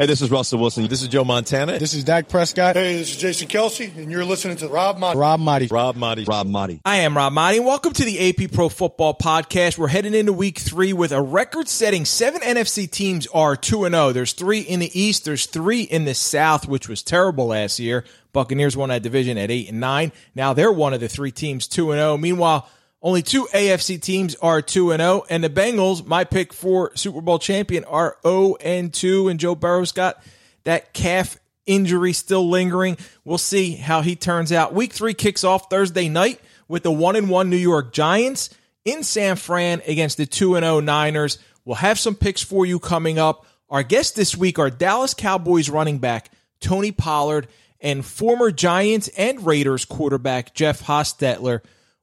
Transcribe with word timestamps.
Hey, 0.00 0.06
this 0.06 0.22
is 0.22 0.30
Russell 0.30 0.58
Wilson. 0.58 0.88
This 0.88 1.02
is 1.02 1.08
Joe 1.08 1.24
Montana. 1.24 1.78
This 1.78 1.92
is 1.92 2.04
Dak 2.04 2.26
Prescott. 2.26 2.74
Hey, 2.74 2.96
this 2.96 3.10
is 3.10 3.16
Jason 3.18 3.48
Kelce, 3.48 3.94
and 3.98 4.10
you're 4.10 4.24
listening 4.24 4.56
to 4.56 4.68
Rob 4.68 4.96
Maaddi. 4.96 5.14
Rob 5.14 5.40
Maaddi. 5.40 5.70
Rob 5.70 5.94
Maaddi. 5.94 6.26
Rob 6.26 6.46
Maaddi. 6.46 6.80
I 6.86 6.96
am 7.00 7.14
Rob 7.14 7.34
Maaddi. 7.34 7.62
Welcome 7.62 7.92
to 7.92 8.04
the 8.06 8.30
AP 8.30 8.50
Pro 8.50 8.70
Football 8.70 9.18
Podcast. 9.18 9.76
We're 9.76 9.88
heading 9.88 10.14
into 10.14 10.32
week 10.32 10.58
three 10.58 10.94
with 10.94 11.12
a 11.12 11.20
record 11.20 11.68
setting 11.68 12.06
seven 12.06 12.40
NFC 12.40 12.90
teams 12.90 13.26
are 13.34 13.56
2 13.56 13.90
0. 13.90 14.12
There's 14.12 14.32
three 14.32 14.60
in 14.60 14.80
the 14.80 14.90
East, 14.98 15.26
there's 15.26 15.44
three 15.44 15.82
in 15.82 16.06
the 16.06 16.14
South, 16.14 16.66
which 16.66 16.88
was 16.88 17.02
terrible 17.02 17.48
last 17.48 17.78
year. 17.78 18.06
Buccaneers 18.32 18.78
won 18.78 18.88
that 18.88 19.02
division 19.02 19.36
at 19.36 19.50
8 19.50 19.68
and 19.68 19.80
9. 19.80 20.12
Now 20.34 20.54
they're 20.54 20.72
one 20.72 20.94
of 20.94 21.00
the 21.00 21.10
three 21.10 21.30
teams 21.30 21.68
2 21.68 21.92
0. 21.92 22.16
Meanwhile, 22.16 22.66
only 23.02 23.22
two 23.22 23.46
AFC 23.52 24.00
teams 24.00 24.34
are 24.36 24.60
2 24.60 24.92
and 24.92 25.00
0 25.00 25.24
and 25.30 25.42
the 25.42 25.48
Bengals, 25.48 26.04
my 26.04 26.24
pick 26.24 26.52
for 26.52 26.94
Super 26.96 27.20
Bowl 27.20 27.38
champion 27.38 27.84
are 27.84 28.18
0 28.22 28.56
and 28.60 28.92
2 28.92 29.28
and 29.28 29.40
Joe 29.40 29.54
Burrow's 29.54 29.92
got 29.92 30.22
that 30.64 30.92
calf 30.92 31.38
injury 31.66 32.12
still 32.12 32.48
lingering. 32.48 32.98
We'll 33.24 33.38
see 33.38 33.72
how 33.76 34.02
he 34.02 34.16
turns 34.16 34.52
out. 34.52 34.74
Week 34.74 34.92
3 34.92 35.14
kicks 35.14 35.44
off 35.44 35.70
Thursday 35.70 36.08
night 36.08 36.40
with 36.68 36.82
the 36.82 36.92
1 36.92 37.16
and 37.16 37.30
1 37.30 37.48
New 37.48 37.56
York 37.56 37.92
Giants 37.92 38.50
in 38.84 39.02
San 39.02 39.36
Fran 39.36 39.80
against 39.86 40.18
the 40.18 40.26
2 40.26 40.56
and 40.56 40.64
0 40.64 40.80
Niners. 40.80 41.38
We'll 41.64 41.76
have 41.76 41.98
some 41.98 42.14
picks 42.14 42.42
for 42.42 42.66
you 42.66 42.78
coming 42.78 43.18
up. 43.18 43.46
Our 43.70 43.82
guests 43.82 44.12
this 44.12 44.36
week 44.36 44.58
are 44.58 44.68
Dallas 44.68 45.14
Cowboys 45.14 45.70
running 45.70 45.98
back 45.98 46.30
Tony 46.60 46.92
Pollard 46.92 47.46
and 47.80 48.04
former 48.04 48.50
Giants 48.50 49.08
and 49.16 49.46
Raiders 49.46 49.84
quarterback 49.84 50.54
Jeff 50.54 50.82
Hostetler. 50.82 51.60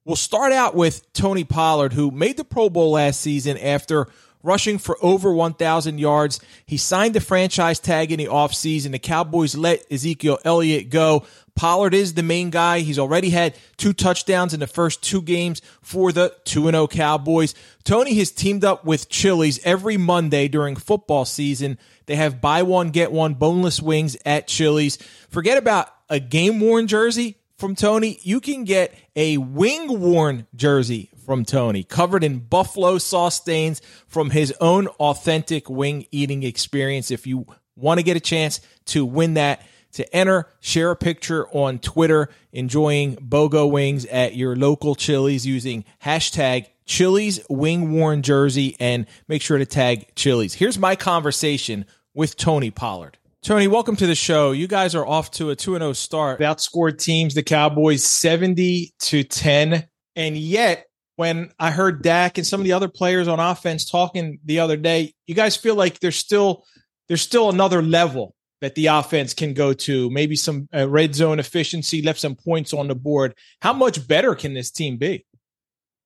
We'll 0.08 0.16
start 0.16 0.54
out 0.54 0.74
with 0.74 1.12
Tony 1.12 1.44
Pollard, 1.44 1.92
who 1.92 2.12
made 2.12 2.38
the 2.38 2.46
Pro 2.46 2.70
Bowl 2.70 2.92
last 2.92 3.20
season 3.20 3.58
after 3.58 4.08
rushing 4.42 4.78
for 4.78 4.98
over 5.02 5.34
1,000 5.34 6.00
yards. 6.00 6.40
He 6.66 6.78
signed 6.78 7.14
the 7.14 7.20
franchise 7.20 7.78
tag 7.78 8.14
in 8.14 8.20
the 8.20 8.28
offseason. 8.28 8.92
The 8.92 9.00
Cowboys 9.00 9.58
let 9.58 9.86
Ezekiel 9.92 10.40
Elliott 10.46 10.90
go. 10.90 11.26
Pollard 11.56 11.94
is 11.94 12.14
the 12.14 12.24
main 12.24 12.52
guy. 12.52 12.80
He's 12.80 12.98
already 12.98 13.32
had 13.32 13.58
two 13.76 13.92
touchdowns 13.92 14.54
in 14.54 14.62
the 14.62 14.66
first 14.66 15.04
two 15.04 15.22
games 15.22 15.62
for 15.82 16.14
the 16.14 16.34
2 16.46 16.72
0 16.72 16.88
Cowboys. 16.88 17.54
Tony 17.84 18.14
has 18.14 18.32
teamed 18.32 18.64
up 18.64 18.86
with 18.86 19.10
Chili's 19.10 19.60
every 19.66 19.98
Monday 19.98 20.48
during 20.48 20.78
football 20.78 21.26
season. 21.26 21.78
They 22.06 22.16
have 22.16 22.40
buy 22.40 22.64
one, 22.64 22.92
get 22.92 23.12
one 23.12 23.34
boneless 23.34 23.82
wings 23.82 24.16
at 24.26 24.48
Chili's. 24.48 25.00
Forget 25.28 25.58
about 25.58 25.94
a 26.10 26.22
game 26.22 26.62
worn 26.62 26.88
jersey 26.88 27.36
from 27.58 27.74
Tony, 27.76 28.20
you 28.22 28.40
can 28.40 28.64
get 28.64 28.94
a 29.16 29.38
wing 29.38 30.00
worn 30.00 30.46
jersey 30.56 31.10
from 31.26 31.44
Tony, 31.44 31.84
covered 31.84 32.24
in 32.24 32.40
buffalo 32.40 32.98
sauce 33.00 33.36
stains 33.36 33.82
from 34.08 34.30
his 34.30 34.54
own 34.62 34.88
authentic 35.00 35.70
wing 35.70 36.06
eating 36.12 36.44
experience. 36.44 37.10
If 37.10 37.26
you 37.26 37.48
want 37.76 38.00
to 38.00 38.04
get 38.04 38.16
a 38.16 38.22
chance 38.22 38.62
to 38.86 39.06
win 39.06 39.34
that, 39.34 39.66
to 39.94 40.16
enter, 40.16 40.48
share 40.60 40.92
a 40.92 40.96
picture 40.96 41.48
on 41.48 41.80
Twitter 41.80 42.30
enjoying 42.52 43.16
BOGO 43.16 43.72
wings 43.72 44.06
at 44.06 44.36
your 44.36 44.56
local 44.56 44.94
Chili's 44.94 45.46
using 45.46 45.84
hashtag 46.04 46.68
Chili's 46.86 47.40
wing 47.50 47.92
worn 47.92 48.22
jersey 48.22 48.76
and 48.80 49.08
make 49.28 49.42
sure 49.42 49.58
to 49.58 49.66
tag 49.66 50.14
Chili's. 50.16 50.54
Here's 50.54 50.78
my 50.78 50.96
conversation 50.96 51.86
with 52.14 52.38
Tony 52.38 52.70
Pollard. 52.70 53.17
Tony, 53.44 53.68
welcome 53.68 53.96
to 53.96 54.08
the 54.08 54.16
show. 54.16 54.52
You 54.52 54.68
guys 54.68 54.96
are 54.96 55.06
off 55.06 55.32
to 55.32 55.52
a 55.52 55.56
2 55.56 55.78
0 55.78 55.94
start. 55.94 56.40
Outscored 56.40 56.98
teams, 56.98 57.34
the 57.34 57.44
Cowboys 57.44 58.06
70 58.06 58.94
to 59.00 59.24
10. 59.24 59.88
And 60.16 60.38
yet, 60.38 60.86
when 61.16 61.52
I 61.60 61.72
heard 61.72 62.02
Dak 62.02 62.38
and 62.38 62.46
some 62.46 62.60
of 62.60 62.66
the 62.66 62.74
other 62.74 62.88
players 62.88 63.28
on 63.28 63.40
offense 63.40 63.90
talking 63.90 64.40
the 64.44 64.60
other 64.60 64.76
day, 64.76 65.14
you 65.28 65.36
guys 65.36 65.56
feel 65.56 65.76
like 65.76 66.00
there's 66.00 66.16
still 66.16 66.66
there's 67.08 67.22
still 67.22 67.50
another 67.50 67.82
level 67.82 68.36
that 68.62 68.76
the 68.76 68.88
offense 68.88 69.34
can 69.34 69.54
go 69.54 69.72
to. 69.72 70.10
Maybe 70.10 70.36
some 70.36 70.68
uh, 70.76 70.90
red 70.90 71.16
zone 71.16 71.40
efficiency, 71.40 72.02
left 72.02 72.20
some 72.20 72.36
points 72.36 72.74
on 72.74 72.88
the 72.88 72.96
board. 72.96 73.34
How 73.62 73.72
much 73.72 74.08
better 74.08 74.36
can 74.36 74.56
this 74.56 74.72
team 74.72 74.98
be? 74.98 75.26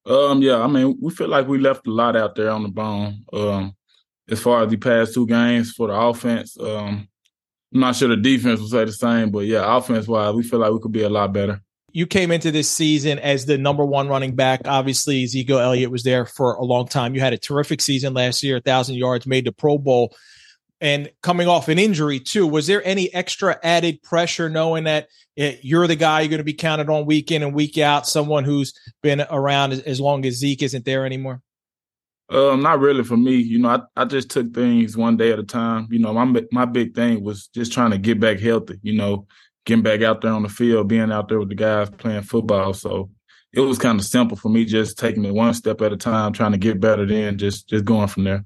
Um, 0.06 0.42
yeah, 0.42 0.62
I 0.62 0.68
mean, 0.68 0.98
we 1.02 1.12
feel 1.12 1.28
like 1.28 1.48
we 1.48 1.60
left 1.60 1.88
a 1.88 1.92
lot 1.92 2.16
out 2.16 2.36
there 2.36 2.52
on 2.52 2.64
the 2.64 2.70
bone. 2.70 3.24
Um, 3.32 3.76
as 4.30 4.40
far 4.40 4.64
as 4.64 4.70
the 4.70 4.78
past 4.78 5.14
two 5.14 5.28
games 5.28 5.72
for 5.72 5.88
the 5.88 5.94
offense, 5.94 6.58
um, 6.60 7.08
I'm 7.74 7.80
not 7.80 7.96
sure 7.96 8.10
the 8.10 8.18
defense 8.18 8.60
will 8.60 8.68
say 8.68 8.84
the 8.84 8.92
same, 8.92 9.32
but 9.32 9.46
yeah, 9.46 9.78
offense 9.78 10.08
wise, 10.08 10.34
we 10.36 10.44
feel 10.44 10.60
like 10.60 10.72
we 10.72 10.80
could 10.80 10.92
be 10.92 11.04
a 11.04 11.10
lot 11.10 11.32
better. 11.32 11.62
You 11.94 12.06
came 12.06 12.32
into 12.32 12.52
this 12.52 12.70
season 12.70 13.20
as 13.20 13.46
the 13.46 13.58
number 13.58 13.86
one 13.86 14.08
running 14.08 14.36
back. 14.36 14.62
Obviously, 14.66 15.24
Ezekiel 15.24 15.60
Elliott 15.60 15.92
was 15.92 16.04
there 16.04 16.26
for 16.26 16.54
a 16.54 16.64
long 16.64 16.88
time. 16.88 17.16
You 17.16 17.22
had 17.22 17.34
a 17.34 17.38
terrific 17.38 17.82
season 17.82 18.14
last 18.14 18.44
year, 18.44 18.56
1,000 18.56 18.96
yards, 18.96 19.28
made 19.28 19.46
the 19.46 19.52
Pro 19.52 19.78
Bowl, 19.78 20.16
and 20.80 21.10
coming 21.22 21.48
off 21.48 21.68
an 21.68 21.80
injury, 21.80 22.20
too. 22.20 22.48
Was 22.48 22.68
there 22.68 22.86
any 22.86 23.14
extra 23.14 23.60
added 23.62 24.02
pressure 24.04 24.50
knowing 24.50 24.86
that 24.86 25.08
eh, 25.38 25.58
you're 25.62 25.88
the 25.88 25.96
guy 25.96 26.22
you're 26.22 26.30
going 26.30 26.40
to 26.40 26.46
be 26.46 26.54
counted 26.54 26.90
on 26.90 27.06
week 27.06 27.30
in 27.32 27.44
and 27.44 27.54
week 27.54 27.78
out, 27.78 28.08
someone 28.08 28.46
who's 28.46 28.74
been 29.04 29.26
around 29.30 29.74
as 29.74 30.00
long 30.00 30.26
as 30.26 30.36
Zeke 30.36 30.64
isn't 30.64 30.86
there 30.86 31.06
anymore? 31.06 31.42
Um, 32.32 32.62
not 32.62 32.80
really 32.80 33.04
for 33.04 33.18
me. 33.18 33.36
You 33.36 33.60
know, 33.60 33.70
I, 33.70 34.02
I 34.02 34.06
just 34.06 34.30
took 34.30 34.54
things 34.54 34.96
one 34.96 35.18
day 35.18 35.34
at 35.34 35.40
a 35.40 35.44
time. 35.44 35.88
You 35.92 36.00
know, 36.00 36.14
my 36.14 36.44
my 36.52 36.66
big 36.66 36.96
thing 36.96 37.24
was 37.24 37.48
just 37.48 37.74
trying 37.74 37.92
to 37.92 37.98
get 37.98 38.22
back 38.22 38.40
healthy. 38.40 38.80
You 38.82 38.94
know, 38.94 39.28
getting 39.66 39.84
back 39.84 40.02
out 40.02 40.22
there 40.22 40.32
on 40.32 40.44
the 40.44 40.50
field, 40.50 40.88
being 40.88 41.12
out 41.12 41.28
there 41.28 41.40
with 41.40 41.50
the 41.50 41.56
guys 41.56 41.90
playing 41.90 42.24
football. 42.24 42.74
So 42.74 43.10
it 43.52 43.60
was 43.60 43.78
kind 43.78 44.00
of 44.00 44.06
simple 44.06 44.38
for 44.38 44.48
me, 44.48 44.64
just 44.64 44.98
taking 44.98 45.26
it 45.26 45.34
one 45.34 45.54
step 45.54 45.82
at 45.82 45.92
a 45.92 45.98
time, 45.98 46.32
trying 46.32 46.54
to 46.54 46.58
get 46.58 46.80
better. 46.80 47.06
Then 47.06 47.38
just 47.38 47.68
just 47.68 47.84
going 47.84 48.08
from 48.08 48.24
there. 48.24 48.46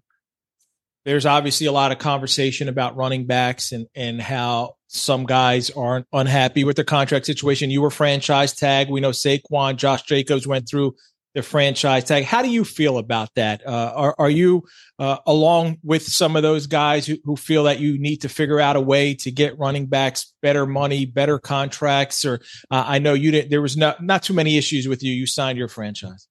There's 1.03 1.28
obviously 1.28 1.67
a 1.67 1.72
lot 1.72 1.91
of 1.91 2.00
conversation 2.00 2.67
about 2.67 2.96
running 2.96 3.28
backs 3.28 3.72
and 3.72 3.85
and 3.94 4.19
how 4.19 4.78
some 4.88 5.25
guys 5.25 5.69
aren't 5.69 6.07
unhappy 6.12 6.63
with 6.63 6.75
their 6.75 6.85
contract 6.85 7.28
situation. 7.28 7.69
You 7.69 7.84
were 7.84 7.91
franchise 7.91 8.56
tag. 8.56 8.90
We 8.90 9.00
know 9.00 9.12
Saquon, 9.12 9.75
Josh 9.75 10.02
Jacobs 10.03 10.47
went 10.47 10.67
through 10.67 10.96
the 11.35 11.44
franchise 11.44 12.06
tag. 12.06 12.23
How 12.23 12.41
do 12.41 12.50
you 12.50 12.63
feel 12.63 12.97
about 12.97 13.29
that? 13.35 13.62
Uh, 13.68 13.91
are, 13.94 14.16
are 14.18 14.29
you 14.29 14.63
uh, 14.97 15.18
along 15.28 15.78
with 15.84 16.03
some 16.03 16.38
of 16.38 16.44
those 16.44 16.66
guys 16.66 17.06
who, 17.06 17.18
who 17.25 17.35
feel 17.35 17.66
that 17.66 17.79
you 17.79 18.00
need 18.00 18.22
to 18.22 18.29
figure 18.29 18.59
out 18.59 18.78
a 18.78 18.81
way 18.81 19.13
to 19.16 19.31
get 19.31 19.59
running 19.59 19.85
backs 19.85 20.34
better 20.41 20.66
money, 20.66 21.06
better 21.06 21.38
contracts? 21.38 22.23
Or 22.23 22.40
uh, 22.72 22.85
I 22.88 23.00
know 23.00 23.13
you 23.13 23.31
didn't. 23.31 23.51
There 23.51 23.62
was 23.62 23.75
not 23.75 24.01
not 24.01 24.23
too 24.23 24.34
many 24.34 24.57
issues 24.57 24.88
with 24.88 25.03
you. 25.03 25.12
You 25.12 25.28
signed 25.28 25.57
your 25.57 25.68
franchise. 25.68 26.28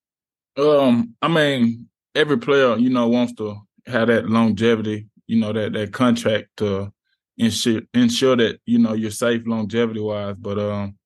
Um, 0.56 1.14
I 1.20 1.28
mean, 1.28 1.88
every 2.14 2.38
player 2.38 2.76
you 2.78 2.88
know 2.88 3.06
wants 3.06 3.34
to 3.34 3.58
have 3.86 4.08
that 4.08 4.26
longevity. 4.26 5.06
You 5.26 5.38
know 5.38 5.52
that 5.52 5.74
that 5.74 5.92
contract 5.92 6.48
to 6.56 6.92
ensure 7.36 7.82
ensure 7.92 8.36
that 8.36 8.58
you 8.64 8.78
know 8.78 8.94
you're 8.94 9.10
safe 9.10 9.42
longevity 9.44 10.00
wise. 10.00 10.36
But 10.38 10.58
um, 10.58 10.96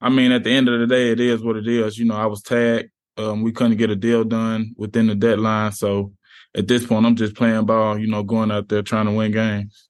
I 0.00 0.10
mean, 0.10 0.30
at 0.30 0.44
the 0.44 0.52
end 0.52 0.68
of 0.68 0.78
the 0.78 0.86
day, 0.86 1.10
it 1.10 1.18
is 1.18 1.42
what 1.42 1.56
it 1.56 1.66
is. 1.66 1.98
You 1.98 2.04
know, 2.04 2.16
I 2.16 2.26
was 2.26 2.42
tagged 2.42 2.91
um, 3.16 3.42
we 3.42 3.52
couldn't 3.52 3.76
get 3.76 3.90
a 3.90 3.96
deal 3.96 4.24
done 4.24 4.74
within 4.76 5.06
the 5.06 5.14
deadline. 5.14 5.72
So 5.72 6.12
at 6.54 6.68
this 6.68 6.86
point, 6.86 7.06
I'm 7.06 7.16
just 7.16 7.34
playing 7.34 7.66
ball, 7.66 7.98
you 7.98 8.06
know, 8.06 8.22
going 8.22 8.50
out 8.50 8.68
there 8.68 8.82
trying 8.82 9.06
to 9.06 9.12
win 9.12 9.32
games. 9.32 9.88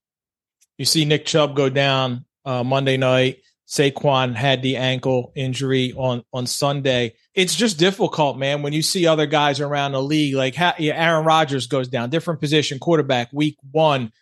You 0.79 0.85
see 0.85 1.05
Nick 1.05 1.27
Chubb 1.27 1.55
go 1.55 1.69
down 1.69 2.25
uh, 2.45 2.65
Monday 2.65 2.97
night. 2.97 3.39
Saquon 3.69 4.35
had 4.35 4.61
the 4.63 4.77
ankle 4.77 5.33
injury 5.35 5.95
on 5.97 6.25
on 6.33 6.47
Sunday. 6.47 7.15
It's 7.35 7.55
just 7.55 7.79
difficult, 7.79 8.37
man, 8.37 8.61
when 8.61 8.75
you 8.75 8.83
see 8.83 9.07
other 9.07 9.25
guys 9.27 9.61
around 9.61 9.93
the 9.93 10.03
league. 10.03 10.35
Like 10.35 10.59
yeah, 10.59 10.95
Aaron 10.95 11.25
Rodgers 11.25 11.67
goes 11.67 11.89
down, 11.89 12.11
different 12.11 12.41
position, 12.41 12.79
quarterback, 12.79 13.31
week 13.33 13.57
one. 13.71 14.13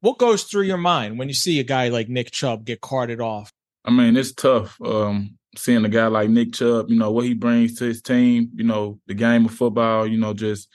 What 0.00 0.18
goes 0.18 0.42
through 0.42 0.64
your 0.64 0.76
mind 0.76 1.18
when 1.18 1.28
you 1.28 1.34
see 1.34 1.60
a 1.60 1.64
guy 1.64 1.88
like 1.88 2.10
Nick 2.10 2.30
Chubb 2.30 2.66
get 2.66 2.82
carted 2.82 3.22
off? 3.22 3.52
I 3.86 3.90
mean, 3.90 4.16
it's 4.18 4.32
tough. 4.32 4.78
Um, 4.82 5.38
seeing 5.56 5.84
a 5.84 5.88
guy 5.88 6.06
like 6.06 6.30
Nick 6.30 6.52
Chubb, 6.52 6.90
you 6.90 6.96
know, 6.96 7.10
what 7.10 7.24
he 7.24 7.34
brings 7.34 7.78
to 7.78 7.84
his 7.84 8.02
team, 8.02 8.50
you 8.54 8.64
know, 8.64 9.00
the 9.06 9.14
game 9.14 9.44
of 9.44 9.52
football, 9.52 10.06
you 10.06 10.18
know, 10.18 10.34
just, 10.34 10.68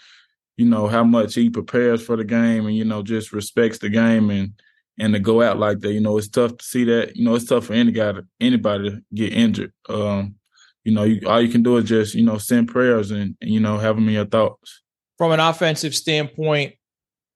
you 0.57 0.65
know, 0.65 0.87
how 0.87 1.03
much 1.03 1.35
he 1.35 1.49
prepares 1.49 2.01
for 2.01 2.15
the 2.15 2.23
game 2.23 2.65
and, 2.65 2.75
you 2.75 2.85
know, 2.85 3.01
just 3.01 3.31
respects 3.33 3.79
the 3.79 3.89
game 3.89 4.29
and 4.29 4.53
and 5.01 5.13
to 5.13 5.19
go 5.19 5.41
out 5.41 5.57
like 5.57 5.79
that, 5.79 5.93
you 5.93 6.01
know, 6.01 6.17
it's 6.17 6.27
tough 6.27 6.57
to 6.57 6.65
see 6.65 6.83
that. 6.83 7.15
You 7.15 7.23
know, 7.23 7.35
it's 7.35 7.45
tough 7.45 7.65
for 7.65 7.73
any 7.73 7.91
guy 7.91 8.11
to, 8.11 8.25
anybody 8.41 8.89
to 8.89 9.01
get 9.13 9.31
injured. 9.31 9.71
Um, 9.87 10.35
you 10.83 10.91
know, 10.91 11.03
you, 11.03 11.21
all 11.27 11.41
you 11.41 11.47
can 11.49 11.63
do 11.63 11.77
is 11.77 11.85
just, 11.85 12.15
you 12.15 12.25
know, 12.25 12.37
send 12.37 12.67
prayers 12.67 13.11
and, 13.11 13.35
and 13.39 13.49
you 13.49 13.61
know, 13.61 13.77
have 13.77 13.95
them 13.95 14.09
in 14.09 14.15
your 14.15 14.25
thoughts. 14.25 14.81
From 15.17 15.31
an 15.31 15.39
offensive 15.39 15.95
standpoint, 15.95 16.75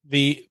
the 0.08 0.46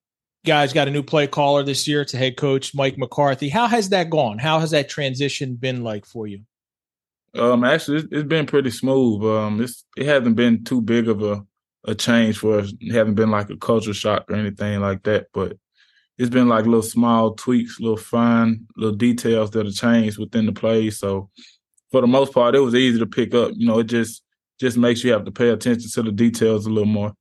guys 0.44 0.72
got 0.72 0.88
a 0.88 0.90
new 0.90 1.02
play 1.02 1.26
caller 1.26 1.62
this 1.62 1.86
year 1.86 2.04
to 2.04 2.16
head 2.16 2.36
coach 2.36 2.74
Mike 2.74 2.96
McCarthy. 2.96 3.48
How 3.48 3.66
has 3.66 3.90
that 3.90 4.10
gone? 4.10 4.38
How 4.38 4.58
has 4.58 4.70
that 4.70 4.88
transition 4.88 5.54
been 5.54 5.84
like 5.84 6.06
for 6.06 6.26
you? 6.26 6.40
Um, 7.34 7.64
actually, 7.64 7.98
it's, 7.98 8.08
it's 8.10 8.28
been 8.28 8.46
pretty 8.46 8.70
smooth. 8.70 9.24
Um, 9.24 9.60
it's 9.60 9.84
it 9.96 10.06
hasn't 10.06 10.36
been 10.36 10.64
too 10.64 10.80
big 10.82 11.08
of 11.08 11.22
a 11.22 11.44
a 11.84 11.94
change 11.94 12.38
for 12.38 12.60
us. 12.60 12.72
It 12.80 12.92
hasn't 12.92 13.16
been 13.16 13.30
like 13.30 13.50
a 13.50 13.56
culture 13.56 13.94
shock 13.94 14.30
or 14.30 14.36
anything 14.36 14.80
like 14.80 15.02
that. 15.04 15.26
But 15.32 15.56
it's 16.18 16.30
been 16.30 16.48
like 16.48 16.64
little 16.66 16.82
small 16.82 17.34
tweaks, 17.34 17.80
little 17.80 17.96
fine 17.96 18.66
little 18.76 18.96
details 18.96 19.50
that 19.52 19.66
have 19.66 19.74
changed 19.74 20.18
within 20.18 20.46
the 20.46 20.52
play. 20.52 20.90
So 20.90 21.30
for 21.90 22.00
the 22.00 22.06
most 22.06 22.32
part, 22.32 22.54
it 22.54 22.60
was 22.60 22.74
easy 22.74 22.98
to 22.98 23.06
pick 23.06 23.34
up. 23.34 23.52
You 23.56 23.66
know, 23.66 23.78
it 23.80 23.84
just 23.84 24.22
just 24.60 24.76
makes 24.76 25.02
you 25.02 25.12
have 25.12 25.24
to 25.24 25.32
pay 25.32 25.48
attention 25.48 25.90
to 25.90 26.02
the 26.02 26.12
details 26.12 26.66
a 26.66 26.70
little 26.70 26.86
more. 26.86 27.14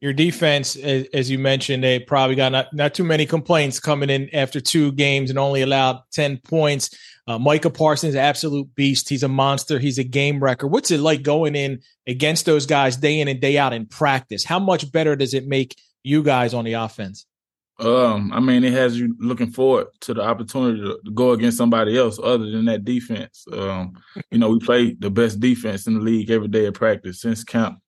Your 0.00 0.14
defense, 0.14 0.76
as 0.76 1.30
you 1.30 1.38
mentioned, 1.38 1.84
they 1.84 1.98
probably 1.98 2.34
got 2.34 2.52
not, 2.52 2.72
not 2.72 2.94
too 2.94 3.04
many 3.04 3.26
complaints 3.26 3.78
coming 3.78 4.08
in 4.08 4.34
after 4.34 4.58
two 4.58 4.92
games 4.92 5.28
and 5.28 5.38
only 5.38 5.60
allowed 5.60 6.00
10 6.12 6.38
points. 6.38 6.96
Uh, 7.26 7.38
Micah 7.38 7.68
Parsons, 7.68 8.14
absolute 8.14 8.74
beast. 8.74 9.10
He's 9.10 9.22
a 9.22 9.28
monster. 9.28 9.78
He's 9.78 9.98
a 9.98 10.04
game 10.04 10.42
wrecker. 10.42 10.66
What's 10.66 10.90
it 10.90 11.00
like 11.00 11.22
going 11.22 11.54
in 11.54 11.82
against 12.06 12.46
those 12.46 12.64
guys 12.64 12.96
day 12.96 13.20
in 13.20 13.28
and 13.28 13.42
day 13.42 13.58
out 13.58 13.74
in 13.74 13.84
practice? 13.84 14.42
How 14.42 14.58
much 14.58 14.90
better 14.90 15.16
does 15.16 15.34
it 15.34 15.46
make 15.46 15.76
you 16.02 16.22
guys 16.22 16.54
on 16.54 16.64
the 16.64 16.72
offense? 16.72 17.26
Um, 17.78 18.32
I 18.32 18.40
mean, 18.40 18.64
it 18.64 18.72
has 18.72 18.98
you 18.98 19.14
looking 19.18 19.50
forward 19.50 19.88
to 20.00 20.14
the 20.14 20.22
opportunity 20.22 20.80
to 20.80 21.10
go 21.12 21.32
against 21.32 21.58
somebody 21.58 21.96
else 21.96 22.18
other 22.22 22.50
than 22.50 22.66
that 22.66 22.84
defense. 22.84 23.44
Um, 23.52 23.94
you 24.30 24.38
know, 24.38 24.50
we 24.50 24.58
play 24.60 24.94
the 24.94 25.10
best 25.10 25.40
defense 25.40 25.86
in 25.86 25.94
the 25.94 26.00
league 26.00 26.30
every 26.30 26.48
day 26.48 26.66
of 26.66 26.74
practice 26.74 27.20
since 27.20 27.44
camp. 27.44 27.80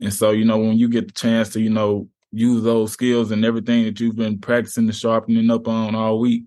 And 0.00 0.12
so, 0.12 0.30
you 0.30 0.44
know, 0.44 0.58
when 0.58 0.78
you 0.78 0.88
get 0.88 1.08
the 1.08 1.12
chance 1.12 1.50
to, 1.50 1.60
you 1.60 1.70
know, 1.70 2.08
use 2.30 2.62
those 2.62 2.92
skills 2.92 3.30
and 3.30 3.44
everything 3.44 3.84
that 3.84 3.98
you've 4.00 4.16
been 4.16 4.38
practicing 4.38 4.84
and 4.84 4.94
sharpening 4.94 5.50
up 5.50 5.66
on 5.66 5.94
all 5.94 6.20
week 6.20 6.44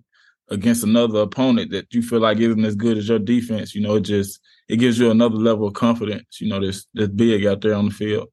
against 0.48 0.84
another 0.84 1.20
opponent 1.20 1.70
that 1.70 1.92
you 1.92 2.02
feel 2.02 2.20
like 2.20 2.38
isn't 2.38 2.64
as 2.64 2.74
good 2.74 2.98
as 2.98 3.08
your 3.08 3.18
defense, 3.18 3.74
you 3.74 3.80
know, 3.80 3.96
it 3.96 4.02
just 4.02 4.40
it 4.68 4.76
gives 4.76 4.98
you 4.98 5.10
another 5.10 5.36
level 5.36 5.66
of 5.66 5.74
confidence, 5.74 6.40
you 6.40 6.48
know, 6.48 6.60
that's 6.60 6.86
that's 6.94 7.12
big 7.12 7.46
out 7.46 7.60
there 7.60 7.74
on 7.74 7.86
the 7.86 7.90
field. 7.90 8.28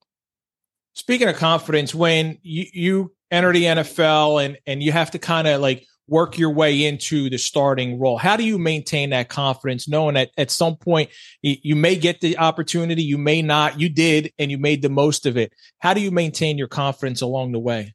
Speaking 0.94 1.30
of 1.30 1.38
confidence, 1.38 1.96
when 1.96 2.38
you, 2.42 2.66
you 2.74 3.16
enter 3.32 3.54
the 3.54 3.64
NFL 3.64 4.44
and 4.44 4.58
and 4.68 4.84
you 4.84 4.92
have 4.92 5.12
to 5.12 5.20
kind 5.20 5.48
of 5.48 5.62
like 5.62 5.86
work 6.10 6.38
your 6.38 6.52
way 6.52 6.86
into 6.86 7.30
the 7.30 7.38
starting 7.38 8.00
role. 8.00 8.18
How 8.18 8.36
do 8.36 8.44
you 8.44 8.58
maintain 8.58 9.12
that 9.12 9.30
confidence, 9.30 9.88
knowing 9.88 10.16
that 10.16 10.32
at 10.38 10.52
some 10.52 10.76
point 10.76 11.10
you 11.42 11.76
may 11.76 11.96
get 11.96 12.22
the 12.22 12.38
opportunity, 12.38 13.04
you 13.04 13.18
may 13.18 13.42
not, 13.42 13.80
you 13.80 13.90
did, 13.90 14.34
and 14.40 14.52
you 14.52 14.58
made 14.58 14.82
the 14.82 14.90
most 14.90 15.26
of 15.26 15.38
it. 15.38 15.54
How 15.80 15.94
do 15.94 16.02
you 16.02 16.12
maintain 16.12 16.58
your 16.58 16.68
confidence 16.68 17.22
along 17.22 17.52
the 17.52 17.60
way? 17.60 17.94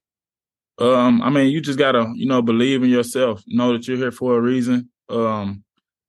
Um, 0.79 1.23
I 1.23 1.31
mean, 1.31 1.51
you 1.51 1.61
just 1.61 1.79
gotta, 1.79 2.13
you 2.15 2.27
know, 2.27 2.43
believe 2.43 2.83
in 2.83 2.91
yourself. 2.91 3.43
Know 3.47 3.73
that 3.73 3.87
you're 3.87 3.97
here 3.97 4.11
for 4.11 4.37
a 4.37 4.41
reason. 4.41 4.91
Um, 5.09 5.65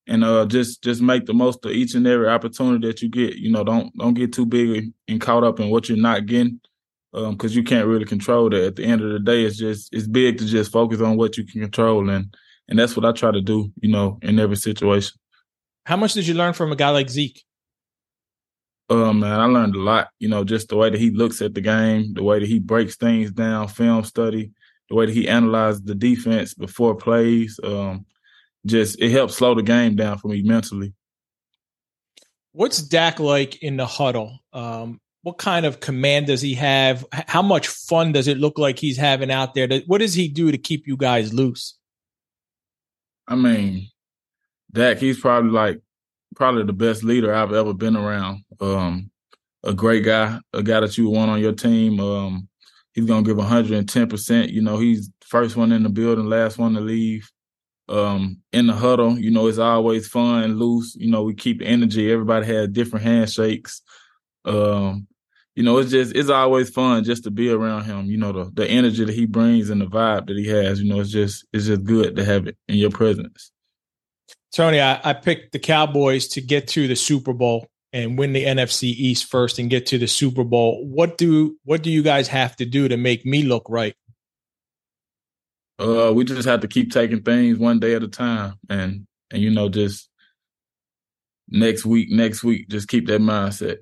and 0.07 0.23
uh, 0.23 0.45
just 0.45 0.83
just 0.83 1.01
make 1.01 1.25
the 1.25 1.33
most 1.33 1.65
of 1.65 1.71
each 1.71 1.95
and 1.95 2.05
every 2.05 2.27
opportunity 2.27 2.87
that 2.87 3.01
you 3.01 3.09
get. 3.09 3.35
You 3.35 3.51
know, 3.51 3.63
don't 3.63 3.95
don't 3.97 4.13
get 4.13 4.33
too 4.33 4.45
big 4.45 4.91
and 5.07 5.21
caught 5.21 5.43
up 5.43 5.59
in 5.59 5.69
what 5.69 5.89
you're 5.89 5.97
not 5.97 6.25
getting 6.25 6.59
because 7.15 7.51
um, 7.53 7.57
you 7.57 7.63
can't 7.63 7.87
really 7.87 8.05
control 8.05 8.49
that. 8.49 8.63
At 8.63 8.75
the 8.75 8.83
end 8.83 9.01
of 9.01 9.11
the 9.11 9.19
day, 9.19 9.43
it's 9.45 9.57
just 9.57 9.93
it's 9.93 10.07
big 10.07 10.37
to 10.39 10.45
just 10.45 10.71
focus 10.71 10.99
on 10.99 11.15
what 11.15 11.37
you 11.37 11.45
can 11.45 11.61
control, 11.61 12.09
and 12.09 12.35
and 12.67 12.77
that's 12.77 12.95
what 12.97 13.05
I 13.05 13.13
try 13.13 13.31
to 13.31 13.41
do. 13.41 13.71
You 13.81 13.89
know, 13.89 14.19
in 14.21 14.37
every 14.37 14.57
situation. 14.57 15.17
How 15.85 15.95
much 15.95 16.13
did 16.13 16.27
you 16.27 16.33
learn 16.33 16.53
from 16.53 16.71
a 16.71 16.75
guy 16.75 16.89
like 16.89 17.09
Zeke? 17.09 17.43
Um, 18.89 19.21
man, 19.21 19.39
I 19.39 19.45
learned 19.45 19.75
a 19.75 19.79
lot. 19.79 20.09
You 20.19 20.27
know, 20.27 20.43
just 20.43 20.67
the 20.67 20.75
way 20.75 20.89
that 20.89 20.99
he 20.99 21.09
looks 21.09 21.41
at 21.41 21.53
the 21.53 21.61
game, 21.61 22.13
the 22.13 22.23
way 22.23 22.39
that 22.39 22.49
he 22.49 22.59
breaks 22.59 22.97
things 22.97 23.31
down, 23.31 23.69
film 23.69 24.03
study, 24.03 24.51
the 24.89 24.95
way 24.95 25.05
that 25.05 25.15
he 25.15 25.27
analyzes 25.27 25.83
the 25.83 25.95
defense 25.95 26.53
before 26.53 26.95
plays. 26.95 27.59
Um, 27.63 28.05
just 28.65 28.99
it 28.99 29.11
helps 29.11 29.35
slow 29.35 29.55
the 29.55 29.63
game 29.63 29.95
down 29.95 30.17
for 30.17 30.27
me 30.27 30.41
mentally. 30.41 30.93
What's 32.51 32.81
Dak 32.81 33.19
like 33.19 33.61
in 33.61 33.77
the 33.77 33.85
huddle? 33.85 34.39
Um, 34.51 34.99
what 35.25 35.39
kind 35.39 35.65
of 35.65 35.79
command 35.79 36.27
does 36.27 36.39
he 36.39 36.53
have? 36.53 37.03
How 37.11 37.41
much 37.41 37.67
fun 37.67 38.11
does 38.11 38.27
it 38.27 38.37
look 38.37 38.59
like 38.59 38.77
he's 38.77 38.95
having 38.95 39.31
out 39.31 39.55
there? 39.55 39.67
What 39.87 39.97
does 39.97 40.13
he 40.13 40.27
do 40.27 40.51
to 40.51 40.57
keep 40.59 40.85
you 40.85 40.95
guys 40.95 41.33
loose? 41.33 41.79
I 43.27 43.33
mean, 43.33 43.89
Dak, 44.71 44.99
he's 44.99 45.19
probably 45.19 45.49
like 45.49 45.81
probably 46.35 46.61
the 46.61 46.73
best 46.73 47.03
leader 47.03 47.33
I've 47.33 47.53
ever 47.53 47.73
been 47.73 47.95
around. 47.95 48.43
Um, 48.61 49.09
a 49.63 49.73
great 49.73 50.05
guy, 50.05 50.37
a 50.53 50.61
guy 50.61 50.81
that 50.81 50.95
you 50.95 51.09
want 51.09 51.31
on 51.31 51.41
your 51.41 51.53
team. 51.53 51.99
Um, 51.99 52.47
he's 52.93 53.05
gonna 53.05 53.23
give 53.23 53.37
110 53.37 54.07
percent. 54.07 54.51
You 54.51 54.61
know, 54.61 54.77
he's 54.77 55.09
first 55.21 55.55
one 55.55 55.71
in 55.71 55.81
the 55.81 55.89
building, 55.89 56.29
last 56.29 56.59
one 56.59 56.75
to 56.75 56.81
leave. 56.81 57.31
Um, 57.89 58.41
in 58.53 58.67
the 58.67 58.73
huddle, 58.73 59.17
you 59.17 59.31
know, 59.31 59.47
it's 59.47 59.57
always 59.57 60.07
fun, 60.07 60.59
loose. 60.59 60.95
You 60.95 61.09
know, 61.09 61.23
we 61.23 61.33
keep 61.33 61.63
energy. 61.63 62.11
Everybody 62.11 62.45
has 62.45 62.67
different 62.67 63.05
handshakes. 63.05 63.81
Um, 64.45 65.07
you 65.55 65.63
know, 65.63 65.77
it's 65.77 65.91
just 65.91 66.13
it's 66.13 66.29
always 66.29 66.69
fun 66.69 67.03
just 67.05 67.23
to 67.23 67.31
be 67.31 67.49
around 67.49 67.85
him. 67.85 68.05
You 68.05 68.17
know, 68.17 68.31
the 68.33 68.51
the 68.51 68.67
energy 68.67 69.05
that 69.05 69.13
he 69.13 69.25
brings 69.25 69.69
and 69.69 69.81
the 69.81 69.85
vibe 69.85 70.27
that 70.27 70.37
he 70.37 70.47
has. 70.47 70.81
You 70.81 70.89
know, 70.89 70.99
it's 70.99 71.11
just 71.11 71.45
it's 71.53 71.65
just 71.67 71.83
good 71.83 72.17
to 72.17 72.25
have 72.25 72.47
it 72.47 72.57
in 72.67 72.75
your 72.75 72.91
presence. 72.91 73.51
Tony, 74.53 74.79
I, 74.79 74.99
I 75.03 75.13
picked 75.13 75.53
the 75.53 75.59
Cowboys 75.59 76.27
to 76.29 76.41
get 76.41 76.67
to 76.69 76.87
the 76.87 76.95
Super 76.95 77.33
Bowl 77.33 77.67
and 77.93 78.17
win 78.17 78.33
the 78.33 78.43
NFC 78.43 78.83
East 78.83 79.25
first 79.25 79.57
and 79.57 79.69
get 79.69 79.85
to 79.87 79.97
the 79.97 80.07
Super 80.07 80.43
Bowl. 80.43 80.85
What 80.85 81.17
do 81.17 81.57
what 81.63 81.81
do 81.81 81.89
you 81.89 82.03
guys 82.03 82.27
have 82.27 82.57
to 82.57 82.65
do 82.65 82.89
to 82.89 82.97
make 82.97 83.25
me 83.25 83.43
look 83.43 83.65
right? 83.69 83.95
Uh, 85.79 86.11
we 86.13 86.25
just 86.25 86.47
have 86.47 86.61
to 86.61 86.67
keep 86.67 86.91
taking 86.91 87.21
things 87.21 87.57
one 87.57 87.79
day 87.79 87.95
at 87.95 88.03
a 88.03 88.09
time, 88.09 88.55
and 88.69 89.07
and 89.31 89.41
you 89.41 89.51
know, 89.51 89.69
just 89.69 90.09
next 91.47 91.85
week, 91.85 92.11
next 92.11 92.43
week, 92.43 92.67
just 92.67 92.89
keep 92.89 93.07
that 93.07 93.21
mindset. 93.21 93.77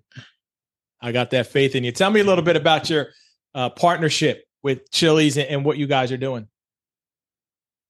I 1.03 1.11
got 1.11 1.31
that 1.31 1.47
faith 1.47 1.75
in 1.75 1.83
you. 1.83 1.91
Tell 1.91 2.09
me 2.09 2.21
a 2.21 2.23
little 2.23 2.45
bit 2.45 2.55
about 2.55 2.89
your 2.89 3.09
uh, 3.53 3.69
partnership 3.69 4.45
with 4.63 4.89
Chili's 4.89 5.35
and, 5.35 5.49
and, 5.49 5.65
what 5.65 5.77
you 5.77 5.85
guys 5.85 6.13
are 6.13 6.17
doing. 6.17 6.47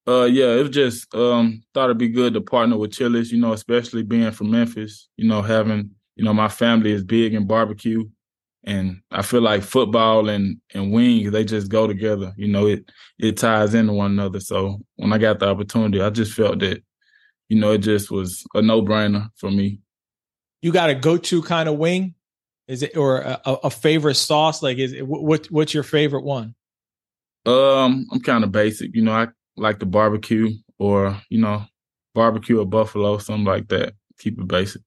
Uh, 0.06 0.24
yeah, 0.24 0.46
it 0.46 0.62
was 0.62 0.70
just 0.70 1.14
um, 1.14 1.62
thought 1.72 1.84
it'd 1.84 1.96
be 1.96 2.08
good 2.08 2.34
to 2.34 2.40
partner 2.40 2.76
with 2.76 2.92
Chili's. 2.92 3.30
You 3.30 3.38
know, 3.38 3.52
especially 3.52 4.02
being 4.02 4.32
from 4.32 4.50
Memphis. 4.50 5.08
You 5.16 5.28
know, 5.28 5.42
having 5.42 5.92
you 6.16 6.24
know 6.24 6.34
my 6.34 6.48
family 6.48 6.90
is 6.90 7.04
big 7.04 7.34
in 7.34 7.46
barbecue, 7.46 8.04
and 8.64 9.00
I 9.12 9.22
feel 9.22 9.40
like 9.40 9.62
football 9.62 10.28
and 10.28 10.60
and 10.74 10.92
wings 10.92 11.30
they 11.30 11.44
just 11.44 11.70
go 11.70 11.86
together. 11.86 12.34
You 12.36 12.48
know, 12.48 12.66
it 12.66 12.90
it 13.18 13.36
ties 13.36 13.74
into 13.74 13.92
one 13.92 14.10
another. 14.10 14.40
So 14.40 14.80
when 14.96 15.12
I 15.12 15.18
got 15.18 15.38
the 15.38 15.48
opportunity, 15.48 16.02
I 16.02 16.10
just 16.10 16.34
felt 16.34 16.58
that 16.58 16.82
you 17.48 17.58
know 17.58 17.70
it 17.70 17.78
just 17.78 18.10
was 18.10 18.44
a 18.54 18.60
no 18.60 18.82
brainer 18.82 19.30
for 19.36 19.52
me. 19.52 19.80
You 20.60 20.72
got 20.72 20.90
a 20.90 20.94
go 20.94 21.16
to 21.16 21.42
kind 21.42 21.68
of 21.68 21.76
wing 21.76 22.14
is 22.68 22.82
it 22.82 22.96
or 22.96 23.18
a, 23.18 23.40
a 23.44 23.70
favorite 23.70 24.14
sauce? 24.14 24.62
Like, 24.62 24.78
is 24.78 24.92
it 24.92 25.06
what? 25.06 25.46
What's 25.46 25.74
your 25.74 25.82
favorite 25.82 26.24
one? 26.24 26.54
Um, 27.46 28.06
I'm 28.10 28.20
kind 28.20 28.44
of 28.44 28.52
basic. 28.52 28.94
You 28.94 29.02
know, 29.02 29.12
I 29.12 29.28
like 29.56 29.78
the 29.78 29.86
barbecue 29.86 30.50
or 30.78 31.20
you 31.28 31.40
know, 31.40 31.64
barbecue 32.14 32.60
or 32.60 32.66
buffalo, 32.66 33.18
something 33.18 33.44
like 33.44 33.68
that. 33.68 33.94
Keep 34.18 34.40
it 34.40 34.48
basic. 34.48 34.82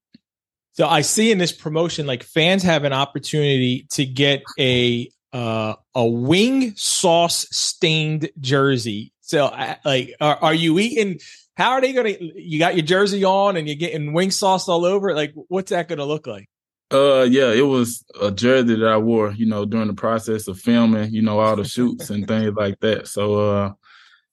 So 0.73 0.87
I 0.87 1.02
see 1.02 1.31
in 1.31 1.37
this 1.40 1.52
promotion, 1.52 2.06
like 2.06 2.23
fans 2.23 2.63
have 2.63 2.83
an 2.83 2.94
opportunity 2.94 3.87
to 3.92 4.06
get 4.06 4.44
a 4.59 5.09
uh, 5.33 5.73
a 5.95 6.06
wing 6.06 6.73
sauce 6.75 7.47
stained 7.52 8.30
jersey. 8.40 9.11
So, 9.21 9.45
like, 9.83 10.13
are, 10.21 10.37
are 10.37 10.54
you 10.54 10.80
eating? 10.80 11.19
How 11.56 11.71
are 11.71 11.81
they 11.81 11.94
going 11.94 12.16
to? 12.16 12.42
You 12.42 12.59
got 12.59 12.75
your 12.75 12.85
jersey 12.85 13.23
on 13.23 13.57
and 13.57 13.68
you're 13.68 13.75
getting 13.75 14.13
wing 14.13 14.31
sauce 14.31 14.69
all 14.69 14.85
over. 14.85 15.13
Like, 15.13 15.33
what's 15.47 15.71
that 15.71 15.87
going 15.87 15.99
to 15.99 16.06
look 16.06 16.28
like? 16.28 16.47
Uh, 16.91 17.23
yeah, 17.29 17.51
it 17.51 17.65
was 17.65 18.06
a 18.21 18.31
jersey 18.31 18.75
that 18.75 18.87
I 18.87 18.97
wore, 18.97 19.31
you 19.31 19.45
know, 19.45 19.65
during 19.65 19.87
the 19.87 19.94
process 19.94 20.47
of 20.47 20.59
filming, 20.59 21.11
you 21.11 21.21
know, 21.21 21.39
all 21.39 21.56
the 21.56 21.65
shoots 21.65 22.09
and 22.09 22.27
things 22.27 22.53
like 22.56 22.79
that. 22.79 23.07
So, 23.07 23.49
uh, 23.49 23.73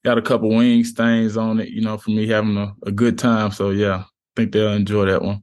got 0.04 0.18
a 0.18 0.22
couple 0.22 0.50
wing 0.50 0.84
stains 0.84 1.36
on 1.36 1.58
it, 1.58 1.70
you 1.70 1.80
know, 1.80 1.98
for 1.98 2.10
me 2.10 2.28
having 2.28 2.56
a, 2.56 2.72
a 2.86 2.92
good 2.92 3.18
time. 3.18 3.50
So, 3.50 3.70
yeah, 3.70 3.96
I 3.96 4.04
think 4.36 4.52
they'll 4.52 4.72
enjoy 4.72 5.06
that 5.06 5.22
one. 5.22 5.42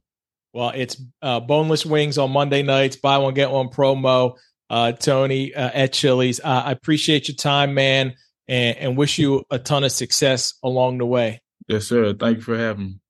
Well, 0.54 0.72
it's 0.74 1.00
uh, 1.20 1.40
boneless 1.40 1.84
wings 1.84 2.18
on 2.18 2.30
Monday 2.30 2.62
nights. 2.62 2.96
Buy 2.96 3.18
one 3.18 3.34
get 3.34 3.50
one 3.50 3.68
promo. 3.68 4.36
Uh, 4.68 4.92
Tony 4.92 5.54
uh, 5.54 5.70
at 5.72 5.92
Chili's. 5.92 6.40
Uh, 6.40 6.62
I 6.66 6.72
appreciate 6.72 7.28
your 7.28 7.36
time, 7.36 7.74
man, 7.74 8.14
and, 8.48 8.76
and 8.78 8.96
wish 8.96 9.18
you 9.18 9.44
a 9.50 9.58
ton 9.58 9.84
of 9.84 9.92
success 9.92 10.54
along 10.62 10.98
the 10.98 11.06
way. 11.06 11.42
Yes, 11.68 11.86
sir. 11.86 12.14
Thank 12.14 12.38
you 12.38 12.42
for 12.42 12.56
having 12.56 12.84
me. 12.84 13.01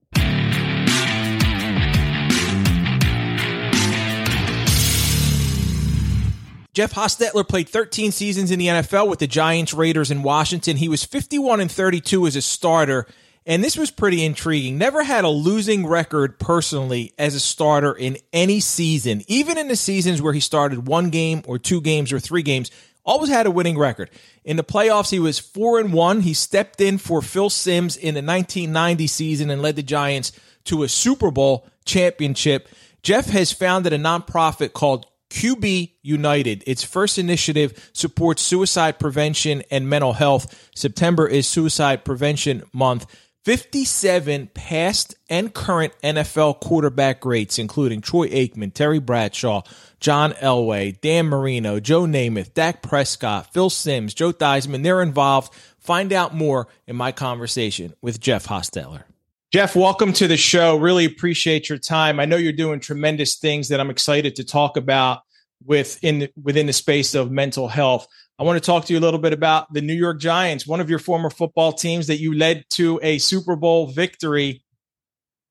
Jeff 6.75 6.95
Hostetler 6.95 7.47
played 7.47 7.69
13 7.69 8.13
seasons 8.13 8.51
in 8.51 8.59
the 8.59 8.69
NFL 8.69 9.07
with 9.07 9.19
the 9.19 9.27
Giants, 9.27 9.75
Raiders, 9.75 10.11
and 10.11 10.25
Washington. 10.25 10.79
He 10.79 10.89
was 10.89 11.05
51 11.05 11.61
and 11.61 11.71
32 11.71 12.27
as 12.27 12.35
a 12.35 12.41
starter, 12.41 13.07
and 13.45 13.63
this 13.63 13.77
was 13.77 13.91
pretty 13.91 14.25
intriguing. 14.25 14.79
Never 14.79 15.03
had 15.03 15.25
a 15.25 15.29
losing 15.29 15.87
record 15.87 16.39
personally 16.39 17.13
as 17.19 17.35
a 17.35 17.41
starter 17.41 17.93
in 17.93 18.17
any 18.33 18.59
season, 18.59 19.23
even 19.27 19.59
in 19.59 19.69
the 19.69 19.77
seasons 19.77 20.23
where 20.23 20.33
he 20.33 20.41
started 20.41 20.89
one 20.89 21.11
game 21.11 21.43
or 21.47 21.59
two 21.59 21.83
games 21.83 22.11
or 22.11 22.19
three 22.19 22.43
games. 22.43 22.71
Always 23.05 23.29
had 23.29 23.45
a 23.45 23.51
winning 23.51 23.77
record. 23.77 24.09
In 24.43 24.57
the 24.57 24.65
playoffs, 24.65 25.11
he 25.11 25.19
was 25.19 25.39
four 25.39 25.79
and 25.79 25.93
one. 25.93 26.23
He 26.23 26.33
stepped 26.33 26.81
in 26.81 26.97
for 26.97 27.21
Phil 27.21 27.51
Simms 27.51 27.99
in 27.99 28.15
the 28.15 28.23
1990 28.23 29.07
season 29.09 29.51
and 29.51 29.61
led 29.61 29.77
the 29.77 29.83
Giants 29.83 30.33
to 30.65 30.85
a 30.85 30.89
Super 30.89 31.31
Bowl 31.31 31.67
championship. 31.85 32.67
Jeff 33.03 33.27
has 33.27 33.53
founded 33.53 33.93
a 33.93 33.99
nonprofit 33.99 34.73
called 34.73 35.07
QB 35.33 35.93
United. 36.03 36.63
Its 36.67 36.85
first 36.85 37.19
initiative 37.19 37.91
supports 37.95 38.43
suicide 38.43 38.99
prevention 38.99 39.63
and 39.71 39.89
mental 39.89 40.13
health. 40.13 40.71
September 40.77 41.27
is 41.27 41.49
Suicide 41.49 42.05
Prevention 42.05 42.63
Month. 42.75 43.07
57 43.45 44.51
past 44.55 45.17
and 45.29 45.53
current 45.53 45.95
NFL 46.05 46.61
quarterback 46.61 47.21
greats, 47.21 47.59
including 47.59 48.01
Troy 48.03 48.29
Aikman, 48.29 48.73
Terry 48.73 49.01
Bradshaw, 49.01 49.63
John 49.99 50.33
Elway, 50.35 51.01
Dan 51.01 51.27
Marino, 51.27 51.81
Joe 51.81 52.03
Namath, 52.03 52.55
Dak 52.55 52.83
Prescott, 52.83 53.53
Phil 53.53 53.71
Simms, 53.71 54.15
Joe 54.15 54.33
Theismann. 54.33 54.85
They're 54.85 55.03
involved. 55.03 55.53
Find 55.79 56.13
out 56.13 56.35
more 56.35 56.69
in 56.87 56.95
my 56.95 57.11
conversation 57.11 57.95
with 58.01 58.21
Jeff 58.21 58.47
Hostetler. 58.47 59.05
Jeff, 59.53 59.77
welcome 59.77 60.15
to 60.15 60.27
the 60.27 60.37
show. 60.39 60.79
Really 60.79 61.05
appreciate 61.05 61.69
your 61.69 61.77
time. 61.77 62.19
I 62.19 62.25
know 62.25 62.39
you're 62.39 62.55
doing 62.55 62.81
tremendous 62.81 63.37
things 63.37 63.69
that 63.69 63.81
I'm 63.81 63.91
excited 63.91 64.35
to 64.37 64.45
talk 64.45 64.79
about 64.79 65.21
within 65.67 66.27
within 66.43 66.67
the 66.67 66.73
space 66.73 67.15
of 67.15 67.31
mental 67.31 67.69
health. 67.69 68.07
I 68.39 68.45
want 68.45 68.57
to 68.57 68.65
talk 68.65 68.87
to 68.87 68.95
you 68.95 68.99
a 68.99 69.05
little 69.05 69.21
bit 69.21 69.35
about 69.35 69.71
the 69.75 69.83
New 69.83 69.93
York 69.93 70.19
Giants, 70.19 70.67
one 70.67 70.81
of 70.81 70.89
your 70.89 70.99
former 70.99 71.29
football 71.29 71.71
teams 71.71 72.07
that 72.07 72.17
you 72.17 72.33
led 72.33 72.65
to 72.71 72.99
a 73.03 73.19
Super 73.19 73.55
Bowl 73.55 73.89
victory. 73.89 74.63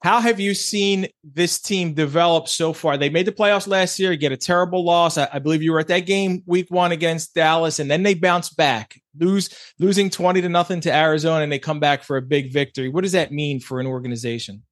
How 0.02 0.20
have 0.20 0.40
you 0.40 0.56
seen 0.56 1.08
this 1.24 1.60
team 1.60 1.94
develop 1.94 2.48
so 2.48 2.74
far? 2.74 2.98
They 2.98 3.10
made 3.10 3.28
the 3.28 3.32
playoffs 3.32 3.68
last 3.68 4.00
year, 4.00 4.16
get 4.16 4.32
a 4.32 4.38
terrible 4.38 4.84
loss. 4.84 5.16
I, 5.18 5.30
I 5.32 5.38
believe 5.38 5.62
you 5.62 5.72
were 5.72 5.80
at 5.80 5.90
that 5.90 6.08
game 6.08 6.42
week 6.48 6.72
one 6.72 6.92
against 6.92 7.36
Dallas, 7.36 7.78
and 7.78 7.90
then 7.90 8.02
they 8.02 8.16
bounce 8.16 8.50
back, 8.50 9.00
lose 9.20 9.50
losing 9.80 10.10
20 10.10 10.42
to 10.42 10.50
nothing 10.50 10.82
to 10.82 10.96
Arizona, 10.96 11.44
and 11.44 11.52
they 11.52 11.60
come 11.60 11.80
back 11.80 12.04
for 12.04 12.18
a 12.18 12.22
big 12.22 12.52
victory. 12.52 12.90
What 12.90 13.04
does 13.04 13.12
that 13.12 13.32
mean 13.32 13.60
for 13.60 13.80
an 13.80 13.86
organization? 13.86 14.64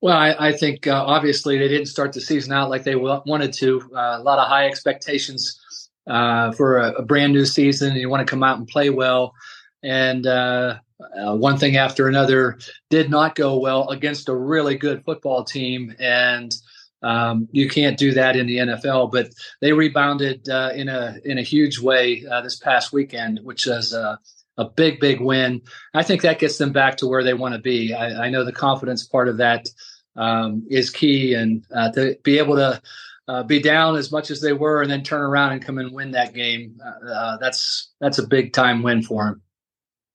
Well, 0.00 0.16
I, 0.16 0.34
I 0.38 0.52
think 0.52 0.86
uh, 0.86 1.04
obviously 1.06 1.58
they 1.58 1.68
didn't 1.68 1.86
start 1.86 2.14
the 2.14 2.20
season 2.20 2.52
out 2.52 2.70
like 2.70 2.84
they 2.84 2.96
wanted 2.96 3.52
to. 3.54 3.82
Uh, 3.94 4.16
a 4.18 4.22
lot 4.22 4.38
of 4.38 4.48
high 4.48 4.66
expectations 4.66 5.60
uh, 6.06 6.52
for 6.52 6.78
a, 6.78 6.92
a, 6.92 7.02
brand 7.02 7.34
new 7.34 7.44
season 7.44 7.90
and 7.90 8.00
you 8.00 8.08
want 8.08 8.26
to 8.26 8.30
come 8.30 8.42
out 8.42 8.58
and 8.58 8.66
play 8.66 8.88
well. 8.88 9.34
And 9.82 10.26
uh, 10.26 10.78
uh, 11.00 11.36
one 11.36 11.58
thing 11.58 11.76
after 11.76 12.08
another 12.08 12.58
did 12.90 13.10
not 13.10 13.34
go 13.34 13.58
well 13.58 13.88
against 13.90 14.28
a 14.28 14.34
really 14.34 14.76
good 14.76 15.04
football 15.04 15.44
team. 15.44 15.94
And 15.98 16.54
um, 17.02 17.48
you 17.52 17.68
can't 17.68 17.96
do 17.96 18.12
that 18.14 18.36
in 18.36 18.46
the 18.46 18.58
NFL, 18.58 19.12
but 19.12 19.30
they 19.60 19.72
rebounded 19.72 20.48
uh, 20.48 20.72
in 20.74 20.88
a 20.88 21.16
in 21.24 21.38
a 21.38 21.42
huge 21.42 21.78
way 21.78 22.24
uh, 22.28 22.40
this 22.40 22.56
past 22.56 22.92
weekend, 22.92 23.40
which 23.44 23.66
was 23.66 23.92
a, 23.92 24.18
a 24.56 24.64
big, 24.64 24.98
big 24.98 25.20
win. 25.20 25.62
I 25.94 26.02
think 26.02 26.22
that 26.22 26.40
gets 26.40 26.58
them 26.58 26.72
back 26.72 26.96
to 26.96 27.06
where 27.06 27.22
they 27.22 27.34
want 27.34 27.54
to 27.54 27.60
be. 27.60 27.94
I, 27.94 28.26
I 28.26 28.30
know 28.30 28.44
the 28.44 28.52
confidence 28.52 29.06
part 29.06 29.28
of 29.28 29.36
that 29.36 29.68
um, 30.16 30.66
is 30.68 30.90
key, 30.90 31.34
and 31.34 31.64
uh, 31.72 31.92
to 31.92 32.18
be 32.24 32.38
able 32.38 32.56
to 32.56 32.82
uh, 33.28 33.42
be 33.44 33.60
down 33.60 33.94
as 33.94 34.10
much 34.10 34.30
as 34.30 34.40
they 34.40 34.52
were 34.52 34.82
and 34.82 34.90
then 34.90 35.02
turn 35.02 35.20
around 35.20 35.52
and 35.52 35.64
come 35.64 35.78
and 35.78 35.92
win 35.92 36.10
that 36.12 36.34
game. 36.34 36.80
Uh, 36.84 37.08
uh, 37.08 37.36
that's 37.36 37.92
that's 38.00 38.18
a 38.18 38.26
big 38.26 38.52
time 38.52 38.82
win 38.82 39.02
for 39.02 39.28
him. 39.28 39.42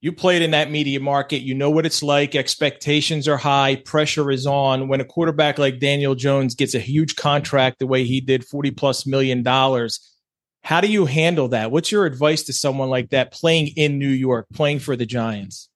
You 0.03 0.11
played 0.11 0.41
in 0.41 0.51
that 0.51 0.69
media 0.69 0.99
market. 0.99 1.43
You 1.43 1.55
know 1.55 1.69
what 1.69 1.85
it's 1.85 2.03
like. 2.03 2.35
Expectations 2.35 3.25
are 3.25 3.37
high. 3.37 3.77
Pressure 3.77 4.29
is 4.31 4.45
on. 4.45 4.89
When 4.89 4.99
a 4.99 5.05
quarterback 5.05 5.57
like 5.57 5.79
Daniel 5.79 6.13
Jones 6.13 6.55
gets 6.55 6.75
a 6.75 6.79
huge 6.79 7.15
contract 7.15 7.79
the 7.79 7.87
way 7.87 8.03
he 8.03 8.19
did, 8.19 8.43
40 8.43 8.71
plus 8.71 9.05
million 9.05 9.43
dollars, 9.43 10.01
how 10.61 10.81
do 10.81 10.89
you 10.89 11.05
handle 11.05 11.47
that? 11.47 11.71
What's 11.71 11.89
your 11.89 12.05
advice 12.05 12.43
to 12.43 12.53
someone 12.53 12.89
like 12.89 13.11
that 13.11 13.31
playing 13.31 13.67
in 13.77 13.97
New 13.97 14.09
York, 14.09 14.47
playing 14.53 14.79
for 14.79 14.97
the 14.97 15.05
Giants? 15.05 15.69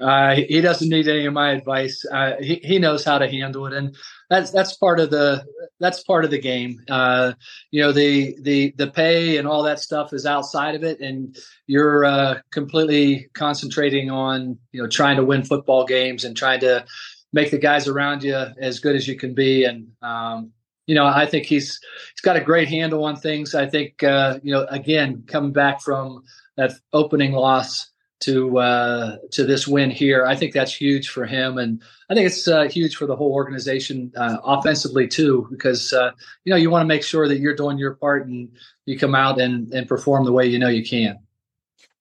Uh, 0.00 0.34
he 0.34 0.60
doesn't 0.60 0.88
need 0.88 1.06
any 1.06 1.26
of 1.26 1.32
my 1.32 1.52
advice. 1.52 2.04
Uh, 2.10 2.32
he, 2.40 2.56
he 2.64 2.80
knows 2.80 3.04
how 3.04 3.18
to 3.18 3.28
handle 3.28 3.68
it, 3.68 3.72
and 3.72 3.94
that's 4.30 4.52
that's 4.52 4.76
part 4.76 5.00
of 5.00 5.10
the 5.10 5.44
that's 5.80 6.02
part 6.04 6.24
of 6.24 6.30
the 6.30 6.40
game. 6.40 6.80
Uh, 6.88 7.32
you 7.72 7.82
know, 7.82 7.90
the 7.90 8.36
the 8.40 8.72
the 8.78 8.86
pay 8.86 9.36
and 9.36 9.46
all 9.46 9.64
that 9.64 9.80
stuff 9.80 10.12
is 10.12 10.24
outside 10.24 10.76
of 10.76 10.84
it, 10.84 11.00
and 11.00 11.36
you're 11.66 12.04
uh, 12.04 12.38
completely 12.52 13.28
concentrating 13.34 14.10
on 14.10 14.56
you 14.70 14.80
know 14.80 14.88
trying 14.88 15.16
to 15.16 15.24
win 15.24 15.42
football 15.42 15.84
games 15.84 16.24
and 16.24 16.36
trying 16.36 16.60
to 16.60 16.86
make 17.32 17.50
the 17.50 17.58
guys 17.58 17.88
around 17.88 18.22
you 18.22 18.34
as 18.34 18.78
good 18.78 18.94
as 18.94 19.06
you 19.08 19.16
can 19.16 19.34
be. 19.34 19.64
And 19.64 19.88
um, 20.00 20.52
you 20.86 20.94
know, 20.94 21.06
I 21.06 21.26
think 21.26 21.46
he's 21.46 21.80
he's 22.12 22.20
got 22.22 22.36
a 22.36 22.40
great 22.40 22.68
handle 22.68 23.04
on 23.04 23.16
things. 23.16 23.56
I 23.56 23.66
think 23.66 24.00
uh, 24.04 24.38
you 24.44 24.52
know, 24.52 24.64
again, 24.70 25.24
coming 25.26 25.52
back 25.52 25.80
from 25.80 26.22
that 26.56 26.72
opening 26.92 27.32
loss 27.32 27.90
to 28.20 28.58
uh, 28.58 29.16
to 29.32 29.44
this 29.44 29.66
win 29.66 29.90
here. 29.90 30.26
I 30.26 30.36
think 30.36 30.52
that's 30.52 30.74
huge 30.74 31.08
for 31.08 31.26
him, 31.26 31.58
and 31.58 31.82
I 32.08 32.14
think 32.14 32.26
it's 32.26 32.46
uh, 32.46 32.64
huge 32.64 32.96
for 32.96 33.06
the 33.06 33.16
whole 33.16 33.32
organization 33.32 34.12
uh, 34.16 34.38
offensively 34.44 35.08
too, 35.08 35.46
because 35.50 35.92
uh, 35.92 36.12
you 36.44 36.50
know 36.50 36.56
you 36.56 36.70
want 36.70 36.82
to 36.82 36.88
make 36.88 37.02
sure 37.02 37.28
that 37.28 37.38
you're 37.38 37.56
doing 37.56 37.78
your 37.78 37.94
part 37.94 38.26
and 38.26 38.50
you 38.86 38.98
come 38.98 39.14
out 39.14 39.40
and 39.40 39.72
and 39.72 39.88
perform 39.88 40.24
the 40.24 40.32
way 40.32 40.46
you 40.46 40.58
know 40.58 40.68
you 40.68 40.84
can. 40.84 41.18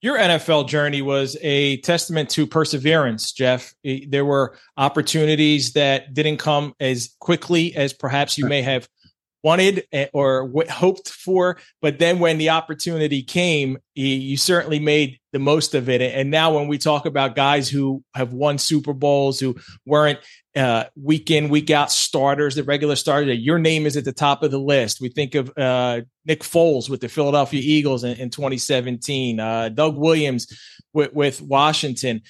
Your 0.02 0.18
NFL 0.18 0.70
journey 0.70 1.02
was 1.02 1.36
a 1.42 1.78
testament 1.78 2.30
to 2.32 2.48
perseverance, 2.48 3.34
Jeff. 3.34 3.74
There 3.84 4.24
were 4.24 4.56
opportunities 4.78 5.74
that 5.74 6.14
didn't 6.14 6.38
come 6.38 6.74
as 6.80 7.14
quickly 7.20 7.76
as 7.76 7.92
perhaps 7.92 8.38
you 8.38 8.46
may 8.46 8.62
have 8.62 8.88
wanted 9.44 9.86
eh, 9.92 10.08
or 10.14 10.52
hoped 10.70 11.10
for. 11.10 11.58
But 11.82 12.00
then 12.00 12.20
when 12.20 12.38
the 12.38 12.50
opportunity 12.50 13.24
came, 13.24 13.78
you 13.94 14.38
certainly 14.38 14.80
made 14.80 15.19
the 15.32 15.40
most 15.40 15.76
of 15.76 15.90
it. 15.90 16.02
And 16.02 16.32
now 16.32 16.56
when 16.56 16.68
we 16.68 16.78
talk 16.78 17.06
about 17.06 17.36
guys 17.36 17.70
who 17.70 18.04
have 18.16 18.34
won 18.34 18.58
Super 18.58 18.94
Bowls, 18.94 19.40
who 19.40 19.56
weren't 19.86 20.20
uh, 20.56 20.86
week 20.96 21.30
in, 21.30 21.50
week 21.50 21.70
out 21.70 21.92
starters, 21.92 22.56
the 22.56 22.64
regular 22.64 22.96
starters, 22.96 23.38
your 23.38 23.60
name 23.60 23.86
is 23.86 23.96
at 23.96 24.06
the 24.06 24.12
top 24.12 24.42
of 24.42 24.52
the 24.52 24.60
list. 24.60 25.02
We 25.02 25.10
think 25.10 25.36
of 25.36 25.52
uh, 25.58 26.02
Nick 26.26 26.42
Foles 26.42 26.90
with 26.90 27.02
the 27.02 27.10
Philadelphia 27.10 27.62
Eagles 27.64 28.04
in, 28.04 28.18
in 28.18 28.30
2017, 28.30 29.40
uh, 29.40 29.70
Doug 29.70 29.98
Williams 29.98 30.48
with, 30.94 31.14
with 31.14 31.42
Washington. 31.42 32.22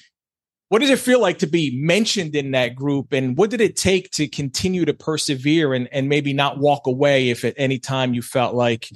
What 0.68 0.80
does 0.80 0.90
it 0.90 1.00
feel 1.00 1.20
like 1.20 1.38
to 1.38 1.48
be 1.48 1.76
mentioned 1.82 2.36
in 2.36 2.52
that 2.52 2.76
group? 2.76 3.12
And 3.12 3.36
what 3.36 3.50
did 3.50 3.60
it 3.60 3.76
take 3.76 4.10
to 4.12 4.28
continue 4.28 4.84
to 4.84 4.94
persevere 4.94 5.74
and, 5.74 5.88
and 5.90 6.08
maybe 6.08 6.32
not 6.32 6.58
walk 6.58 6.86
away 6.86 7.30
if 7.30 7.44
at 7.44 7.54
any 7.56 7.78
time 7.78 8.14
you 8.14 8.22
felt 8.22 8.54
like 8.54 8.88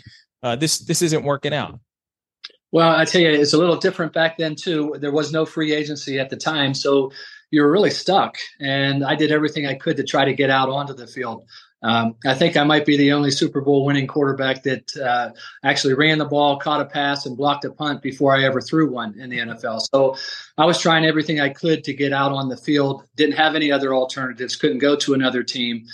uh, 0.43 0.55
this 0.55 0.79
this 0.81 1.03
isn't 1.03 1.25
working 1.25 1.53
out? 1.53 1.81
Well, 2.75 2.91
I 2.91 3.05
tell 3.05 3.21
you, 3.21 3.29
it's 3.29 3.53
a 3.53 3.57
little 3.57 3.77
different 3.77 4.13
back 4.13 4.37
then 4.37 4.57
too. 4.57 4.97
There 4.99 5.13
was 5.13 5.33
no 5.33 5.47
free 5.47 5.73
agency 5.73 6.19
at 6.19 6.29
the 6.29 6.37
time, 6.37 6.75
so 6.75 7.13
you 7.53 7.63
were 7.63 7.71
really 7.71 7.93
stuck. 7.93 8.37
And 8.59 9.05
I 9.05 9.15
did 9.15 9.31
everything 9.31 9.65
I 9.65 9.75
could 9.75 9.97
to 9.99 10.03
try 10.03 10.25
to 10.25 10.35
get 10.35 10.51
out 10.51 10.69
onto 10.69 10.93
the 10.93 11.07
field. 11.07 11.45
Um, 11.85 12.17
I 12.27 12.35
think 12.35 12.57
I 12.57 12.65
might 12.65 12.85
be 12.85 12.97
the 12.97 13.13
only 13.13 13.31
Super 13.31 13.61
Bowl 13.61 13.85
winning 13.85 14.09
quarterback 14.09 14.65
that 14.65 14.97
uh, 14.97 15.31
actually 15.63 15.95
ran 15.95 16.19
the 16.19 16.25
ball, 16.25 16.59
caught 16.59 16.81
a 16.81 16.85
pass, 16.85 17.27
and 17.27 17.37
blocked 17.37 17.65
a 17.65 17.71
punt 17.71 18.03
before 18.03 18.35
I 18.35 18.43
ever 18.43 18.61
threw 18.61 18.91
one 18.91 19.21
in 19.21 19.31
the 19.31 19.39
NFL. 19.39 19.87
So 19.95 20.17
I 20.59 20.65
was 20.65 20.81
trying 20.81 21.05
everything 21.05 21.39
I 21.39 21.51
could 21.51 21.85
to 21.85 21.95
get 21.95 22.13
out 22.13 22.33
on 22.33 22.49
the 22.49 22.57
field. 22.57 23.05
Didn't 23.15 23.37
have 23.37 23.55
any 23.55 23.71
other 23.71 23.95
alternatives. 23.95 24.57
Couldn't 24.57 24.79
go 24.79 24.97
to 24.97 25.15
another 25.15 25.45
team. 25.45 25.85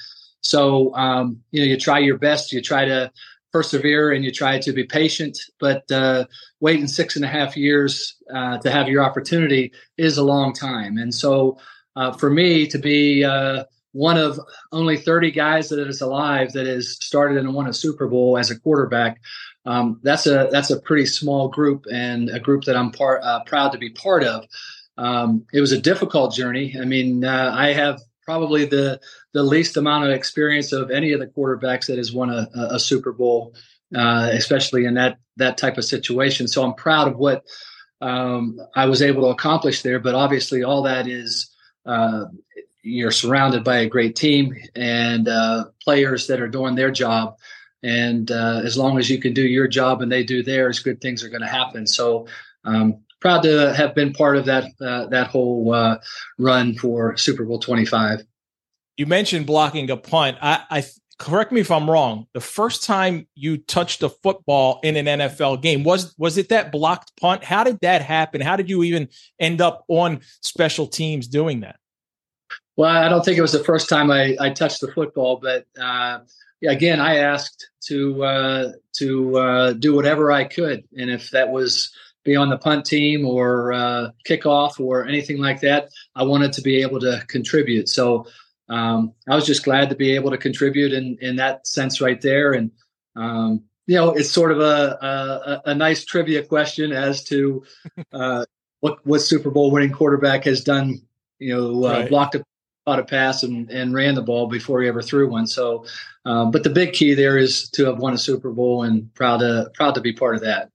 So 0.40 0.96
um, 0.96 1.42
you 1.50 1.60
know, 1.60 1.66
you 1.66 1.76
try 1.76 1.98
your 1.98 2.16
best. 2.16 2.54
You 2.54 2.62
try 2.62 2.86
to 2.86 3.12
persevere 3.52 4.12
and 4.12 4.24
you 4.24 4.30
try 4.30 4.58
to 4.58 4.72
be 4.72 4.84
patient. 4.84 5.38
But 5.58 5.90
uh, 5.90 6.26
waiting 6.60 6.86
six 6.86 7.16
and 7.16 7.24
a 7.24 7.28
half 7.28 7.56
years 7.56 8.16
uh, 8.34 8.58
to 8.58 8.70
have 8.70 8.88
your 8.88 9.02
opportunity 9.02 9.72
is 9.96 10.18
a 10.18 10.24
long 10.24 10.52
time. 10.52 10.98
And 10.98 11.14
so 11.14 11.58
uh, 11.96 12.12
for 12.12 12.30
me 12.30 12.66
to 12.68 12.78
be 12.78 13.24
uh, 13.24 13.64
one 13.92 14.16
of 14.16 14.38
only 14.72 14.96
30 14.96 15.30
guys 15.32 15.68
that 15.68 15.86
is 15.86 16.00
alive 16.00 16.52
that 16.52 16.66
has 16.66 16.96
started 17.00 17.38
and 17.38 17.54
won 17.54 17.66
a 17.66 17.72
Super 17.72 18.06
Bowl 18.06 18.38
as 18.38 18.50
a 18.50 18.58
quarterback. 18.58 19.20
Um, 19.66 20.00
that's 20.02 20.26
a 20.26 20.48
that's 20.50 20.70
a 20.70 20.80
pretty 20.80 21.06
small 21.06 21.48
group 21.48 21.84
and 21.92 22.30
a 22.30 22.40
group 22.40 22.64
that 22.64 22.76
I'm 22.76 22.92
part 22.92 23.22
uh, 23.22 23.40
proud 23.44 23.72
to 23.72 23.78
be 23.78 23.90
part 23.90 24.24
of. 24.24 24.44
Um, 24.96 25.46
it 25.52 25.60
was 25.60 25.72
a 25.72 25.80
difficult 25.80 26.34
journey. 26.34 26.76
I 26.80 26.84
mean, 26.84 27.24
uh, 27.24 27.52
I 27.54 27.72
have 27.72 28.00
probably 28.24 28.64
the 28.64 29.00
the 29.32 29.42
least 29.42 29.76
amount 29.76 30.04
of 30.04 30.10
experience 30.10 30.72
of 30.72 30.90
any 30.90 31.12
of 31.12 31.20
the 31.20 31.26
quarterbacks 31.26 31.86
that 31.86 31.98
has 31.98 32.12
won 32.12 32.30
a, 32.30 32.48
a 32.54 32.78
Super 32.78 33.12
Bowl, 33.12 33.54
uh, 33.94 34.30
especially 34.32 34.84
in 34.84 34.94
that 34.94 35.18
that 35.36 35.58
type 35.58 35.78
of 35.78 35.84
situation. 35.84 36.48
So 36.48 36.64
I'm 36.64 36.74
proud 36.74 37.08
of 37.08 37.16
what 37.16 37.44
um, 38.00 38.58
I 38.74 38.86
was 38.86 39.02
able 39.02 39.22
to 39.22 39.28
accomplish 39.28 39.82
there. 39.82 39.98
But 39.98 40.14
obviously, 40.14 40.62
all 40.62 40.82
that 40.82 41.06
is 41.06 41.50
uh, 41.86 42.24
you're 42.82 43.10
surrounded 43.10 43.64
by 43.64 43.78
a 43.78 43.88
great 43.88 44.16
team 44.16 44.54
and 44.74 45.28
uh, 45.28 45.66
players 45.82 46.26
that 46.26 46.40
are 46.40 46.48
doing 46.48 46.74
their 46.74 46.90
job. 46.90 47.36
And 47.82 48.30
uh, 48.30 48.60
as 48.64 48.76
long 48.76 48.98
as 48.98 49.08
you 49.08 49.18
can 49.18 49.32
do 49.32 49.42
your 49.42 49.68
job 49.68 50.02
and 50.02 50.12
they 50.12 50.22
do 50.22 50.42
theirs, 50.42 50.80
good 50.80 51.00
things 51.00 51.24
are 51.24 51.30
going 51.30 51.40
to 51.40 51.46
happen. 51.46 51.86
So, 51.86 52.26
um, 52.64 53.02
proud 53.20 53.42
to 53.42 53.72
have 53.74 53.94
been 53.94 54.12
part 54.12 54.36
of 54.36 54.46
that 54.46 54.64
uh, 54.80 55.06
that 55.06 55.28
whole 55.28 55.72
uh, 55.72 55.98
run 56.38 56.74
for 56.74 57.16
Super 57.16 57.44
Bowl 57.44 57.58
25. 57.58 58.22
You 59.00 59.06
mentioned 59.06 59.46
blocking 59.46 59.88
a 59.88 59.96
punt. 59.96 60.36
I, 60.42 60.62
I 60.70 60.84
correct 61.18 61.52
me 61.52 61.62
if 61.62 61.70
I'm 61.70 61.88
wrong. 61.88 62.26
The 62.34 62.40
first 62.42 62.84
time 62.84 63.26
you 63.34 63.56
touched 63.56 64.02
a 64.02 64.10
football 64.10 64.78
in 64.82 64.94
an 64.94 65.06
NFL 65.06 65.62
game 65.62 65.84
was 65.84 66.14
was 66.18 66.36
it 66.36 66.50
that 66.50 66.70
blocked 66.70 67.18
punt? 67.18 67.42
How 67.42 67.64
did 67.64 67.78
that 67.80 68.02
happen? 68.02 68.42
How 68.42 68.56
did 68.56 68.68
you 68.68 68.82
even 68.82 69.08
end 69.38 69.62
up 69.62 69.86
on 69.88 70.20
special 70.42 70.86
teams 70.86 71.28
doing 71.28 71.60
that? 71.60 71.76
Well, 72.76 72.94
I 72.94 73.08
don't 73.08 73.24
think 73.24 73.38
it 73.38 73.40
was 73.40 73.52
the 73.52 73.64
first 73.64 73.88
time 73.88 74.10
I, 74.10 74.36
I 74.38 74.50
touched 74.50 74.82
the 74.82 74.92
football, 74.92 75.40
but 75.40 75.64
uh, 75.80 76.18
again, 76.68 77.00
I 77.00 77.20
asked 77.20 77.70
to 77.86 78.22
uh, 78.22 78.72
to 78.98 79.38
uh, 79.38 79.72
do 79.72 79.94
whatever 79.94 80.30
I 80.30 80.44
could, 80.44 80.84
and 80.94 81.08
if 81.08 81.30
that 81.30 81.48
was 81.48 81.90
be 82.22 82.36
on 82.36 82.50
the 82.50 82.58
punt 82.58 82.84
team 82.84 83.24
or 83.24 83.72
uh, 83.72 84.10
kickoff 84.28 84.78
or 84.78 85.06
anything 85.06 85.38
like 85.38 85.60
that. 85.60 85.88
I 86.14 86.22
wanted 86.22 86.52
to 86.52 86.60
be 86.60 86.82
able 86.82 87.00
to 87.00 87.24
contribute. 87.28 87.88
So 87.88 88.26
um, 88.70 89.14
I 89.28 89.34
was 89.34 89.44
just 89.44 89.64
glad 89.64 89.90
to 89.90 89.96
be 89.96 90.14
able 90.14 90.30
to 90.30 90.38
contribute 90.38 90.92
in 90.92 91.18
in 91.20 91.36
that 91.36 91.66
sense 91.66 92.00
right 92.00 92.20
there. 92.20 92.52
And 92.52 92.70
um, 93.16 93.64
you 93.86 93.96
know, 93.96 94.12
it's 94.12 94.30
sort 94.30 94.52
of 94.52 94.60
a, 94.60 95.62
a, 95.64 95.70
a 95.70 95.74
nice 95.74 96.04
trivia 96.04 96.44
question 96.44 96.92
as 96.92 97.24
to 97.24 97.64
uh, 98.12 98.46
what 98.78 99.04
what 99.04 99.18
Super 99.18 99.50
Bowl 99.50 99.70
winning 99.70 99.92
quarterback 99.92 100.44
has 100.44 100.62
done. 100.62 101.00
You 101.38 101.56
know, 101.56 101.84
uh, 101.84 102.00
right. 102.00 102.08
blocked 102.08 102.36
a 102.36 102.44
caught 102.86 102.98
a 102.98 103.04
pass 103.04 103.42
and, 103.42 103.70
and 103.70 103.92
ran 103.92 104.14
the 104.14 104.22
ball 104.22 104.46
before 104.46 104.80
he 104.80 104.88
ever 104.88 105.02
threw 105.02 105.28
one. 105.28 105.46
So, 105.46 105.84
um, 106.24 106.50
but 106.50 106.62
the 106.62 106.70
big 106.70 106.94
key 106.94 107.12
there 107.14 107.36
is 107.36 107.68
to 107.70 107.84
have 107.86 107.98
won 107.98 108.14
a 108.14 108.18
Super 108.18 108.50
Bowl 108.50 108.84
and 108.84 109.12
proud 109.14 109.38
to 109.38 109.70
proud 109.74 109.96
to 109.96 110.00
be 110.00 110.12
part 110.12 110.36
of 110.36 110.42
that 110.42 110.70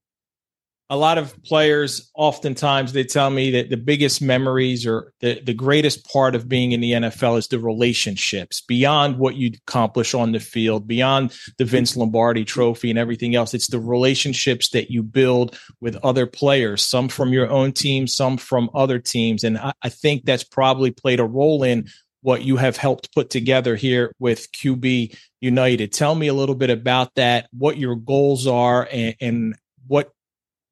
a 0.89 0.97
lot 0.97 1.17
of 1.17 1.41
players 1.43 2.11
oftentimes 2.13 2.93
they 2.93 3.03
tell 3.03 3.31
me 3.31 3.51
that 3.51 3.71
the 3.71 3.77
biggest 3.77 4.21
memories 4.21 4.85
or 4.85 5.13
the, 5.19 5.41
the 5.41 5.53
greatest 5.53 6.07
part 6.07 6.35
of 6.35 6.47
being 6.47 6.73
in 6.73 6.79
the 6.79 6.91
NFL 6.91 7.39
is 7.39 7.47
the 7.47 7.59
relationships 7.59 8.61
beyond 8.61 9.17
what 9.17 9.35
you 9.35 9.51
accomplish 9.67 10.13
on 10.13 10.31
the 10.31 10.39
field, 10.39 10.87
beyond 10.87 11.35
the 11.57 11.65
Vince 11.65 11.97
Lombardi 11.97 12.45
trophy 12.45 12.91
and 12.91 12.99
everything 12.99 13.33
else. 13.33 13.55
It's 13.55 13.67
the 13.67 13.79
relationships 13.79 14.69
that 14.69 14.91
you 14.91 15.01
build 15.01 15.57
with 15.81 15.95
other 16.03 16.27
players, 16.27 16.83
some 16.83 17.09
from 17.09 17.33
your 17.33 17.49
own 17.49 17.71
team, 17.71 18.05
some 18.05 18.37
from 18.37 18.69
other 18.75 18.99
teams. 18.99 19.43
And 19.43 19.57
I, 19.57 19.73
I 19.81 19.89
think 19.89 20.25
that's 20.25 20.43
probably 20.43 20.91
played 20.91 21.19
a 21.19 21.25
role 21.25 21.63
in 21.63 21.87
what 22.21 22.43
you 22.43 22.57
have 22.57 22.77
helped 22.77 23.13
put 23.13 23.31
together 23.31 23.75
here 23.75 24.11
with 24.19 24.51
QB 24.51 25.17
United. 25.41 25.93
Tell 25.93 26.13
me 26.13 26.27
a 26.27 26.33
little 26.33 26.55
bit 26.55 26.69
about 26.69 27.13
that, 27.15 27.47
what 27.51 27.77
your 27.77 27.95
goals 27.95 28.45
are, 28.47 28.87
and, 28.91 29.15
and 29.21 29.55
what 29.87 30.11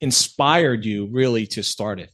inspired 0.04 0.84
you 0.84 1.06
really 1.06 1.48
to 1.48 1.64
start 1.64 1.98
it? 1.98 2.14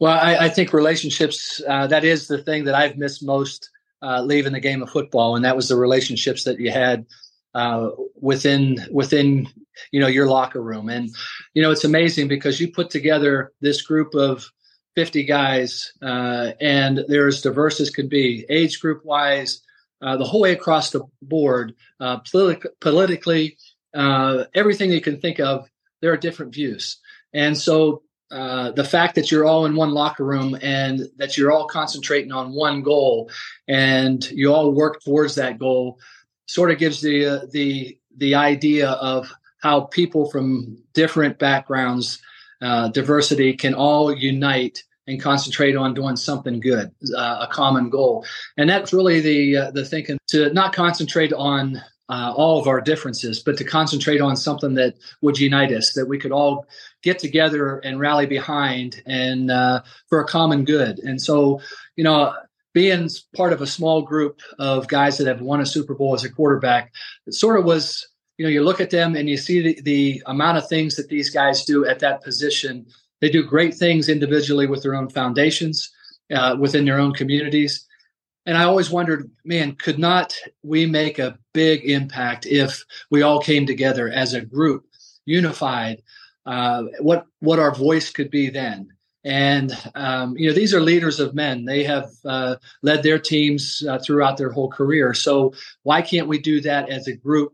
Well, 0.00 0.18
I, 0.18 0.46
I 0.46 0.48
think 0.48 0.72
relationships, 0.72 1.60
uh, 1.68 1.86
that 1.88 2.02
is 2.02 2.26
the 2.26 2.42
thing 2.42 2.64
that 2.64 2.74
I've 2.74 2.96
missed 2.96 3.22
most 3.22 3.68
uh, 4.02 4.22
leaving 4.22 4.54
the 4.54 4.60
game 4.60 4.82
of 4.82 4.88
football. 4.88 5.36
And 5.36 5.44
that 5.44 5.54
was 5.54 5.68
the 5.68 5.76
relationships 5.76 6.44
that 6.44 6.58
you 6.58 6.70
had 6.70 7.04
uh, 7.54 7.90
within, 8.18 8.78
within, 8.90 9.48
you 9.92 10.00
know, 10.00 10.06
your 10.06 10.28
locker 10.28 10.62
room. 10.62 10.88
And, 10.88 11.10
you 11.52 11.62
know, 11.62 11.70
it's 11.70 11.84
amazing 11.84 12.26
because 12.26 12.58
you 12.58 12.72
put 12.72 12.88
together 12.88 13.52
this 13.60 13.82
group 13.82 14.14
of 14.14 14.48
50 14.96 15.24
guys 15.24 15.92
uh, 16.00 16.52
and 16.58 17.04
they're 17.06 17.28
as 17.28 17.42
diverse 17.42 17.80
as 17.80 17.90
could 17.90 18.08
be, 18.08 18.46
age 18.48 18.80
group 18.80 19.04
wise, 19.04 19.60
uh, 20.00 20.16
the 20.16 20.24
whole 20.24 20.40
way 20.40 20.52
across 20.52 20.90
the 20.90 21.02
board, 21.20 21.74
uh, 22.00 22.20
politi- 22.20 22.64
politically, 22.80 23.58
everything 24.54 24.90
you 24.90 25.02
can 25.02 25.20
think 25.20 25.38
of 25.38 25.68
there 26.00 26.12
are 26.12 26.16
different 26.16 26.54
views. 26.54 26.98
And 27.32 27.56
so 27.56 28.02
uh, 28.30 28.72
the 28.72 28.84
fact 28.84 29.14
that 29.14 29.30
you're 29.30 29.46
all 29.46 29.64
in 29.64 29.74
one 29.74 29.92
locker 29.92 30.24
room 30.24 30.56
and 30.60 31.08
that 31.16 31.36
you're 31.38 31.50
all 31.50 31.66
concentrating 31.66 32.30
on 32.30 32.52
one 32.52 32.82
goal 32.82 33.30
and 33.66 34.30
you 34.30 34.52
all 34.52 34.70
work 34.70 35.02
towards 35.02 35.36
that 35.36 35.58
goal 35.58 35.98
sort 36.46 36.70
of 36.70 36.78
gives 36.78 37.00
the 37.00 37.24
uh, 37.24 37.40
the 37.52 37.98
the 38.18 38.34
idea 38.34 38.90
of 38.90 39.32
how 39.62 39.80
people 39.80 40.30
from 40.30 40.76
different 40.92 41.38
backgrounds 41.38 42.20
uh, 42.60 42.88
diversity 42.88 43.54
can 43.54 43.74
all 43.74 44.14
unite 44.14 44.82
and 45.06 45.22
concentrate 45.22 45.74
on 45.74 45.94
doing 45.94 46.16
something 46.16 46.60
good 46.60 46.90
uh, 47.16 47.46
a 47.48 47.48
common 47.50 47.88
goal 47.88 48.26
and 48.58 48.68
that's 48.68 48.92
really 48.92 49.20
the 49.20 49.56
uh, 49.56 49.70
the 49.70 49.86
thinking 49.86 50.18
to 50.26 50.52
not 50.52 50.74
concentrate 50.74 51.32
on 51.32 51.80
uh, 52.08 52.32
all 52.34 52.60
of 52.60 52.66
our 52.66 52.80
differences, 52.80 53.42
but 53.42 53.56
to 53.58 53.64
concentrate 53.64 54.20
on 54.20 54.36
something 54.36 54.74
that 54.74 54.94
would 55.20 55.38
unite 55.38 55.72
us, 55.72 55.92
that 55.92 56.06
we 56.06 56.18
could 56.18 56.32
all 56.32 56.66
get 57.02 57.18
together 57.18 57.78
and 57.78 58.00
rally 58.00 58.26
behind 58.26 59.02
and 59.06 59.50
uh, 59.50 59.82
for 60.08 60.20
a 60.20 60.26
common 60.26 60.64
good. 60.64 60.98
And 61.00 61.20
so, 61.20 61.60
you 61.96 62.04
know, 62.04 62.34
being 62.72 63.08
part 63.36 63.52
of 63.52 63.60
a 63.60 63.66
small 63.66 64.02
group 64.02 64.40
of 64.58 64.88
guys 64.88 65.18
that 65.18 65.26
have 65.26 65.40
won 65.40 65.60
a 65.60 65.66
Super 65.66 65.94
Bowl 65.94 66.14
as 66.14 66.24
a 66.24 66.30
quarterback, 66.30 66.92
it 67.26 67.34
sort 67.34 67.58
of 67.58 67.64
was, 67.64 68.08
you 68.38 68.46
know, 68.46 68.50
you 68.50 68.62
look 68.62 68.80
at 68.80 68.90
them 68.90 69.14
and 69.14 69.28
you 69.28 69.36
see 69.36 69.60
the, 69.60 69.80
the 69.82 70.22
amount 70.26 70.58
of 70.58 70.68
things 70.68 70.96
that 70.96 71.08
these 71.08 71.30
guys 71.30 71.64
do 71.64 71.84
at 71.86 71.98
that 72.00 72.22
position. 72.22 72.86
They 73.20 73.30
do 73.30 73.42
great 73.42 73.74
things 73.74 74.08
individually 74.08 74.66
with 74.66 74.82
their 74.82 74.94
own 74.94 75.08
foundations, 75.10 75.90
uh, 76.32 76.56
within 76.58 76.84
their 76.84 77.00
own 77.00 77.12
communities 77.12 77.87
and 78.46 78.56
I 78.56 78.64
always 78.64 78.90
wondered, 78.90 79.30
man, 79.44 79.74
could 79.74 79.98
not 79.98 80.34
we 80.62 80.86
make 80.86 81.18
a 81.18 81.38
big 81.52 81.84
impact 81.84 82.46
if 82.46 82.84
we 83.10 83.22
all 83.22 83.40
came 83.40 83.66
together 83.66 84.08
as 84.08 84.32
a 84.32 84.40
group, 84.40 84.86
unified? 85.26 86.02
Uh, 86.46 86.84
what 87.00 87.26
what 87.40 87.58
our 87.58 87.74
voice 87.74 88.10
could 88.10 88.30
be 88.30 88.48
then? 88.48 88.88
And 89.24 89.76
um, 89.94 90.36
you 90.38 90.48
know, 90.48 90.54
these 90.54 90.72
are 90.72 90.80
leaders 90.80 91.20
of 91.20 91.34
men. 91.34 91.66
They 91.66 91.84
have 91.84 92.10
uh, 92.24 92.56
led 92.82 93.02
their 93.02 93.18
teams 93.18 93.84
uh, 93.86 93.98
throughout 93.98 94.38
their 94.38 94.50
whole 94.50 94.70
career. 94.70 95.12
So 95.12 95.52
why 95.82 96.00
can't 96.00 96.28
we 96.28 96.38
do 96.38 96.60
that 96.62 96.88
as 96.88 97.06
a 97.06 97.16
group 97.16 97.52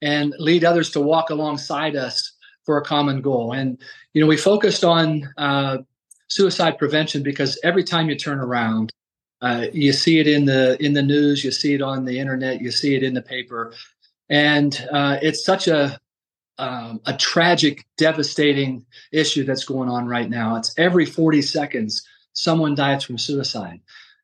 and 0.00 0.32
lead 0.38 0.64
others 0.64 0.90
to 0.90 1.00
walk 1.00 1.30
alongside 1.30 1.96
us 1.96 2.32
for 2.64 2.78
a 2.78 2.84
common 2.84 3.20
goal? 3.22 3.52
And 3.52 3.78
you 4.12 4.20
know, 4.20 4.28
we 4.28 4.36
focused 4.36 4.84
on 4.84 5.28
uh, 5.36 5.78
suicide 6.28 6.78
prevention 6.78 7.24
because 7.24 7.58
every 7.64 7.82
time 7.82 8.08
you 8.08 8.16
turn 8.16 8.38
around 8.38 8.92
uh, 9.42 9.66
you 9.72 9.92
see 9.92 10.18
it 10.18 10.26
in 10.26 10.46
the 10.46 10.82
in 10.82 10.94
the 10.94 11.02
news, 11.02 11.44
you 11.44 11.50
see 11.50 11.74
it 11.74 11.82
on 11.82 12.04
the 12.04 12.18
internet, 12.18 12.60
you 12.60 12.70
see 12.70 12.94
it 12.94 13.02
in 13.02 13.14
the 13.14 13.22
paper, 13.22 13.74
and 14.28 14.86
uh, 14.92 15.18
it's 15.20 15.44
such 15.44 15.68
a 15.68 15.98
um, 16.58 17.00
a 17.04 17.14
tragic, 17.14 17.84
devastating 17.98 18.86
issue 19.12 19.44
that's 19.44 19.64
going 19.64 19.90
on 19.90 20.06
right 20.06 20.30
now. 20.30 20.56
It's 20.56 20.74
every 20.78 21.04
40 21.04 21.42
seconds 21.42 22.02
someone 22.32 22.74
dies 22.74 23.04
from 23.04 23.18
suicide, 23.18 23.80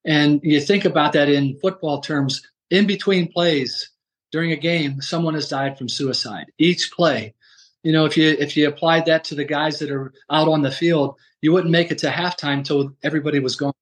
and 0.07 0.41
you 0.43 0.61
think 0.61 0.87
about 0.87 1.13
that 1.13 1.29
in 1.29 1.59
football 1.61 2.01
terms. 2.01 2.43
In 2.71 2.87
between 2.87 3.31
plays 3.31 3.91
during 4.31 4.53
a 4.53 4.57
game, 4.57 5.03
someone 5.03 5.35
has 5.35 5.51
died 5.51 5.77
from 5.77 5.91
suicide. 5.91 6.47
Each 6.57 6.91
play, 6.91 7.35
you 7.83 7.93
know, 7.93 8.07
if 8.07 8.17
you 8.17 8.31
if 8.39 8.57
you 8.57 8.67
applied 8.67 9.05
that 9.07 9.25
to 9.25 9.35
the 9.35 9.45
guys 9.45 9.79
that 9.81 9.91
are 9.91 10.15
out 10.31 10.49
on 10.49 10.63
the 10.63 10.71
field, 10.71 11.17
you 11.43 11.53
wouldn't 11.53 11.71
make 11.71 11.91
it 11.91 11.99
to 11.99 12.09
halftime 12.09 12.65
till 12.65 12.97
everybody 13.03 13.41
was 13.41 13.57
gone. 13.57 13.75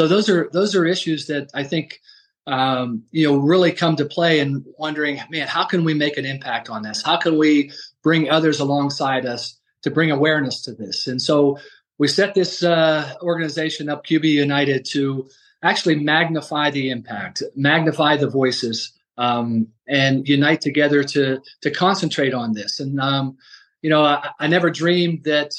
So 0.00 0.08
those 0.08 0.30
are 0.30 0.48
those 0.54 0.74
are 0.74 0.86
issues 0.86 1.26
that 1.26 1.50
I 1.52 1.62
think 1.62 2.00
um, 2.46 3.02
you 3.10 3.28
know 3.28 3.36
really 3.36 3.70
come 3.70 3.96
to 3.96 4.06
play 4.06 4.40
and 4.40 4.64
wondering, 4.78 5.20
man, 5.28 5.46
how 5.46 5.66
can 5.66 5.84
we 5.84 5.92
make 5.92 6.16
an 6.16 6.24
impact 6.24 6.70
on 6.70 6.80
this? 6.80 7.02
How 7.02 7.18
can 7.18 7.36
we 7.36 7.70
bring 8.02 8.30
others 8.30 8.60
alongside 8.60 9.26
us 9.26 9.60
to 9.82 9.90
bring 9.90 10.10
awareness 10.10 10.62
to 10.62 10.72
this? 10.72 11.06
And 11.06 11.20
so 11.20 11.58
we 11.98 12.08
set 12.08 12.32
this 12.32 12.62
uh, 12.62 13.12
organization 13.20 13.90
up, 13.90 14.06
QB 14.06 14.24
United, 14.24 14.86
to 14.92 15.28
actually 15.62 15.96
magnify 15.96 16.70
the 16.70 16.88
impact, 16.88 17.42
magnify 17.54 18.16
the 18.16 18.30
voices, 18.30 18.94
um, 19.18 19.68
and 19.86 20.26
unite 20.26 20.62
together 20.62 21.04
to 21.04 21.42
to 21.60 21.70
concentrate 21.70 22.32
on 22.32 22.54
this. 22.54 22.80
And 22.80 22.98
um, 23.02 23.36
you 23.82 23.90
know, 23.90 24.02
I, 24.02 24.30
I, 24.40 24.46
never 24.46 24.70
dreamed 24.70 25.24
that 25.24 25.50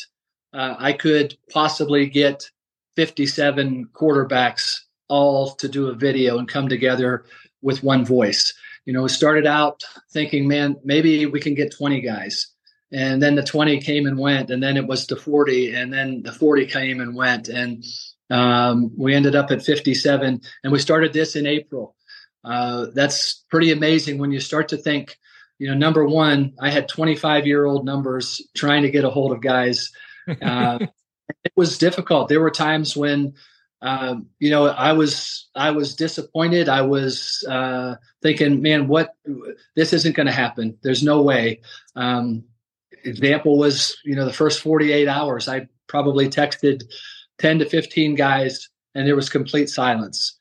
uh, 0.51 0.77
I 0.79 0.93
could 0.93 1.37
possibly 1.51 2.07
get 2.07 2.49
57 2.95 3.89
quarterbacks 3.93 4.79
all 5.07 5.51
to 5.55 5.67
do 5.67 5.87
a 5.87 5.93
video 5.93 6.37
and 6.37 6.47
come 6.47 6.69
together 6.69 7.25
with 7.61 7.83
one 7.83 8.05
voice. 8.05 8.53
You 8.85 8.93
know, 8.93 9.03
we 9.03 9.09
started 9.09 9.45
out 9.45 9.83
thinking, 10.11 10.47
man, 10.47 10.77
maybe 10.83 11.25
we 11.25 11.39
can 11.39 11.53
get 11.53 11.75
20 11.75 12.01
guys. 12.01 12.47
And 12.93 13.21
then 13.21 13.35
the 13.35 13.43
20 13.43 13.79
came 13.81 14.05
and 14.05 14.17
went, 14.17 14.49
and 14.49 14.61
then 14.61 14.75
it 14.75 14.85
was 14.85 15.07
to 15.07 15.15
40, 15.15 15.73
and 15.73 15.93
then 15.93 16.23
the 16.23 16.31
40 16.31 16.65
came 16.65 16.99
and 16.99 17.15
went. 17.15 17.47
And 17.47 17.85
um, 18.29 18.91
we 18.97 19.13
ended 19.13 19.35
up 19.35 19.49
at 19.51 19.63
57, 19.63 20.41
and 20.63 20.73
we 20.73 20.79
started 20.79 21.13
this 21.13 21.35
in 21.35 21.45
April. 21.45 21.95
Uh, 22.43 22.87
that's 22.93 23.45
pretty 23.49 23.71
amazing 23.71 24.17
when 24.17 24.31
you 24.31 24.39
start 24.39 24.69
to 24.69 24.77
think, 24.77 25.15
you 25.57 25.67
know, 25.67 25.75
number 25.75 26.05
one, 26.05 26.53
I 26.59 26.69
had 26.69 26.89
25 26.89 27.45
year 27.45 27.65
old 27.65 27.85
numbers 27.85 28.41
trying 28.55 28.81
to 28.81 28.89
get 28.89 29.05
a 29.05 29.09
hold 29.09 29.31
of 29.31 29.41
guys. 29.41 29.91
Uh, 30.39 30.77
it 31.43 31.53
was 31.55 31.77
difficult. 31.77 32.29
There 32.29 32.41
were 32.41 32.51
times 32.51 32.95
when, 32.95 33.33
um, 33.81 34.27
you 34.39 34.49
know, 34.49 34.67
I 34.67 34.93
was 34.93 35.49
I 35.55 35.71
was 35.71 35.95
disappointed. 35.95 36.69
I 36.69 36.81
was 36.81 37.43
uh, 37.49 37.95
thinking, 38.21 38.61
man, 38.61 38.87
what 38.87 39.15
this 39.75 39.93
isn't 39.93 40.15
going 40.15 40.27
to 40.27 40.33
happen. 40.33 40.77
There's 40.83 41.03
no 41.03 41.21
way. 41.21 41.61
Um, 41.95 42.43
example 43.03 43.57
was, 43.57 43.97
you 44.05 44.15
know, 44.15 44.25
the 44.25 44.33
first 44.33 44.61
48 44.61 45.07
hours, 45.07 45.47
I 45.47 45.67
probably 45.87 46.29
texted 46.29 46.83
10 47.39 47.59
to 47.59 47.65
15 47.65 48.15
guys, 48.15 48.69
and 48.93 49.07
there 49.07 49.15
was 49.15 49.29
complete 49.29 49.69
silence. 49.69 50.37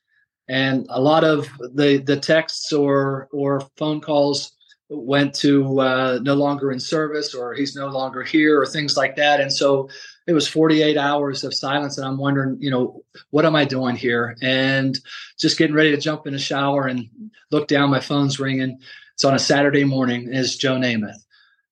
And 0.49 0.87
a 0.91 1.01
lot 1.01 1.23
of 1.23 1.49
the 1.75 2.03
the 2.05 2.19
texts 2.19 2.73
or 2.73 3.29
or 3.33 3.61
phone 3.77 4.01
calls 4.01 4.53
went 4.89 5.33
to 5.37 5.81
uh, 5.81 6.19
no 6.23 6.35
longer 6.35 6.73
in 6.73 6.81
service 6.81 7.35
or 7.35 7.55
he's 7.55 7.77
no 7.77 7.87
longer 7.87 8.25
here 8.25 8.61
or 8.61 8.67
things 8.67 8.97
like 8.97 9.15
that. 9.17 9.41
And 9.41 9.53
so 9.53 9.89
it 10.31 10.35
was 10.35 10.47
48 10.47 10.97
hours 10.97 11.43
of 11.43 11.53
silence 11.53 11.99
and 11.99 12.07
i'm 12.07 12.19
wondering 12.19 12.57
you 12.61 12.71
know 12.71 13.03
what 13.31 13.45
am 13.45 13.57
i 13.57 13.65
doing 13.65 13.97
here 13.97 14.37
and 14.41 14.99
just 15.39 15.59
getting 15.59 15.75
ready 15.75 15.91
to 15.91 16.01
jump 16.01 16.27
in 16.27 16.35
a 16.35 16.39
shower 16.39 16.87
and 16.87 17.09
look 17.51 17.67
down 17.67 17.91
my 17.91 18.01
phone's 18.01 18.39
ringing 18.39 18.79
it's 19.13 19.25
on 19.25 19.35
a 19.35 19.39
saturday 19.39 19.85
morning 19.85 20.33
is 20.33 20.57
joe 20.57 20.77
namath 20.77 21.21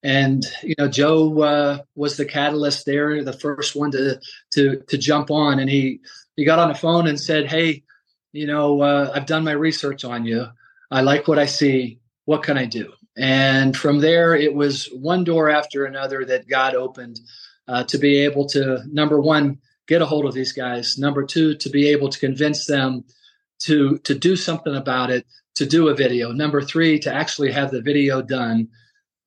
and 0.03 0.45
you 0.63 0.75
know 0.77 0.87
Joe 0.87 1.41
uh, 1.41 1.79
was 1.95 2.17
the 2.17 2.25
catalyst 2.25 2.85
there, 2.85 3.23
the 3.23 3.33
first 3.33 3.75
one 3.75 3.91
to 3.91 4.19
to 4.51 4.81
to 4.87 4.97
jump 4.97 5.29
on, 5.29 5.59
and 5.59 5.69
he 5.69 5.99
he 6.35 6.45
got 6.45 6.59
on 6.59 6.69
the 6.69 6.75
phone 6.75 7.07
and 7.07 7.19
said, 7.19 7.47
"Hey, 7.47 7.83
you 8.31 8.47
know, 8.47 8.81
uh, 8.81 9.11
I've 9.13 9.25
done 9.25 9.43
my 9.43 9.51
research 9.51 10.05
on 10.05 10.25
you. 10.25 10.47
I 10.89 11.01
like 11.01 11.27
what 11.27 11.39
I 11.39 11.47
see. 11.47 11.99
What 12.25 12.43
can 12.43 12.57
I 12.57 12.65
do?" 12.65 12.93
And 13.17 13.75
from 13.75 13.99
there, 13.99 14.35
it 14.35 14.53
was 14.53 14.85
one 14.93 15.25
door 15.25 15.49
after 15.49 15.83
another 15.83 16.23
that 16.25 16.47
God 16.47 16.75
opened 16.75 17.19
uh, 17.69 17.83
to 17.85 17.97
be 17.97 18.19
able 18.19 18.47
to 18.47 18.83
number 18.91 19.19
one 19.19 19.59
get 19.87 20.01
a 20.01 20.05
hold 20.05 20.25
of 20.25 20.33
these 20.33 20.51
guys, 20.51 20.97
number 20.97 21.23
two 21.23 21.55
to 21.55 21.69
be 21.69 21.89
able 21.89 22.09
to 22.09 22.19
convince 22.19 22.65
them 22.65 23.05
to 23.59 23.97
to 23.99 24.15
do 24.15 24.35
something 24.35 24.75
about 24.75 25.11
it, 25.11 25.25
to 25.55 25.65
do 25.65 25.89
a 25.89 25.95
video, 25.95 26.31
number 26.31 26.61
three 26.61 26.99
to 26.99 27.13
actually 27.13 27.51
have 27.51 27.71
the 27.71 27.81
video 27.81 28.21
done 28.21 28.69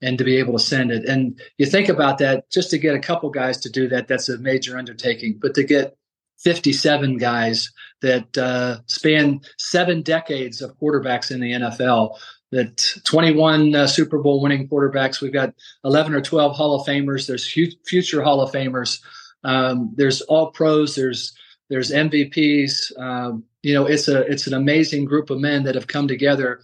and 0.03 0.19
to 0.19 0.25
be 0.25 0.39
able 0.39 0.55
to 0.55 0.65
send 0.65 0.91
it. 0.91 1.09
And 1.09 1.41
you 1.59 1.67
think 1.67 1.89
about 1.89 2.19
that, 2.19 2.51
just 2.51 2.71
to 2.71 2.79
get 2.79 2.97
a 2.97 3.01
couple 3.01 3.31
guys 3.31 3.59
to 3.59 3.71
do 3.71 3.89
that, 3.89 4.09
that's 4.09 4.29
a 4.29 4.39
major 4.39 4.77
undertaking. 4.77 5.39
But 5.41 5.55
to 5.55 5.63
get 5.63 5.97
57 6.41 7.19
guys 7.19 7.71
that 8.01 8.37
uh, 8.37 8.79
span 8.87 9.43
seven 9.59 10.03
decades 10.03 10.61
of 10.61 10.77
quarterbacks 10.77 11.31
in 11.31 11.41
the 11.41 11.53
NFL, 11.53 12.19
that 12.53 13.01
21 13.05 13.75
uh, 13.75 13.87
Super 13.87 14.19
Bowl 14.19 14.41
winning 14.41 14.69
quarterbacks, 14.69 15.21
we've 15.21 15.33
got 15.33 15.55
11 15.85 16.15
or 16.15 16.21
12 16.21 16.55
Hall 16.55 16.81
of 16.81 16.87
Famers. 16.87 17.27
There's 17.27 17.51
future 17.51 18.23
Hall 18.23 18.41
of 18.41 18.53
Famers. 18.53 19.01
Um, 19.43 19.93
there's 19.97 20.21
all 20.23 20.53
pros. 20.53 20.95
There's 20.95 21.35
there's 21.69 21.91
MVPs. 21.91 22.99
Um, 22.99 23.45
you 23.63 23.75
know, 23.75 23.87
it's 23.87 24.07
a 24.07 24.21
it's 24.31 24.47
an 24.47 24.55
amazing 24.55 25.07
group 25.07 25.31
of 25.31 25.41
men 25.41 25.65
that 25.65 25.75
have 25.75 25.87
come 25.87 26.07
together 26.07 26.61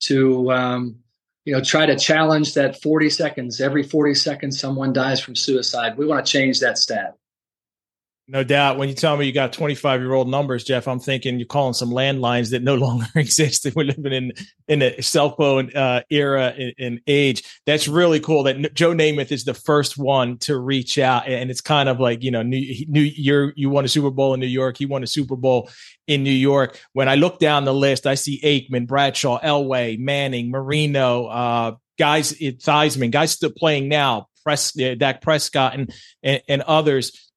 to 0.00 0.52
um, 0.52 0.96
you 1.44 1.54
know, 1.54 1.62
try 1.62 1.86
to 1.86 1.96
challenge 1.96 2.54
that 2.54 2.80
40 2.80 3.10
seconds. 3.10 3.60
Every 3.60 3.82
40 3.82 4.14
seconds, 4.14 4.60
someone 4.60 4.92
dies 4.92 5.20
from 5.20 5.34
suicide. 5.34 5.96
We 5.96 6.06
want 6.06 6.24
to 6.24 6.30
change 6.30 6.60
that 6.60 6.78
stat. 6.78 7.16
No 8.30 8.44
doubt. 8.44 8.78
When 8.78 8.88
you 8.88 8.94
tell 8.94 9.16
me 9.16 9.26
you 9.26 9.32
got 9.32 9.52
25 9.52 10.00
year 10.00 10.12
old 10.12 10.28
numbers, 10.28 10.62
Jeff, 10.62 10.86
I'm 10.86 11.00
thinking 11.00 11.40
you're 11.40 11.48
calling 11.48 11.74
some 11.74 11.90
landlines 11.90 12.52
that 12.52 12.62
no 12.62 12.74
longer 12.76 13.06
exist. 13.16 13.66
We're 13.74 13.86
living 13.86 14.12
in 14.12 14.32
in 14.68 14.82
a 14.82 15.02
cell 15.02 15.34
phone 15.34 15.74
uh, 15.74 16.02
era 16.10 16.54
and, 16.78 17.00
age. 17.08 17.42
That's 17.66 17.88
really 17.88 18.20
cool. 18.20 18.44
That 18.44 18.72
Joe 18.72 18.92
Namath 18.92 19.32
is 19.32 19.42
the 19.44 19.54
first 19.54 19.98
one 19.98 20.38
to 20.38 20.56
reach 20.56 20.96
out, 20.96 21.26
and 21.26 21.50
it's 21.50 21.60
kind 21.60 21.88
of 21.88 21.98
like 21.98 22.22
you 22.22 22.30
know, 22.30 22.42
New, 22.42 22.64
New 22.86 23.00
you 23.00 23.50
you 23.56 23.68
won 23.68 23.84
a 23.84 23.88
Super 23.88 24.10
Bowl 24.10 24.32
in 24.32 24.38
New 24.38 24.46
York. 24.46 24.76
He 24.78 24.86
won 24.86 25.02
a 25.02 25.08
Super 25.08 25.34
Bowl 25.34 25.68
in 26.06 26.22
New 26.22 26.30
York. 26.30 26.78
When 26.92 27.08
I 27.08 27.16
look 27.16 27.40
down 27.40 27.64
the 27.64 27.74
list, 27.74 28.06
I 28.06 28.14
see 28.14 28.40
Aikman, 28.42 28.86
Bradshaw, 28.86 29.40
Elway, 29.40 29.98
Manning, 29.98 30.52
Marino, 30.52 31.26
uh, 31.26 31.76
guys, 31.98 32.32
Theismann, 32.34 33.10
guys 33.10 33.32
still 33.32 33.50
playing 33.50 33.88
now. 33.88 34.28
Press, 34.44 34.78
uh, 34.80 34.94
Dak 34.96 35.20
Prescott, 35.20 35.74
and, 35.74 35.92
and 36.22 36.40
and 36.48 36.62
others 36.62 37.29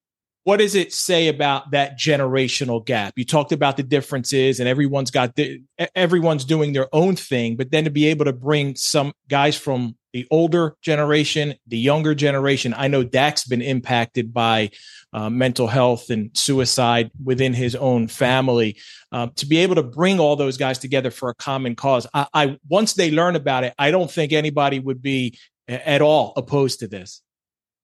what 0.43 0.57
does 0.57 0.75
it 0.75 0.91
say 0.91 1.29
about 1.29 1.71
that 1.71 1.97
generational 1.97 2.85
gap? 2.85 3.13
You 3.15 3.25
talked 3.25 3.51
about 3.51 3.77
the 3.77 3.83
differences 3.83 4.59
and 4.59 4.67
everyone's 4.67 5.11
got 5.11 5.35
the, 5.35 5.61
everyone's 5.95 6.43
doing 6.43 6.73
their 6.73 6.93
own 6.93 7.15
thing, 7.15 7.55
but 7.55 7.71
then 7.71 7.85
to 7.85 7.89
be 7.89 8.07
able 8.07 8.25
to 8.25 8.33
bring 8.33 8.75
some 8.75 9.13
guys 9.29 9.57
from 9.57 9.95
the 10.11 10.27
older 10.29 10.75
generation, 10.81 11.55
the 11.67 11.77
younger 11.77 12.13
generation. 12.13 12.73
I 12.77 12.87
know 12.87 13.03
Dak's 13.03 13.45
been 13.45 13.61
impacted 13.61 14.33
by 14.33 14.69
uh, 15.11 15.29
mental 15.29 15.67
health 15.67 16.09
and 16.09 16.29
suicide 16.37 17.09
within 17.23 17.53
his 17.53 17.75
own 17.75 18.07
family. 18.07 18.77
Um, 19.11 19.31
to 19.37 19.47
be 19.47 19.57
able 19.59 19.75
to 19.75 19.83
bring 19.83 20.19
all 20.19 20.35
those 20.35 20.57
guys 20.57 20.77
together 20.77 21.09
for 21.09 21.29
a 21.29 21.35
common 21.35 21.75
cause, 21.75 22.05
I, 22.13 22.27
I 22.33 22.59
once 22.67 22.93
they 22.93 23.11
learn 23.11 23.35
about 23.35 23.63
it, 23.63 23.73
I 23.79 23.91
don't 23.91 24.11
think 24.11 24.33
anybody 24.33 24.79
would 24.79 25.01
be 25.01 25.39
at 25.67 26.01
all 26.01 26.33
opposed 26.35 26.81
to 26.81 26.87
this. 26.87 27.21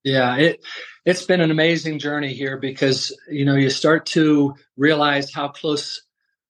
Yeah, 0.03 0.37
it 0.37 0.65
it's 1.05 1.25
been 1.25 1.41
an 1.41 1.51
amazing 1.51 1.99
journey 1.99 2.33
here 2.33 2.57
because 2.57 3.15
you 3.29 3.45
know 3.45 3.55
you 3.55 3.69
start 3.69 4.07
to 4.07 4.55
realize 4.77 5.33
how 5.33 5.49
close 5.49 6.01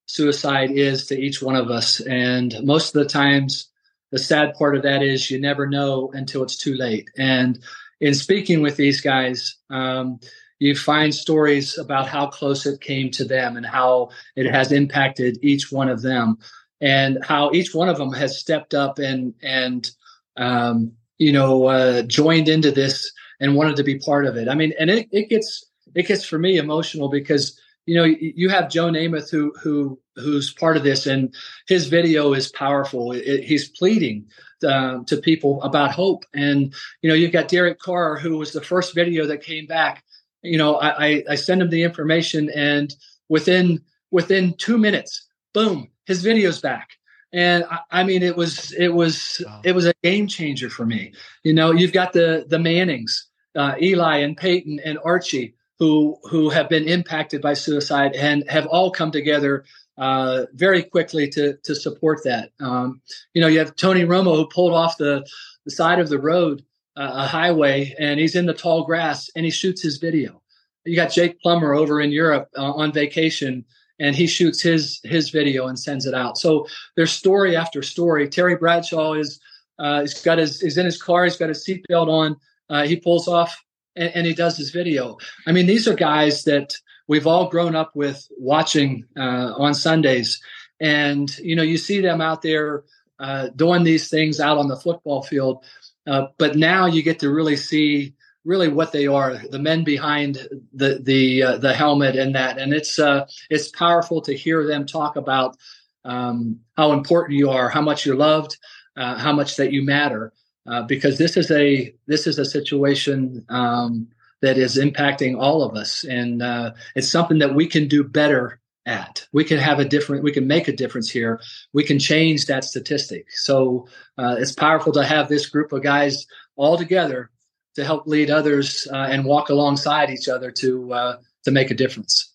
suicide 0.07 0.71
is 0.71 1.07
to 1.07 1.19
each 1.19 1.43
one 1.43 1.57
of 1.57 1.69
us, 1.71 1.99
and 2.01 2.55
most 2.63 2.95
of 2.95 3.03
the 3.03 3.09
times, 3.09 3.69
the 4.13 4.19
sad 4.19 4.55
part 4.55 4.77
of 4.77 4.83
that 4.83 5.03
is 5.03 5.31
you 5.31 5.41
never 5.41 5.67
know 5.67 6.11
until 6.13 6.43
it's 6.43 6.57
too 6.57 6.75
late. 6.75 7.09
And 7.17 7.59
in 8.01 8.15
speaking 8.15 8.63
with 8.63 8.77
these 8.77 9.01
guys, 9.01 9.57
um, 9.69 10.21
you 10.59 10.75
find 10.75 11.13
stories 11.13 11.77
about 11.77 12.07
how 12.07 12.27
close 12.27 12.65
it 12.67 12.81
came 12.81 13.11
to 13.11 13.25
them 13.25 13.57
and 13.57 13.65
how 13.67 14.11
it 14.37 14.49
has 14.49 14.71
impacted 14.71 15.39
each 15.43 15.71
one 15.73 15.89
of 15.89 16.03
them, 16.03 16.37
and 16.81 17.19
how 17.25 17.51
each 17.51 17.75
one 17.75 17.89
of 17.89 17.97
them 17.97 18.13
has 18.13 18.39
stepped 18.39 18.75
up 18.75 18.99
and 18.99 19.33
and 19.43 19.91
um, 20.37 20.93
you 21.17 21.33
know 21.33 21.65
uh, 21.65 22.03
joined 22.03 22.47
into 22.47 22.71
this 22.71 23.11
and 23.39 23.55
wanted 23.55 23.75
to 23.77 23.83
be 23.83 23.99
part 23.99 24.25
of 24.25 24.35
it. 24.37 24.47
I 24.47 24.55
mean, 24.55 24.73
and 24.79 24.89
it, 24.89 25.07
it 25.11 25.29
gets 25.29 25.65
it 25.95 26.07
gets 26.07 26.25
for 26.25 26.37
me 26.37 26.57
emotional 26.57 27.09
because 27.09 27.59
you 27.85 27.95
know 27.95 28.03
you 28.03 28.49
have 28.49 28.69
Joe 28.69 28.87
Namath 28.87 29.29
who 29.29 29.53
who 29.61 29.99
who's 30.15 30.53
part 30.53 30.77
of 30.77 30.83
this, 30.83 31.05
and 31.05 31.33
his 31.67 31.87
video 31.87 32.33
is 32.33 32.51
powerful. 32.51 33.13
It, 33.13 33.43
he's 33.43 33.69
pleading 33.69 34.25
uh, 34.65 34.99
to 35.05 35.17
people 35.17 35.61
about 35.63 35.91
hope, 35.91 36.25
and 36.33 36.73
you 37.01 37.09
know 37.09 37.15
you've 37.15 37.31
got 37.31 37.47
Derek 37.47 37.79
Carr 37.79 38.17
who 38.17 38.37
was 38.37 38.51
the 38.51 38.61
first 38.61 38.93
video 38.93 39.25
that 39.27 39.43
came 39.43 39.65
back. 39.65 40.03
You 40.41 40.57
know, 40.57 40.75
I, 40.75 41.05
I, 41.05 41.23
I 41.31 41.35
send 41.35 41.61
him 41.61 41.69
the 41.69 41.83
information, 41.83 42.49
and 42.55 42.93
within 43.27 43.81
within 44.11 44.53
two 44.53 44.77
minutes, 44.77 45.27
boom, 45.53 45.89
his 46.05 46.21
video's 46.21 46.61
back 46.61 46.89
and 47.31 47.63
I, 47.65 47.79
I, 47.91 48.03
mean 48.03 48.23
it 48.23 48.35
was 48.35 48.71
it 48.73 48.89
was 48.89 49.41
wow. 49.45 49.61
it 49.63 49.73
was 49.73 49.85
a 49.85 49.93
game 50.03 50.27
changer 50.27 50.69
for 50.69 50.85
me 50.85 51.13
you 51.43 51.53
know 51.53 51.71
you've 51.71 51.93
got 51.93 52.13
the 52.13 52.45
the 52.47 52.57
mannings 52.57 53.28
uh, 53.55 53.75
Eli 53.81 54.17
and 54.17 54.37
Peyton 54.37 54.79
and 54.83 54.99
Archie, 55.03 55.55
who 55.79 56.17
who 56.23 56.49
have 56.49 56.69
been 56.69 56.87
impacted 56.87 57.41
by 57.41 57.53
suicide 57.53 58.13
and 58.15 58.43
have 58.49 58.65
all 58.67 58.91
come 58.91 59.11
together 59.11 59.65
uh, 59.97 60.45
very 60.53 60.83
quickly 60.83 61.27
to 61.29 61.57
to 61.63 61.75
support 61.75 62.23
that. 62.23 62.51
Um, 62.59 63.01
you 63.33 63.41
know, 63.41 63.47
you 63.47 63.59
have 63.59 63.75
Tony 63.75 64.03
Romo 64.03 64.35
who 64.35 64.47
pulled 64.47 64.73
off 64.73 64.97
the, 64.97 65.25
the 65.65 65.71
side 65.71 65.99
of 65.99 66.09
the 66.09 66.19
road, 66.19 66.63
uh, 66.95 67.11
a 67.13 67.27
highway, 67.27 67.93
and 67.99 68.19
he's 68.19 68.35
in 68.35 68.45
the 68.45 68.53
tall 68.53 68.85
grass 68.85 69.29
and 69.35 69.45
he 69.45 69.51
shoots 69.51 69.81
his 69.81 69.97
video. 69.97 70.41
You 70.85 70.95
got 70.95 71.11
Jake 71.11 71.39
Plummer 71.41 71.73
over 71.73 72.01
in 72.01 72.11
Europe 72.11 72.49
uh, 72.57 72.71
on 72.71 72.93
vacation, 72.93 73.65
and 73.99 74.15
he 74.15 74.25
shoots 74.25 74.61
his 74.61 75.01
his 75.03 75.29
video 75.29 75.67
and 75.67 75.77
sends 75.77 76.05
it 76.05 76.13
out. 76.13 76.37
So 76.37 76.65
there's 76.95 77.11
story 77.11 77.55
after 77.55 77.83
story. 77.83 78.27
Terry 78.29 78.55
Bradshaw 78.55 79.13
is 79.13 79.39
uh, 79.77 80.01
he's 80.01 80.21
got 80.21 80.37
his 80.37 80.61
he's 80.61 80.77
in 80.77 80.85
his 80.85 81.01
car. 81.01 81.25
He's 81.25 81.37
got 81.37 81.49
his 81.49 81.65
seatbelt 81.65 82.07
on 82.07 82.37
uh, 82.69 82.85
he 82.85 82.95
pulls 82.95 83.27
off 83.27 83.63
and, 83.95 84.11
and, 84.15 84.27
he 84.27 84.33
does 84.33 84.57
his 84.57 84.71
video. 84.71 85.17
I 85.47 85.51
mean, 85.51 85.65
these 85.65 85.87
are 85.87 85.95
guys 85.95 86.43
that 86.43 86.75
we've 87.07 87.27
all 87.27 87.49
grown 87.49 87.75
up 87.75 87.95
with 87.95 88.27
watching 88.37 89.05
uh, 89.17 89.53
on 89.57 89.73
Sundays, 89.73 90.41
and 90.79 91.29
you 91.39 91.55
know, 91.55 91.63
you 91.63 91.77
see 91.77 92.01
them 92.01 92.21
out 92.21 92.41
there 92.41 92.83
uh, 93.19 93.49
doing 93.55 93.83
these 93.83 94.09
things 94.09 94.39
out 94.39 94.57
on 94.57 94.67
the 94.67 94.77
football 94.77 95.21
field. 95.21 95.63
Uh, 96.07 96.27
but 96.37 96.55
now 96.55 96.85
you 96.85 97.03
get 97.03 97.19
to 97.19 97.29
really 97.29 97.57
see 97.57 98.13
really 98.45 98.69
what 98.69 98.91
they 98.91 99.05
are 99.05 99.37
the 99.49 99.59
men 99.59 99.83
behind 99.83 100.47
the 100.73 100.99
the 101.03 101.43
uh, 101.43 101.57
the 101.57 101.73
helmet 101.73 102.15
and 102.15 102.35
that 102.35 102.57
and 102.57 102.73
it's 102.73 102.97
uh 102.97 103.27
it's 103.49 103.67
powerful 103.69 104.21
to 104.21 104.35
hear 104.35 104.65
them 104.65 104.85
talk 104.85 105.17
about 105.17 105.57
um 106.05 106.59
how 106.77 106.93
important 106.93 107.37
you 107.37 107.49
are 107.49 107.69
how 107.69 107.81
much 107.81 108.05
you're 108.05 108.15
loved 108.15 108.57
uh, 108.95 109.17
how 109.17 109.33
much 109.33 109.57
that 109.57 109.73
you 109.73 109.83
matter 109.83 110.31
uh, 110.69 110.83
because 110.83 111.17
this 111.17 111.35
is 111.35 111.49
a 111.51 111.93
this 112.07 112.27
is 112.27 112.37
a 112.37 112.45
situation 112.45 113.45
um, 113.49 114.07
that 114.41 114.57
is 114.57 114.77
impacting 114.77 115.37
all 115.37 115.63
of 115.63 115.75
us, 115.75 116.03
and 116.03 116.41
uh, 116.41 116.71
it's 116.95 117.09
something 117.09 117.39
that 117.39 117.55
we 117.55 117.67
can 117.67 117.87
do 117.87 118.03
better 118.03 118.59
at. 118.85 119.27
We 119.33 119.43
can 119.43 119.57
have 119.57 119.79
a 119.79 119.85
different. 119.85 120.23
We 120.23 120.31
can 120.31 120.47
make 120.47 120.67
a 120.67 120.75
difference 120.75 121.09
here. 121.09 121.41
We 121.73 121.83
can 121.83 121.97
change 121.97 122.45
that 122.45 122.63
statistic. 122.63 123.31
So 123.31 123.87
uh, 124.17 124.35
it's 124.37 124.51
powerful 124.51 124.93
to 124.93 125.03
have 125.03 125.27
this 125.27 125.49
group 125.49 125.71
of 125.71 125.81
guys 125.81 126.25
all 126.55 126.77
together 126.77 127.31
to 127.75 127.83
help 127.83 128.05
lead 128.05 128.29
others 128.29 128.87
uh, 128.91 129.07
and 129.09 129.25
walk 129.25 129.49
alongside 129.49 130.09
each 130.09 130.27
other 130.27 130.51
to 130.51 130.93
uh, 130.93 131.17
to 131.45 131.51
make 131.51 131.71
a 131.71 131.75
difference. 131.75 132.28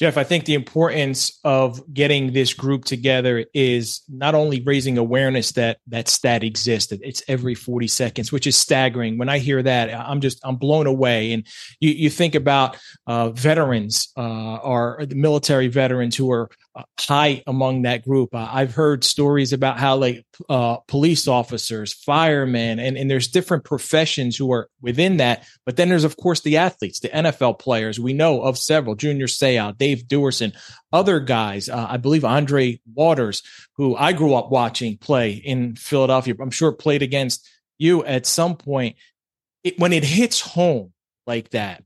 Jeff, 0.00 0.16
I 0.16 0.24
think 0.24 0.46
the 0.46 0.54
importance 0.54 1.38
of 1.44 1.82
getting 1.92 2.32
this 2.32 2.54
group 2.54 2.86
together 2.86 3.44
is 3.52 4.00
not 4.08 4.34
only 4.34 4.62
raising 4.62 4.96
awareness 4.96 5.52
that 5.52 5.76
that 5.88 6.08
stat 6.08 6.42
exists, 6.42 6.90
it's 6.90 7.22
every 7.28 7.54
40 7.54 7.86
seconds, 7.86 8.32
which 8.32 8.46
is 8.46 8.56
staggering. 8.56 9.18
When 9.18 9.28
I 9.28 9.38
hear 9.38 9.62
that, 9.62 9.92
I'm 9.92 10.22
just, 10.22 10.40
I'm 10.42 10.56
blown 10.56 10.86
away. 10.86 11.34
And 11.34 11.46
you, 11.80 11.90
you 11.90 12.08
think 12.08 12.34
about 12.34 12.78
uh, 13.06 13.28
veterans 13.28 14.10
uh, 14.16 14.56
or 14.56 15.04
the 15.06 15.16
military 15.16 15.68
veterans 15.68 16.16
who 16.16 16.32
are 16.32 16.48
high 16.98 17.42
among 17.46 17.82
that 17.82 18.04
group. 18.04 18.34
Uh, 18.34 18.48
I've 18.50 18.74
heard 18.74 19.02
stories 19.02 19.52
about 19.52 19.78
how 19.78 19.96
like 19.96 20.24
uh, 20.48 20.76
police 20.86 21.26
officers, 21.26 21.92
firemen, 21.92 22.78
and, 22.78 22.96
and 22.96 23.10
there's 23.10 23.28
different 23.28 23.64
professions 23.64 24.36
who 24.36 24.52
are 24.52 24.68
within 24.80 25.16
that. 25.16 25.44
But 25.66 25.76
then 25.76 25.88
there's 25.88 26.04
of 26.04 26.16
course 26.16 26.40
the 26.40 26.58
athletes, 26.58 27.00
the 27.00 27.08
NFL 27.08 27.58
players. 27.58 27.98
We 27.98 28.12
know 28.12 28.42
of 28.42 28.58
several: 28.58 28.94
Junior 28.94 29.26
Seau, 29.26 29.76
Dave 29.76 30.04
Duerson, 30.04 30.54
other 30.92 31.20
guys. 31.20 31.68
Uh, 31.68 31.86
I 31.88 31.96
believe 31.96 32.24
Andre 32.24 32.80
Waters, 32.94 33.42
who 33.76 33.96
I 33.96 34.12
grew 34.12 34.34
up 34.34 34.50
watching 34.50 34.96
play 34.98 35.32
in 35.32 35.76
Philadelphia. 35.76 36.34
I'm 36.40 36.50
sure 36.50 36.72
played 36.72 37.02
against 37.02 37.48
you 37.80 38.04
at 38.04 38.26
some 38.26 38.56
point, 38.56 38.96
it, 39.64 39.78
when 39.78 39.92
it 39.92 40.04
hits 40.04 40.40
home 40.40 40.92
like 41.26 41.50
that, 41.50 41.82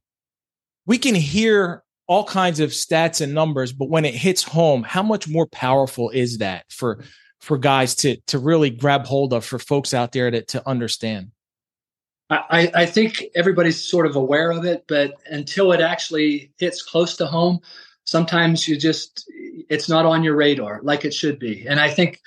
we 0.86 0.98
can 0.98 1.14
hear 1.14 1.83
all 2.06 2.24
kinds 2.24 2.60
of 2.60 2.70
stats 2.70 3.20
and 3.20 3.34
numbers, 3.34 3.72
but 3.72 3.88
when 3.88 4.04
it 4.04 4.14
hits 4.14 4.42
home, 4.42 4.82
how 4.82 5.02
much 5.02 5.28
more 5.28 5.46
powerful 5.46 6.10
is 6.10 6.38
that 6.38 6.70
for 6.70 7.04
for 7.40 7.58
guys 7.58 7.94
to 7.96 8.16
to 8.26 8.38
really 8.38 8.70
grab 8.70 9.06
hold 9.06 9.32
of 9.32 9.44
for 9.44 9.58
folks 9.58 9.94
out 9.94 10.12
there 10.12 10.30
to 10.30 10.42
to 10.42 10.68
understand? 10.68 11.30
I, 12.30 12.72
I 12.74 12.86
think 12.86 13.22
everybody's 13.34 13.86
sort 13.86 14.06
of 14.06 14.16
aware 14.16 14.50
of 14.50 14.64
it, 14.64 14.84
but 14.88 15.12
until 15.26 15.72
it 15.72 15.80
actually 15.80 16.50
hits 16.58 16.82
close 16.82 17.16
to 17.18 17.26
home, 17.26 17.60
sometimes 18.04 18.66
you 18.66 18.78
just 18.78 19.30
it's 19.68 19.88
not 19.88 20.06
on 20.06 20.24
your 20.24 20.34
radar 20.34 20.80
like 20.82 21.04
it 21.04 21.14
should 21.14 21.38
be. 21.38 21.66
And 21.66 21.78
I 21.78 21.90
think 21.90 22.20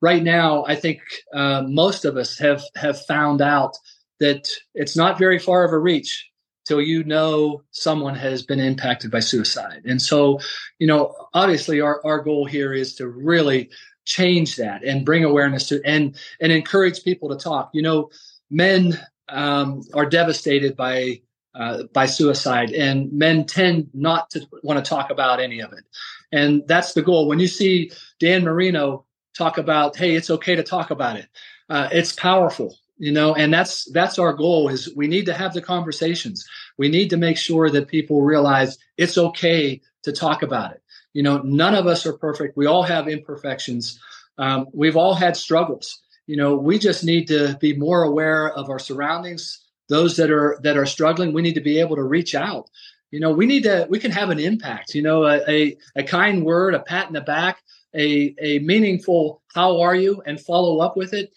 right 0.00 0.22
now, 0.22 0.64
I 0.66 0.74
think 0.74 1.00
uh, 1.34 1.62
most 1.66 2.04
of 2.04 2.16
us 2.16 2.38
have 2.38 2.62
have 2.76 3.00
found 3.04 3.40
out 3.42 3.76
that 4.20 4.48
it's 4.74 4.96
not 4.96 5.18
very 5.18 5.38
far 5.38 5.64
of 5.64 5.72
a 5.72 5.78
reach 5.78 6.31
till 6.64 6.80
you 6.80 7.04
know 7.04 7.62
someone 7.70 8.14
has 8.14 8.42
been 8.42 8.60
impacted 8.60 9.10
by 9.10 9.20
suicide. 9.20 9.82
And 9.84 10.00
so, 10.00 10.40
you 10.78 10.86
know, 10.86 11.14
obviously 11.34 11.80
our, 11.80 12.04
our 12.04 12.20
goal 12.20 12.44
here 12.46 12.72
is 12.72 12.94
to 12.96 13.08
really 13.08 13.70
change 14.04 14.56
that 14.56 14.82
and 14.84 15.04
bring 15.04 15.24
awareness 15.24 15.68
to 15.68 15.80
and 15.84 16.16
and 16.40 16.52
encourage 16.52 17.04
people 17.04 17.28
to 17.28 17.36
talk. 17.36 17.70
You 17.72 17.82
know, 17.82 18.10
men 18.50 18.98
um, 19.28 19.82
are 19.94 20.06
devastated 20.06 20.76
by 20.76 21.20
uh, 21.54 21.84
by 21.92 22.06
suicide, 22.06 22.70
and 22.70 23.12
men 23.12 23.44
tend 23.44 23.90
not 23.92 24.30
to 24.30 24.46
want 24.62 24.82
to 24.82 24.88
talk 24.88 25.10
about 25.10 25.40
any 25.40 25.60
of 25.60 25.72
it. 25.72 25.84
And 26.32 26.62
that's 26.66 26.94
the 26.94 27.02
goal. 27.02 27.28
When 27.28 27.38
you 27.38 27.48
see 27.48 27.90
Dan 28.18 28.42
Marino 28.44 29.04
talk 29.36 29.58
about, 29.58 29.96
hey, 29.96 30.14
it's 30.14 30.30
okay 30.30 30.56
to 30.56 30.62
talk 30.62 30.90
about 30.90 31.16
it, 31.16 31.26
uh, 31.68 31.88
it's 31.92 32.12
powerful 32.12 32.74
you 33.02 33.10
know 33.10 33.34
and 33.34 33.52
that's 33.52 33.90
that's 33.90 34.16
our 34.20 34.32
goal 34.32 34.68
is 34.68 34.94
we 34.94 35.08
need 35.08 35.26
to 35.26 35.34
have 35.34 35.54
the 35.54 35.60
conversations. 35.60 36.46
We 36.78 36.88
need 36.88 37.10
to 37.10 37.16
make 37.16 37.36
sure 37.36 37.68
that 37.68 37.88
people 37.88 38.22
realize 38.22 38.78
it's 38.96 39.18
okay 39.18 39.80
to 40.04 40.12
talk 40.12 40.44
about 40.44 40.70
it. 40.70 40.82
You 41.12 41.24
know 41.24 41.38
none 41.38 41.74
of 41.74 41.88
us 41.88 42.06
are 42.06 42.12
perfect. 42.12 42.56
We 42.56 42.66
all 42.66 42.84
have 42.84 43.08
imperfections. 43.08 43.98
Um, 44.38 44.66
we've 44.72 44.96
all 44.96 45.14
had 45.14 45.36
struggles. 45.36 45.98
You 46.28 46.36
know 46.36 46.54
we 46.54 46.78
just 46.78 47.02
need 47.02 47.26
to 47.26 47.56
be 47.60 47.74
more 47.76 48.04
aware 48.04 48.52
of 48.52 48.70
our 48.70 48.78
surroundings 48.78 49.58
those 49.88 50.16
that 50.18 50.30
are 50.30 50.60
that 50.62 50.76
are 50.76 50.86
struggling. 50.86 51.32
We 51.32 51.42
need 51.42 51.56
to 51.56 51.68
be 51.72 51.80
able 51.80 51.96
to 51.96 52.04
reach 52.04 52.36
out. 52.36 52.70
You 53.10 53.18
know 53.18 53.32
we 53.32 53.46
need 53.46 53.64
to 53.64 53.88
we 53.90 53.98
can 53.98 54.12
have 54.12 54.30
an 54.30 54.38
impact. 54.38 54.94
You 54.94 55.02
know 55.02 55.24
a, 55.24 55.42
a, 55.48 55.76
a 55.96 56.02
kind 56.04 56.44
word 56.44 56.76
a 56.76 56.80
pat 56.80 57.08
in 57.08 57.14
the 57.14 57.20
back 57.20 57.58
a, 57.94 58.34
a 58.38 58.58
meaningful 58.60 59.42
how 59.52 59.80
are 59.80 59.94
you 59.94 60.22
and 60.24 60.40
follow 60.40 60.78
up 60.78 60.96
with 60.96 61.12
it 61.12 61.32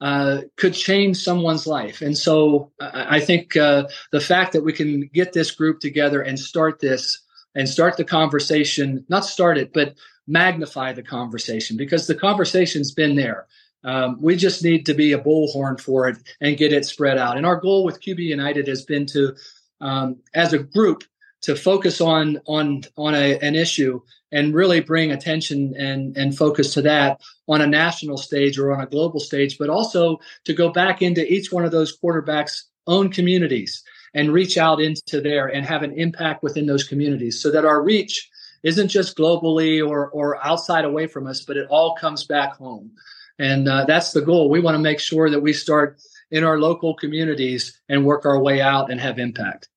uh, 0.00 0.42
could 0.56 0.74
change 0.74 1.18
someone's 1.18 1.66
life. 1.66 2.00
And 2.00 2.16
so 2.16 2.72
I 2.80 3.20
think 3.20 3.56
uh, 3.56 3.88
the 4.12 4.20
fact 4.20 4.52
that 4.52 4.64
we 4.64 4.72
can 4.72 5.10
get 5.12 5.32
this 5.32 5.50
group 5.50 5.80
together 5.80 6.22
and 6.22 6.38
start 6.38 6.80
this 6.80 7.20
and 7.54 7.68
start 7.68 7.96
the 7.96 8.04
conversation, 8.04 9.04
not 9.08 9.24
start 9.24 9.58
it, 9.58 9.72
but 9.72 9.94
magnify 10.26 10.92
the 10.92 11.02
conversation 11.02 11.76
because 11.76 12.06
the 12.06 12.14
conversation's 12.14 12.92
been 12.92 13.16
there. 13.16 13.46
Um, 13.82 14.18
we 14.20 14.36
just 14.36 14.62
need 14.62 14.86
to 14.86 14.94
be 14.94 15.12
a 15.12 15.18
bullhorn 15.18 15.80
for 15.80 16.08
it 16.08 16.18
and 16.40 16.56
get 16.56 16.72
it 16.72 16.84
spread 16.84 17.18
out. 17.18 17.36
And 17.36 17.46
our 17.46 17.56
goal 17.56 17.84
with 17.84 18.02
QB 18.02 18.18
United 18.18 18.68
has 18.68 18.84
been 18.84 19.06
to, 19.06 19.34
um, 19.80 20.16
as 20.34 20.52
a 20.52 20.58
group, 20.58 21.04
to 21.42 21.56
focus 21.56 22.00
on 22.00 22.40
on 22.46 22.82
on 22.96 23.14
a, 23.14 23.38
an 23.38 23.54
issue 23.54 24.00
and 24.32 24.54
really 24.54 24.80
bring 24.80 25.10
attention 25.10 25.74
and 25.76 26.16
and 26.16 26.36
focus 26.36 26.74
to 26.74 26.82
that 26.82 27.20
on 27.48 27.60
a 27.60 27.66
national 27.66 28.16
stage 28.16 28.58
or 28.58 28.72
on 28.72 28.80
a 28.80 28.86
global 28.86 29.20
stage, 29.20 29.58
but 29.58 29.70
also 29.70 30.18
to 30.44 30.52
go 30.52 30.70
back 30.70 31.02
into 31.02 31.30
each 31.32 31.50
one 31.50 31.64
of 31.64 31.72
those 31.72 31.98
quarterbacks' 31.98 32.64
own 32.86 33.10
communities 33.10 33.82
and 34.14 34.32
reach 34.32 34.58
out 34.58 34.80
into 34.80 35.20
there 35.20 35.46
and 35.46 35.64
have 35.64 35.82
an 35.82 35.92
impact 35.92 36.42
within 36.42 36.66
those 36.66 36.84
communities, 36.84 37.40
so 37.40 37.50
that 37.50 37.64
our 37.64 37.82
reach 37.82 38.28
isn't 38.62 38.88
just 38.88 39.16
globally 39.16 39.86
or 39.86 40.10
or 40.10 40.44
outside 40.46 40.84
away 40.84 41.06
from 41.06 41.26
us, 41.26 41.42
but 41.42 41.56
it 41.56 41.66
all 41.70 41.96
comes 41.96 42.24
back 42.24 42.56
home. 42.56 42.90
And 43.38 43.66
uh, 43.66 43.86
that's 43.86 44.12
the 44.12 44.20
goal. 44.20 44.50
We 44.50 44.60
want 44.60 44.74
to 44.74 44.82
make 44.82 45.00
sure 45.00 45.30
that 45.30 45.40
we 45.40 45.54
start 45.54 45.98
in 46.30 46.44
our 46.44 46.58
local 46.58 46.94
communities 46.94 47.80
and 47.88 48.04
work 48.04 48.26
our 48.26 48.38
way 48.38 48.60
out 48.60 48.90
and 48.90 49.00
have 49.00 49.18
impact. 49.18 49.68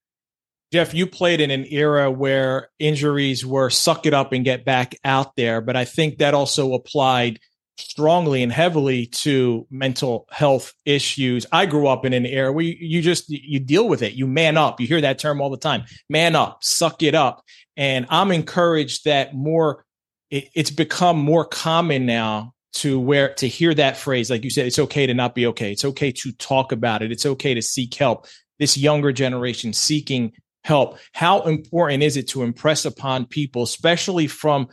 Jeff, 0.73 0.95
you 0.95 1.05
played 1.05 1.39
in 1.39 1.51
an 1.51 1.67
era 1.69 2.09
where 2.09 2.69
injuries 2.79 3.45
were 3.45 3.69
suck 3.69 4.07
it 4.07 4.13
up 4.15 4.33
and 4.33 4.43
get 4.43 4.65
back 4.65 4.95
out 5.05 5.36
there, 5.36 5.62
but 5.62 5.75
I 5.75 5.86
think 5.86 6.17
that 6.17 6.33
also 6.33 6.73
applied 6.73 7.39
strongly 7.77 8.41
and 8.41 8.51
heavily 8.51 9.05
to 9.05 9.67
mental 9.69 10.27
health 10.31 10.73
issues. 10.83 11.45
I 11.51 11.67
grew 11.67 11.86
up 11.86 12.05
in 12.05 12.13
an 12.13 12.25
era 12.25 12.51
where 12.51 12.65
you, 12.65 13.03
just 13.03 13.29
you 13.29 13.59
deal 13.59 13.88
with 13.88 14.01
it. 14.01 14.13
You 14.13 14.25
man 14.25 14.57
up. 14.57 14.79
You 14.79 14.88
hear 14.88 15.01
that 15.01 15.19
term 15.19 15.41
all 15.41 15.51
the 15.51 15.57
time. 15.57 15.83
Man 16.09 16.36
up, 16.36 16.63
suck 16.63 17.03
it 17.03 17.13
up. 17.13 17.43
And 17.77 18.07
I'm 18.09 18.31
encouraged 18.31 19.05
that 19.05 19.36
more 19.36 19.86
it, 20.31 20.49
it's 20.55 20.71
become 20.71 21.19
more 21.19 21.45
common 21.45 22.07
now 22.07 22.55
to 22.77 22.99
where 22.99 23.36
to 23.36 23.47
hear 23.47 23.75
that 23.75 23.95
phrase 23.95 24.31
like 24.31 24.43
you 24.43 24.49
said 24.49 24.65
it's 24.65 24.79
okay 24.79 25.05
to 25.05 25.13
not 25.13 25.36
be 25.36 25.45
okay. 25.45 25.71
It's 25.71 25.86
okay 25.86 26.12
to 26.13 26.31
talk 26.31 26.71
about 26.71 27.03
it. 27.03 27.12
It's 27.12 27.27
okay 27.27 27.53
to 27.53 27.62
seek 27.62 27.93
help. 27.93 28.25
This 28.57 28.75
younger 28.75 29.12
generation 29.12 29.73
seeking 29.73 30.31
help. 30.63 30.97
How 31.13 31.41
important 31.41 32.04
is 32.04 32.17
it 32.17 32.28
to 32.30 32.43
impress 32.43 32.86
upon 32.86 33.26
people, 33.26 33.63
especially 33.63 34.28
from 34.28 34.67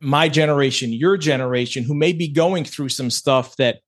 my 0.00 0.28
generation, 0.28 0.92
your 0.92 1.16
generation, 1.16 1.84
who 1.84 1.94
may 1.94 2.12
be 2.12 2.28
going 2.28 2.64
through 2.64 2.90
some 2.90 3.10
stuff 3.10 3.56
that 3.56 3.80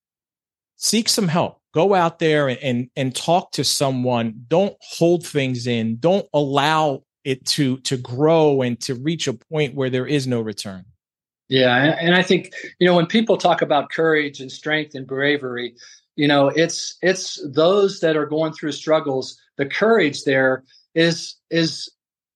seek 0.76 1.08
some 1.08 1.28
help? 1.28 1.60
Go 1.72 1.94
out 1.94 2.18
there 2.18 2.48
and, 2.48 2.58
and, 2.58 2.90
and 2.96 3.14
talk 3.14 3.52
to 3.52 3.64
someone. 3.64 4.44
Don't 4.48 4.76
hold 4.80 5.24
things 5.24 5.66
in. 5.66 5.98
Don't 5.98 6.26
allow 6.34 7.02
it 7.24 7.44
to 7.44 7.76
to 7.78 7.96
grow 7.96 8.62
and 8.62 8.80
to 8.80 8.94
reach 8.94 9.28
a 9.28 9.34
point 9.34 9.74
where 9.74 9.90
there 9.90 10.06
is 10.06 10.26
no 10.26 10.40
return. 10.40 10.84
Yeah, 11.48 11.96
and 12.00 12.14
I 12.14 12.22
think 12.22 12.52
you 12.78 12.86
know 12.86 12.94
when 12.94 13.06
people 13.06 13.36
talk 13.36 13.60
about 13.62 13.90
courage 13.90 14.40
and 14.40 14.50
strength 14.50 14.94
and 14.94 15.06
bravery, 15.06 15.74
you 16.16 16.26
know 16.26 16.48
it's 16.48 16.96
it's 17.02 17.40
those 17.52 18.00
that 18.00 18.16
are 18.16 18.26
going 18.26 18.52
through 18.52 18.72
struggles. 18.72 19.38
The 19.58 19.66
courage 19.66 20.24
there 20.24 20.64
is 20.94 21.36
is 21.50 21.90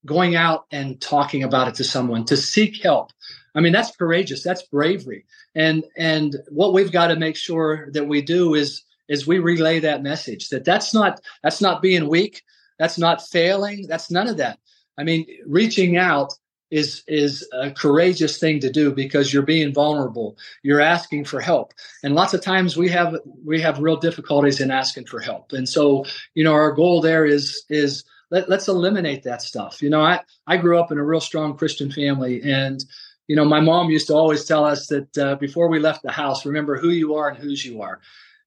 going 0.06 0.36
out 0.36 0.66
and 0.70 1.00
talking 1.00 1.42
about 1.42 1.68
it 1.68 1.74
to 1.76 1.84
someone 1.84 2.24
to 2.26 2.36
seek 2.36 2.82
help. 2.82 3.10
I 3.54 3.60
mean 3.60 3.72
that's 3.72 3.96
courageous. 3.96 4.42
That's 4.42 4.62
bravery. 4.62 5.24
And 5.54 5.84
and 5.96 6.36
what 6.48 6.72
we've 6.72 6.92
got 6.92 7.08
to 7.08 7.16
make 7.16 7.36
sure 7.36 7.88
that 7.92 8.08
we 8.08 8.22
do 8.22 8.54
is 8.54 8.82
is 9.08 9.26
we 9.26 9.38
relay 9.38 9.80
that 9.80 10.02
message 10.02 10.48
that 10.48 10.64
that's 10.64 10.92
not 10.92 11.20
that's 11.42 11.60
not 11.60 11.82
being 11.82 12.08
weak. 12.08 12.42
That's 12.78 12.98
not 12.98 13.26
failing. 13.26 13.86
That's 13.86 14.10
none 14.10 14.28
of 14.28 14.36
that. 14.38 14.58
I 14.98 15.04
mean 15.04 15.26
reaching 15.46 15.96
out 15.96 16.32
is 16.70 17.04
is 17.06 17.48
a 17.52 17.70
courageous 17.70 18.38
thing 18.38 18.58
to 18.60 18.70
do 18.70 18.92
because 18.92 19.32
you're 19.32 19.42
being 19.42 19.72
vulnerable. 19.72 20.36
You're 20.64 20.80
asking 20.80 21.24
for 21.24 21.40
help. 21.40 21.72
And 22.02 22.14
lots 22.14 22.34
of 22.34 22.40
times 22.42 22.76
we 22.76 22.88
have 22.88 23.16
we 23.44 23.60
have 23.60 23.78
real 23.78 23.96
difficulties 23.96 24.60
in 24.60 24.70
asking 24.72 25.06
for 25.06 25.20
help. 25.20 25.52
And 25.52 25.68
so 25.68 26.04
you 26.34 26.42
know 26.42 26.52
our 26.52 26.72
goal 26.72 27.00
there 27.00 27.24
is 27.24 27.64
is 27.68 28.04
let, 28.34 28.50
us 28.50 28.68
eliminate 28.68 29.22
that 29.22 29.42
stuff. 29.42 29.80
You 29.80 29.90
know, 29.90 30.00
I, 30.00 30.20
I 30.46 30.56
grew 30.56 30.78
up 30.78 30.90
in 30.90 30.98
a 30.98 31.04
real 31.04 31.20
strong 31.20 31.56
Christian 31.56 31.90
family 31.90 32.42
and, 32.42 32.84
you 33.28 33.36
know, 33.36 33.44
my 33.44 33.60
mom 33.60 33.90
used 33.90 34.08
to 34.08 34.14
always 34.14 34.44
tell 34.44 34.64
us 34.64 34.88
that 34.88 35.18
uh, 35.18 35.36
before 35.36 35.68
we 35.68 35.78
left 35.78 36.02
the 36.02 36.10
house, 36.10 36.44
remember 36.44 36.76
who 36.76 36.90
you 36.90 37.14
are 37.14 37.28
and 37.28 37.38
whose 37.38 37.64
you 37.64 37.80
are. 37.80 38.00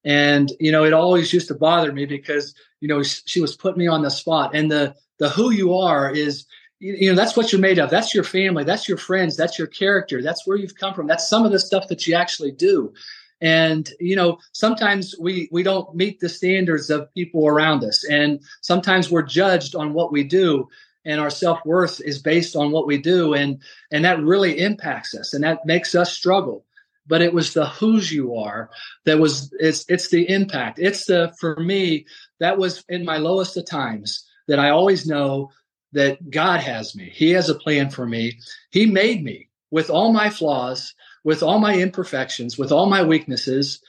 And, 0.03 0.51
you 0.59 0.71
know, 0.71 0.83
it 0.83 0.93
always 0.93 1.33
used 1.33 1.47
to 1.47 1.55
bother 1.55 1.91
me 1.91 2.05
because, 2.05 2.53
you 2.81 2.87
know, 2.87 3.01
she 3.01 3.41
was 3.41 3.55
putting 3.55 3.79
me 3.79 3.87
on 3.87 4.03
the 4.03 4.11
spot 4.11 4.51
and 4.53 4.69
the, 4.69 4.95
the 5.19 5.29
who 5.29 5.51
you 5.51 5.75
are 5.75 6.11
is, 6.11 6.45
you 6.79 7.09
know, 7.09 7.15
that's 7.15 7.35
what 7.35 7.51
you're 7.51 7.61
made 7.61 7.79
of. 7.79 7.89
That's 7.89 8.13
your 8.13 8.23
family. 8.23 8.63
That's 8.63 8.87
your 8.87 8.99
friends. 8.99 9.35
That's 9.35 9.57
your 9.57 9.67
character. 9.67 10.21
That's 10.21 10.45
where 10.45 10.57
you've 10.57 10.75
come 10.75 10.93
from. 10.93 11.07
That's 11.07 11.27
some 11.27 11.43
of 11.43 11.51
the 11.51 11.59
stuff 11.59 11.87
that 11.87 12.05
you 12.05 12.13
actually 12.13 12.51
do 12.51 12.93
and 13.41 13.89
you 13.99 14.15
know 14.15 14.39
sometimes 14.51 15.15
we 15.19 15.47
we 15.51 15.63
don't 15.63 15.95
meet 15.95 16.19
the 16.19 16.29
standards 16.29 16.89
of 16.89 17.13
people 17.13 17.47
around 17.47 17.83
us. 17.83 18.03
And 18.05 18.41
sometimes 18.61 19.11
we're 19.11 19.21
judged 19.21 19.75
on 19.75 19.93
what 19.93 20.11
we 20.11 20.23
do 20.23 20.67
and 21.05 21.21
our 21.21 21.29
self-worth 21.29 22.01
is 22.01 22.19
based 22.19 22.55
on 22.55 22.71
what 22.71 22.87
we 22.87 22.97
do. 22.97 23.33
And 23.33 23.61
and 23.91 24.03
that 24.05 24.19
really 24.19 24.59
impacts 24.59 25.15
us 25.15 25.33
and 25.33 25.43
that 25.43 25.65
makes 25.65 25.95
us 25.95 26.11
struggle. 26.11 26.65
But 27.05 27.21
it 27.21 27.33
was 27.33 27.53
the 27.53 27.67
whose 27.67 28.11
you 28.11 28.35
are 28.35 28.69
that 29.05 29.19
was 29.19 29.53
it's 29.59 29.85
it's 29.87 30.09
the 30.09 30.29
impact. 30.29 30.79
It's 30.79 31.05
the 31.05 31.33
for 31.39 31.55
me 31.57 32.05
that 32.39 32.57
was 32.57 32.83
in 32.89 33.05
my 33.05 33.17
lowest 33.17 33.57
of 33.57 33.65
times 33.65 34.23
that 34.47 34.59
i 34.59 34.69
always 34.69 35.05
know 35.05 35.51
that 35.93 36.29
god 36.29 36.59
has 36.59 36.95
me. 36.95 37.09
He 37.13 37.31
has 37.31 37.49
a 37.49 37.55
plan 37.55 37.89
for 37.89 38.05
me. 38.05 38.39
He 38.71 38.85
made 38.85 39.23
me 39.23 39.49
with 39.71 39.89
all 39.89 40.11
my 40.11 40.29
flaws 40.29 40.93
with 41.23 41.43
all 41.43 41.59
my 41.59 41.75
imperfections, 41.75 42.57
with 42.57 42.71
all 42.71 42.87
my 42.87 43.03
weaknesses, 43.03 43.81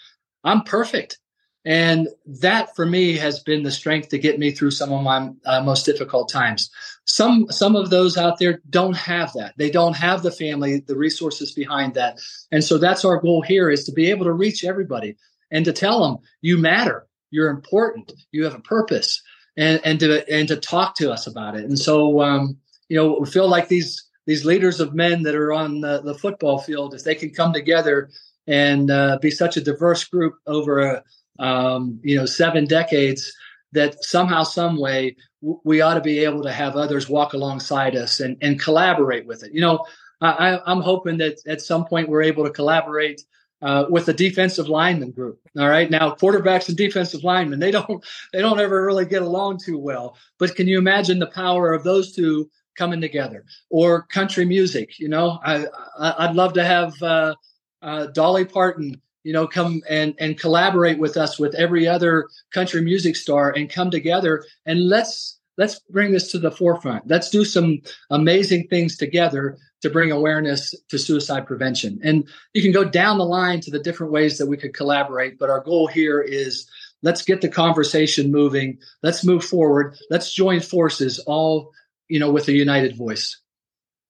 I'm 0.45 0.63
perfect. 0.63 1.19
And 1.65 2.09
that 2.41 2.75
for 2.77 2.87
me 2.87 3.17
has 3.17 3.41
been 3.41 3.63
the 3.63 3.71
strength 3.71 4.09
to 4.09 4.19
get 4.19 4.39
me 4.39 4.53
through 4.53 4.71
some 4.71 4.93
of 4.93 5.03
my 5.03 5.31
uh, 5.45 5.63
most 5.63 5.85
difficult 5.85 6.31
times. 6.31 6.71
Some 7.05 7.47
some 7.51 7.77
of 7.77 7.91
those 7.91 8.17
out 8.17 8.39
there 8.39 8.61
don't 8.71 8.97
have 8.97 9.33
that. 9.35 9.55
They 9.59 9.71
don't 9.71 9.97
have 9.97 10.23
the 10.23 10.31
family, 10.31 10.81
the 10.81 10.97
resources 10.97 11.53
behind 11.53 11.95
that. 11.95 12.21
And 12.53 12.65
so 12.65 12.79
that's 12.79 13.05
our 13.05 13.21
goal 13.21 13.43
here 13.43 13.69
is 13.71 13.85
to 13.85 13.93
be 13.93 14.09
able 14.11 14.25
to 14.25 14.33
reach 14.33 14.65
everybody 14.65 15.17
and 15.51 15.65
to 15.65 15.73
tell 15.73 16.01
them 16.03 16.19
you 16.41 16.57
matter. 16.59 17.07
you're 17.31 17.51
important. 17.51 18.13
You 18.33 18.45
have 18.45 18.55
a 18.55 18.61
purpose, 18.61 19.23
and 19.57 19.81
and 19.85 20.01
to 20.01 20.29
and 20.33 20.49
to 20.49 20.57
talk 20.57 20.97
to 20.97 21.13
us 21.13 21.27
about 21.27 21.57
it. 21.57 21.65
And 21.65 21.79
so, 21.79 22.21
um, 22.23 22.59
you 22.89 22.97
know, 22.97 23.19
we 23.21 23.27
feel 23.27 23.49
like 23.49 23.69
these 23.69 24.08
these 24.29 24.45
leaders 24.45 24.79
of 24.79 24.95
men 24.95 25.23
that 25.23 25.35
are 25.35 25.55
on 25.55 25.81
the, 25.81 26.03
the 26.03 26.15
football 26.15 26.59
field, 26.59 26.93
if 26.93 27.03
they 27.03 27.15
can 27.15 27.31
come 27.31 27.51
together 27.51 28.11
and 28.47 28.91
uh, 28.91 29.19
be 29.23 29.31
such 29.31 29.57
a 29.57 29.61
diverse 29.63 30.05
group 30.05 30.35
over 30.47 30.81
a, 30.81 31.03
um, 31.39 31.99
you 32.05 32.15
know 32.15 32.27
seven 32.27 32.67
decades, 32.67 33.33
that 33.73 34.05
somehow, 34.05 34.43
some 34.43 34.79
way, 34.79 35.17
we 35.41 35.81
ought 35.81 35.95
to 35.95 36.03
be 36.03 36.19
able 36.19 36.43
to 36.43 36.53
have 36.53 36.77
others 36.77 37.09
walk 37.09 37.33
alongside 37.33 37.97
us 37.97 38.21
and, 38.21 38.37
and 38.43 38.61
collaborate 38.61 39.27
with 39.27 39.43
it. 39.43 39.53
You 39.55 39.63
know, 39.63 39.87
I, 40.21 40.61
I'm 40.67 40.83
hoping 40.83 41.17
that 41.19 41.39
at 41.47 41.63
some 41.63 41.87
point 41.87 42.11
we're 42.11 42.23
able 42.23 42.45
to 42.45 42.51
collaborate 42.51 43.23
uh, 43.63 43.87
with 43.89 44.05
the 44.05 44.13
defensive 44.13 44.69
lineman 44.69 45.13
group. 45.13 45.41
All 45.59 45.71
right, 45.71 45.91
now 45.91 46.11
quarterbacks 46.11 46.69
and 46.69 46.77
defensive 46.77 47.25
linemen 47.25 47.61
they 47.61 47.71
don't 47.71 48.05
they 48.35 48.43
don't 48.43 48.61
ever 48.61 48.85
really 48.85 49.07
get 49.07 49.23
along 49.23 49.61
too 49.65 49.79
well. 49.79 50.19
But 50.39 50.55
can 50.55 50.69
you 50.69 50.77
imagine 50.77 51.19
the 51.19 51.29
power 51.29 51.73
of 51.73 51.83
those 51.83 52.15
two 52.15 52.51
coming 52.79 53.01
together? 53.01 53.45
Or 53.69 54.03
country 54.03 54.45
music, 54.45 54.99
you 54.99 55.09
know, 55.09 55.39
I, 55.45 55.67
I 55.99 56.27
would 56.29 56.37
love 56.37 56.53
to 56.55 56.65
have 56.65 57.03
uh, 57.03 57.35
uh, 57.83 58.07
Dolly 58.07 58.45
Parton, 58.45 59.03
you 59.25 59.33
know, 59.33 59.47
come 59.47 59.83
and 59.89 60.15
and 60.19 60.39
collaborate 60.39 60.99
with 60.99 61.17
us 61.17 61.39
with 61.39 61.55
every 61.55 61.87
other 61.87 62.29
country 62.55 62.81
music 62.81 63.17
star 63.17 63.51
and 63.51 63.69
come 63.69 63.91
together 63.91 64.45
and 64.65 64.89
let's 64.89 65.39
let's 65.59 65.81
bring 65.91 66.13
this 66.13 66.31
to 66.31 66.39
the 66.39 66.53
forefront. 66.53 67.07
Let's 67.09 67.29
do 67.29 67.45
some 67.45 67.83
amazing 68.11 68.69
things 68.69 68.97
together 68.97 69.59
to 69.83 69.91
bring 69.91 70.11
awareness 70.11 70.75
to 70.89 70.99
suicide 70.99 71.47
prevention. 71.47 72.01
And 72.03 72.29
you 72.55 72.63
can 72.63 72.73
go 72.73 72.85
down 72.85 73.19
the 73.19 73.25
line 73.25 73.61
to 73.61 73.71
the 73.71 73.79
different 73.79 74.13
ways 74.13 74.39
that 74.39 74.47
we 74.47 74.57
could 74.57 74.75
collaborate, 74.75 75.39
but 75.39 75.51
our 75.51 75.61
goal 75.61 75.87
here 75.87 76.21
is 76.21 76.67
let's 77.03 77.23
get 77.23 77.41
the 77.41 77.49
conversation 77.49 78.33
moving. 78.33 78.79
Let's 79.03 79.25
move 79.25 79.45
forward. 79.45 79.97
Let's 80.11 80.33
join 80.33 80.61
forces 80.61 81.19
all, 81.21 81.73
you 82.09 82.19
know, 82.19 82.31
with 82.31 82.49
a 82.49 82.53
united 82.53 82.97
voice. 82.97 83.41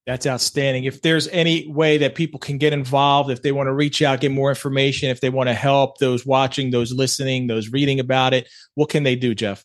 That's 0.07 0.27
outstanding. 0.27 0.85
If 0.85 1.03
there's 1.03 1.29
any 1.29 1.69
way 1.69 1.99
that 1.99 2.15
people 2.15 2.41
can 2.41 2.57
get 2.57 2.73
involved, 2.73 3.31
if 3.31 3.43
they 3.43 3.53
want 3.53 3.67
to 3.67 3.75
reach 3.75 4.01
out, 4.01 4.21
get 4.21 4.31
more 4.31 4.49
information, 4.49 5.11
if 5.11 5.21
they 5.21 5.29
want 5.29 5.51
to 5.51 5.55
help 5.55 5.99
those 5.99 6.25
watching, 6.25 6.71
those 6.71 6.93
listening, 6.93 7.47
those 7.47 7.69
reading 7.69 8.01
about 8.01 8.33
it, 8.33 8.49
what 8.75 8.89
can 8.89 9.03
they 9.03 9.17
do, 9.17 9.35
Jeff? 9.35 9.65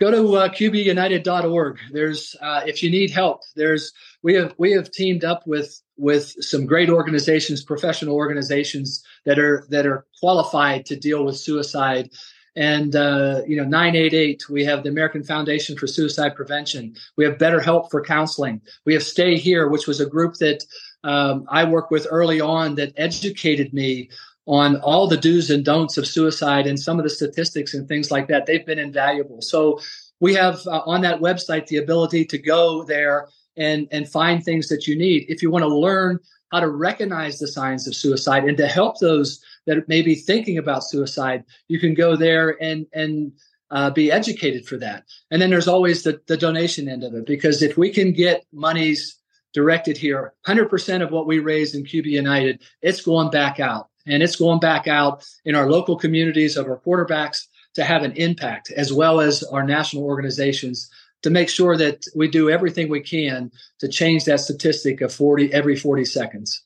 go 0.00 0.10
to 0.10 0.36
uh, 0.36 0.48
qbunited.org. 0.48 1.78
There's 1.90 2.36
uh, 2.40 2.62
if 2.66 2.82
you 2.82 2.90
need 2.90 3.10
help, 3.10 3.42
there's 3.54 3.92
we 4.22 4.34
have 4.34 4.54
we 4.58 4.72
have 4.72 4.90
teamed 4.90 5.24
up 5.24 5.46
with 5.46 5.80
with 5.96 6.34
some 6.40 6.66
great 6.66 6.90
organizations, 6.90 7.64
professional 7.64 8.14
organizations 8.14 9.02
that 9.24 9.38
are 9.38 9.66
that 9.70 9.86
are 9.86 10.06
qualified 10.20 10.86
to 10.86 10.96
deal 10.96 11.24
with 11.24 11.36
suicide. 11.36 12.10
And 12.56 12.96
uh, 12.96 13.42
you 13.46 13.56
know, 13.56 13.64
988. 13.64 14.48
We 14.48 14.64
have 14.64 14.82
the 14.82 14.88
American 14.88 15.22
Foundation 15.22 15.76
for 15.76 15.86
Suicide 15.86 16.34
Prevention. 16.34 16.96
We 17.16 17.24
have 17.24 17.38
Better 17.38 17.60
Help 17.60 17.90
for 17.90 18.02
Counseling. 18.02 18.62
We 18.86 18.94
have 18.94 19.02
Stay 19.02 19.36
Here, 19.36 19.68
which 19.68 19.86
was 19.86 20.00
a 20.00 20.06
group 20.06 20.34
that 20.34 20.64
um, 21.04 21.44
I 21.48 21.64
worked 21.64 21.90
with 21.90 22.06
early 22.10 22.40
on 22.40 22.74
that 22.76 22.92
educated 22.96 23.72
me 23.72 24.08
on 24.46 24.76
all 24.76 25.06
the 25.06 25.16
do's 25.16 25.50
and 25.50 25.64
don'ts 25.64 25.98
of 25.98 26.06
suicide 26.06 26.66
and 26.66 26.78
some 26.78 26.98
of 26.98 27.04
the 27.04 27.10
statistics 27.10 27.74
and 27.74 27.86
things 27.86 28.10
like 28.10 28.28
that. 28.28 28.46
They've 28.46 28.64
been 28.64 28.78
invaluable. 28.78 29.42
So 29.42 29.80
we 30.20 30.34
have 30.34 30.60
uh, 30.66 30.82
on 30.86 31.02
that 31.02 31.20
website 31.20 31.66
the 31.66 31.76
ability 31.76 32.24
to 32.26 32.38
go 32.38 32.84
there 32.84 33.28
and 33.56 33.88
and 33.90 34.08
find 34.08 34.44
things 34.44 34.68
that 34.68 34.86
you 34.86 34.96
need 34.96 35.24
if 35.28 35.42
you 35.42 35.50
want 35.50 35.62
to 35.62 35.74
learn 35.74 36.18
how 36.52 36.60
to 36.60 36.68
recognize 36.68 37.38
the 37.38 37.48
signs 37.48 37.88
of 37.88 37.94
suicide 37.96 38.44
and 38.44 38.56
to 38.56 38.68
help 38.68 38.98
those 38.98 39.42
that 39.66 39.88
may 39.88 40.02
be 40.02 40.14
thinking 40.14 40.58
about 40.58 40.84
suicide 40.84 41.44
you 41.68 41.78
can 41.78 41.94
go 41.94 42.16
there 42.16 42.56
and 42.62 42.86
and 42.92 43.32
uh, 43.70 43.90
be 43.90 44.12
educated 44.12 44.64
for 44.66 44.76
that 44.76 45.04
and 45.30 45.42
then 45.42 45.50
there's 45.50 45.68
always 45.68 46.04
the, 46.04 46.20
the 46.28 46.36
donation 46.36 46.88
end 46.88 47.02
of 47.02 47.14
it 47.14 47.26
because 47.26 47.62
if 47.62 47.76
we 47.76 47.90
can 47.90 48.12
get 48.12 48.44
monies 48.52 49.16
directed 49.52 49.96
here 49.96 50.34
100% 50.46 51.02
of 51.02 51.10
what 51.10 51.26
we 51.26 51.40
raise 51.40 51.74
in 51.74 51.82
qb 51.82 52.06
united 52.06 52.62
it's 52.82 53.00
going 53.00 53.28
back 53.30 53.58
out 53.58 53.88
and 54.06 54.22
it's 54.22 54.36
going 54.36 54.60
back 54.60 54.86
out 54.86 55.24
in 55.44 55.54
our 55.54 55.70
local 55.70 55.96
communities 55.96 56.56
of 56.56 56.66
our 56.66 56.78
quarterbacks 56.78 57.46
to 57.74 57.84
have 57.84 58.02
an 58.02 58.12
impact, 58.12 58.70
as 58.70 58.92
well 58.92 59.20
as 59.20 59.42
our 59.44 59.62
national 59.62 60.04
organizations 60.04 60.88
to 61.22 61.30
make 61.30 61.48
sure 61.48 61.76
that 61.76 62.04
we 62.14 62.28
do 62.28 62.50
everything 62.50 62.88
we 62.88 63.00
can 63.00 63.50
to 63.80 63.88
change 63.88 64.24
that 64.24 64.40
statistic 64.40 65.00
of 65.00 65.12
40 65.12 65.52
every 65.52 65.76
40 65.76 66.04
seconds. 66.04 66.62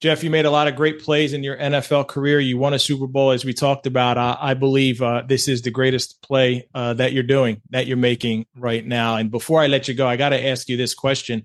Jeff, 0.00 0.22
you 0.22 0.28
made 0.28 0.44
a 0.44 0.50
lot 0.50 0.68
of 0.68 0.76
great 0.76 1.00
plays 1.00 1.32
in 1.32 1.42
your 1.42 1.56
NFL 1.56 2.06
career. 2.06 2.38
You 2.38 2.58
won 2.58 2.74
a 2.74 2.78
Super 2.78 3.06
Bowl, 3.06 3.30
as 3.30 3.44
we 3.46 3.54
talked 3.54 3.86
about. 3.86 4.18
Uh, 4.18 4.36
I 4.38 4.52
believe 4.52 5.00
uh, 5.00 5.22
this 5.26 5.48
is 5.48 5.62
the 5.62 5.70
greatest 5.70 6.20
play 6.20 6.68
uh, 6.74 6.92
that 6.94 7.12
you're 7.12 7.22
doing, 7.22 7.62
that 7.70 7.86
you're 7.86 7.96
making 7.96 8.46
right 8.54 8.86
now. 8.86 9.16
And 9.16 9.30
before 9.30 9.62
I 9.62 9.68
let 9.68 9.88
you 9.88 9.94
go, 9.94 10.06
I 10.06 10.16
got 10.16 10.30
to 10.30 10.46
ask 10.46 10.68
you 10.68 10.76
this 10.76 10.94
question 10.94 11.44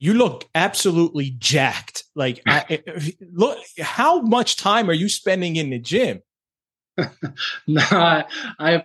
you 0.00 0.14
look 0.14 0.48
absolutely 0.54 1.30
jacked. 1.30 2.04
Like, 2.14 2.40
I, 2.46 2.82
look, 3.32 3.58
how 3.78 4.22
much 4.22 4.56
time 4.56 4.88
are 4.88 4.94
you 4.94 5.08
spending 5.08 5.56
in 5.56 5.70
the 5.70 5.78
gym? 5.78 6.22
no, 7.66 7.82
I, 7.90 8.24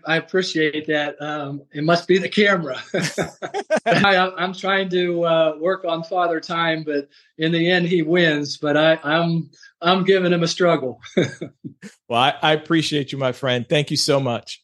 I, 0.05 0.17
appreciate 0.17 0.87
that. 0.87 1.21
Um, 1.21 1.63
it 1.73 1.83
must 1.83 2.07
be 2.07 2.17
the 2.17 2.29
camera. 2.29 2.81
I, 3.85 4.31
am 4.37 4.53
trying 4.53 4.89
to 4.89 5.25
uh, 5.25 5.55
work 5.59 5.85
on 5.85 6.03
father 6.03 6.39
time, 6.39 6.83
but 6.83 7.09
in 7.37 7.51
the 7.51 7.69
end, 7.69 7.87
he 7.87 8.01
wins. 8.01 8.57
But 8.57 8.77
I, 8.77 8.99
I'm 9.03 9.49
I'm 9.81 10.03
giving 10.03 10.33
him 10.33 10.43
a 10.43 10.47
struggle. 10.47 11.01
well, 11.17 12.19
I, 12.19 12.33
I 12.41 12.53
appreciate 12.53 13.11
you, 13.11 13.17
my 13.17 13.31
friend. 13.31 13.65
Thank 13.67 13.91
you 13.91 13.97
so 13.97 14.19
much. 14.19 14.63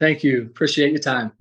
Thank 0.00 0.24
you. 0.24 0.42
Appreciate 0.42 0.90
your 0.90 1.00
time. 1.00 1.32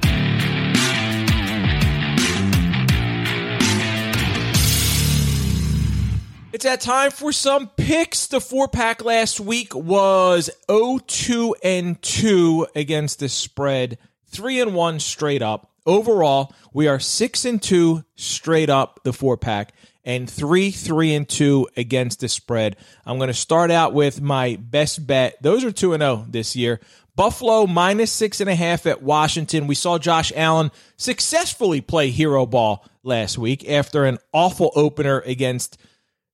It's 6.53 6.65
that 6.65 6.81
time 6.81 7.11
for 7.11 7.31
some 7.31 7.69
picks. 7.77 8.27
The 8.27 8.41
four 8.41 8.67
pack 8.67 9.05
last 9.05 9.39
week 9.39 9.73
was 9.73 10.49
0-2 10.67 11.53
and 11.63 12.01
2 12.01 12.67
against 12.75 13.19
the 13.19 13.29
spread, 13.29 13.97
3 14.27 14.59
and 14.59 14.75
1 14.75 14.99
straight 14.99 15.41
up. 15.41 15.71
Overall, 15.85 16.53
we 16.73 16.89
are 16.89 16.99
6 16.99 17.45
and 17.45 17.61
2 17.61 18.03
straight 18.15 18.69
up 18.69 18.99
the 19.05 19.13
four 19.13 19.37
pack 19.37 19.73
and 20.03 20.29
3 20.29 20.71
3 20.71 21.15
and 21.15 21.29
2 21.29 21.69
against 21.77 22.19
the 22.19 22.27
spread. 22.27 22.75
I'm 23.05 23.17
going 23.17 23.27
to 23.29 23.33
start 23.33 23.71
out 23.71 23.93
with 23.93 24.19
my 24.21 24.57
best 24.59 25.07
bet. 25.07 25.41
Those 25.41 25.63
are 25.63 25.71
2 25.71 25.93
and 25.93 26.01
0 26.01 26.25
this 26.29 26.53
year. 26.57 26.81
Buffalo 27.15 27.65
minus 27.65 28.11
six 28.11 28.41
and 28.41 28.49
a 28.49 28.55
half 28.55 28.85
at 28.85 29.01
Washington. 29.01 29.67
We 29.67 29.75
saw 29.75 29.97
Josh 29.97 30.33
Allen 30.35 30.71
successfully 30.97 31.79
play 31.79 32.09
hero 32.09 32.45
ball 32.45 32.85
last 33.03 33.37
week 33.37 33.69
after 33.69 34.03
an 34.03 34.17
awful 34.33 34.71
opener 34.75 35.19
against 35.21 35.77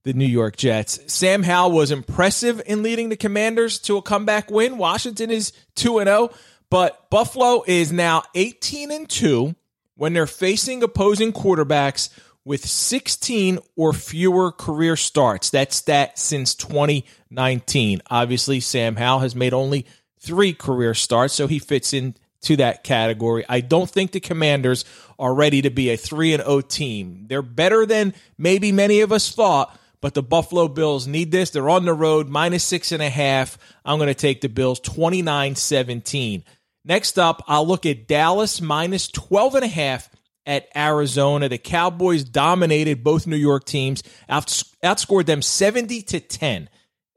the 0.08 0.14
New 0.14 0.26
York 0.26 0.56
Jets. 0.56 1.02
Sam 1.12 1.44
Howell 1.44 1.74
was 1.74 1.92
impressive 1.92 2.62
in 2.66 2.82
leading 2.82 3.10
the 3.10 3.18
Commanders 3.18 3.78
to 3.80 3.98
a 3.98 4.02
comeback 4.02 4.50
win. 4.50 4.78
Washington 4.78 5.30
is 5.30 5.52
2 5.76 6.00
and 6.00 6.08
0, 6.08 6.30
but 6.70 7.10
Buffalo 7.10 7.66
is 7.68 7.92
now 7.92 8.24
18 8.34 8.90
and 8.90 9.10
2 9.10 9.54
when 9.96 10.14
they're 10.14 10.26
facing 10.26 10.82
opposing 10.82 11.34
quarterbacks 11.34 12.10
with 12.46 12.66
16 12.66 13.60
or 13.76 13.92
fewer 13.92 14.50
career 14.50 14.96
starts. 14.96 15.50
That's 15.50 15.82
that 15.82 16.18
since 16.18 16.56
2019. 16.56 18.02
Obviously, 18.10 18.62
Sam 18.62 18.96
Howell 18.96 19.20
has 19.20 19.36
made 19.36 19.54
only 19.54 19.86
3 20.22 20.54
career 20.54 20.94
starts, 20.94 21.34
so 21.34 21.48
he 21.48 21.60
fits 21.60 21.92
in 21.92 22.16
to 22.44 22.56
that 22.56 22.86
category. 22.86 23.44
I 23.50 23.60
don't 23.60 23.90
think 23.90 24.12
the 24.12 24.22
Commanders 24.22 24.86
are 25.20 25.34
ready 25.34 25.62
to 25.64 25.70
be 25.70 25.90
a 25.90 25.98
3 25.98 26.36
and 26.36 26.44
0 26.44 26.62
team. 26.62 27.26
They're 27.28 27.42
better 27.42 27.86
than 27.86 28.14
maybe 28.38 28.72
many 28.72 29.02
of 29.02 29.12
us 29.12 29.34
thought, 29.34 29.78
but 30.02 30.14
the 30.14 30.24
Buffalo 30.24 30.68
Bills 30.68 31.08
need 31.08 31.32
this. 31.32 31.50
They're 31.50 31.70
on 31.70 31.86
the 31.86 31.94
road, 31.94 32.28
minus 32.28 32.64
six 32.64 32.92
and 32.92 33.02
a 33.02 33.10
half. 33.10 33.58
I'm 33.84 33.98
going 33.98 34.08
to 34.08 34.14
take 34.14 34.42
the 34.42 34.50
Bills 34.50 34.80
29 34.80 35.56
17. 35.56 36.44
Next 36.86 37.20
up, 37.20 37.44
I'll 37.48 37.68
look 37.68 37.86
at 37.86 38.08
Dallas 38.08 38.62
minus 38.62 39.08
12 39.10 39.56
and 39.56 39.66
a 39.66 39.68
half 39.68 40.10
at 40.46 40.70
Arizona. 40.76 41.50
The 41.50 41.58
Cowboys 41.58 42.24
dominated 42.24 43.04
both 43.04 43.28
New 43.28 43.36
York 43.36 43.66
teams, 43.66 44.04
outscored 44.30 45.26
them 45.26 45.42
70 45.42 46.02
to 46.04 46.20
10 46.20 46.70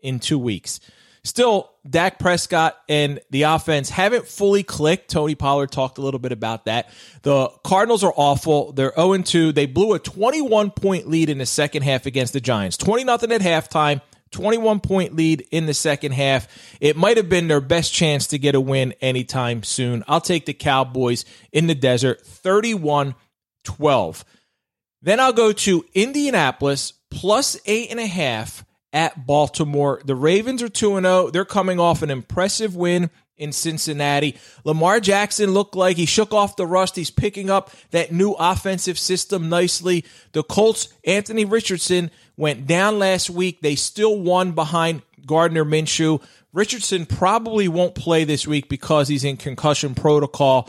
in 0.02 0.18
two 0.18 0.38
weeks. 0.38 0.80
Still, 1.22 1.70
Dak 1.88 2.18
Prescott 2.18 2.78
and 2.88 3.20
the 3.30 3.42
offense 3.42 3.90
haven't 3.90 4.26
fully 4.26 4.62
clicked. 4.62 5.10
Tony 5.10 5.34
Pollard 5.34 5.70
talked 5.70 5.98
a 5.98 6.00
little 6.00 6.20
bit 6.20 6.32
about 6.32 6.64
that. 6.64 6.90
The 7.22 7.48
Cardinals 7.62 8.02
are 8.02 8.12
awful. 8.16 8.72
They're 8.72 8.92
0 8.94 9.18
2. 9.18 9.52
They 9.52 9.66
blew 9.66 9.92
a 9.94 9.98
21 9.98 10.70
point 10.70 11.08
lead 11.08 11.28
in 11.28 11.38
the 11.38 11.46
second 11.46 11.82
half 11.82 12.06
against 12.06 12.32
the 12.32 12.40
Giants. 12.40 12.76
20 12.78 13.04
0 13.04 13.14
at 13.14 13.40
halftime. 13.40 14.00
21 14.30 14.80
point 14.80 15.14
lead 15.14 15.46
in 15.50 15.66
the 15.66 15.74
second 15.74 16.12
half. 16.12 16.48
It 16.80 16.96
might 16.96 17.16
have 17.16 17.28
been 17.28 17.48
their 17.48 17.60
best 17.60 17.92
chance 17.92 18.28
to 18.28 18.38
get 18.38 18.54
a 18.54 18.60
win 18.60 18.94
anytime 19.00 19.62
soon. 19.62 20.04
I'll 20.08 20.20
take 20.20 20.46
the 20.46 20.54
Cowboys 20.54 21.24
in 21.52 21.66
the 21.66 21.74
desert 21.74 22.24
31 22.24 23.14
12. 23.64 24.24
Then 25.02 25.20
I'll 25.20 25.32
go 25.32 25.52
to 25.52 25.84
Indianapolis 25.94 26.92
plus 27.10 27.58
eight 27.66 27.90
and 27.90 28.00
a 28.00 28.06
half 28.06 28.64
at 28.92 29.26
Baltimore. 29.26 30.00
The 30.04 30.14
Ravens 30.14 30.62
are 30.62 30.68
2 30.68 31.00
0. 31.00 31.30
They're 31.30 31.44
coming 31.44 31.78
off 31.78 32.02
an 32.02 32.10
impressive 32.10 32.74
win 32.76 33.10
in 33.40 33.52
Cincinnati. 33.52 34.36
Lamar 34.64 35.00
Jackson 35.00 35.52
looked 35.52 35.74
like 35.74 35.96
he 35.96 36.06
shook 36.06 36.32
off 36.32 36.56
the 36.56 36.66
rust. 36.66 36.94
He's 36.94 37.10
picking 37.10 37.50
up 37.50 37.70
that 37.90 38.12
new 38.12 38.32
offensive 38.32 38.98
system 38.98 39.48
nicely. 39.48 40.04
The 40.32 40.42
Colts, 40.42 40.92
Anthony 41.04 41.44
Richardson, 41.44 42.10
went 42.36 42.66
down 42.66 42.98
last 42.98 43.30
week. 43.30 43.62
They 43.62 43.74
still 43.74 44.20
won 44.20 44.52
behind 44.52 45.02
Gardner 45.26 45.64
Minshew. 45.64 46.22
Richardson 46.52 47.06
probably 47.06 47.66
won't 47.66 47.94
play 47.94 48.24
this 48.24 48.46
week 48.46 48.68
because 48.68 49.08
he's 49.08 49.24
in 49.24 49.36
concussion 49.36 49.94
protocol. 49.94 50.68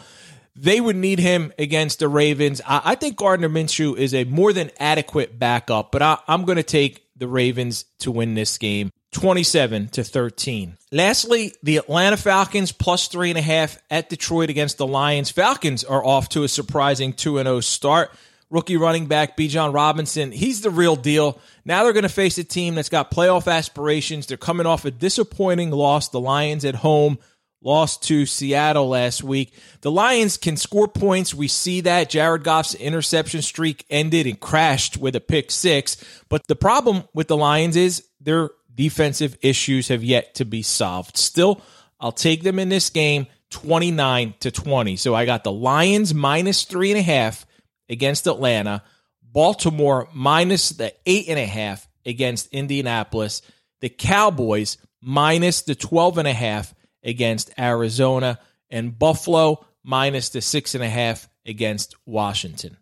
They 0.55 0.79
would 0.79 0.95
need 0.95 1.19
him 1.19 1.51
against 1.57 1.99
the 1.99 2.07
Ravens. 2.07 2.61
I, 2.67 2.95
think 2.95 3.15
Gardner 3.17 3.49
Minshew 3.49 3.97
is 3.97 4.13
a 4.13 4.25
more 4.25 4.53
than 4.53 4.69
adequate 4.79 5.39
backup, 5.39 5.91
but 5.91 6.01
I, 6.01 6.17
I'm 6.27 6.45
going 6.45 6.57
to 6.57 6.63
take 6.63 7.05
the 7.21 7.27
Ravens 7.27 7.85
to 7.99 8.11
win 8.11 8.33
this 8.33 8.57
game. 8.57 8.91
27 9.13 9.89
to 9.89 10.03
13. 10.03 10.77
Lastly, 10.91 11.53
the 11.61 11.77
Atlanta 11.77 12.17
Falcons 12.17 12.71
plus 12.71 13.07
three 13.07 13.29
and 13.29 13.37
a 13.37 13.41
half 13.41 13.77
at 13.89 14.09
Detroit 14.09 14.49
against 14.49 14.77
the 14.77 14.87
Lions. 14.87 15.29
Falcons 15.29 15.83
are 15.83 16.03
off 16.03 16.29
to 16.29 16.43
a 16.43 16.47
surprising 16.47 17.13
2 17.13 17.37
0 17.37 17.59
start. 17.59 18.11
Rookie 18.49 18.75
running 18.75 19.05
back 19.05 19.37
Bijan 19.37 19.73
Robinson, 19.73 20.33
he's 20.33 20.59
the 20.59 20.69
real 20.69 20.97
deal. 20.97 21.39
Now 21.63 21.83
they're 21.83 21.93
going 21.93 22.03
to 22.03 22.09
face 22.09 22.37
a 22.37 22.43
team 22.43 22.75
that's 22.75 22.89
got 22.89 23.11
playoff 23.11 23.49
aspirations. 23.49 24.27
They're 24.27 24.35
coming 24.35 24.65
off 24.65 24.83
a 24.83 24.91
disappointing 24.91 25.71
loss. 25.71 26.09
The 26.09 26.19
Lions 26.19 26.65
at 26.65 26.75
home 26.75 27.17
lost 27.61 28.03
to 28.03 28.25
Seattle 28.25 28.89
last 28.89 29.23
week. 29.23 29.53
The 29.81 29.91
Lions 29.91 30.37
can 30.37 30.57
score 30.57 30.87
points. 30.87 31.33
We 31.33 31.47
see 31.47 31.81
that. 31.81 32.09
Jared 32.09 32.43
Goff's 32.43 32.75
interception 32.75 33.41
streak 33.41 33.85
ended 33.89 34.27
and 34.27 34.39
crashed 34.39 34.97
with 34.97 35.15
a 35.15 35.19
pick 35.19 35.51
six. 35.51 35.97
But 36.29 36.47
the 36.47 36.55
problem 36.55 37.03
with 37.13 37.27
the 37.27 37.37
Lions 37.37 37.75
is 37.75 38.05
their 38.19 38.49
defensive 38.73 39.37
issues 39.41 39.89
have 39.89 40.03
yet 40.03 40.35
to 40.35 40.45
be 40.45 40.61
solved. 40.61 41.17
Still, 41.17 41.61
I'll 41.99 42.11
take 42.11 42.43
them 42.43 42.57
in 42.57 42.69
this 42.69 42.89
game 42.89 43.27
29 43.51 44.33
to 44.39 44.51
20. 44.51 44.95
So 44.95 45.13
I 45.13 45.25
got 45.25 45.43
the 45.43 45.51
Lions 45.51 46.13
minus 46.13 46.63
three 46.63 46.91
and 46.91 46.99
a 46.99 47.03
half 47.03 47.45
against 47.89 48.27
Atlanta, 48.27 48.83
Baltimore 49.21 50.07
minus 50.13 50.69
the 50.69 50.93
eight 51.05 51.27
and 51.27 51.37
a 51.37 51.45
half 51.45 51.87
against 52.05 52.47
Indianapolis, 52.47 53.41
the 53.81 53.89
Cowboys 53.89 54.77
minus 55.01 55.61
the 55.61 55.75
12 55.75 56.19
and 56.19 56.27
a 56.27 56.33
half 56.33 56.73
against 57.03 57.51
Arizona, 57.57 58.39
and 58.69 58.97
Buffalo 58.97 59.65
minus 59.83 60.29
the 60.29 60.41
six 60.41 60.75
and 60.75 60.83
a 60.83 60.89
half 60.89 61.27
against 61.45 61.95
Washington. 62.05 62.77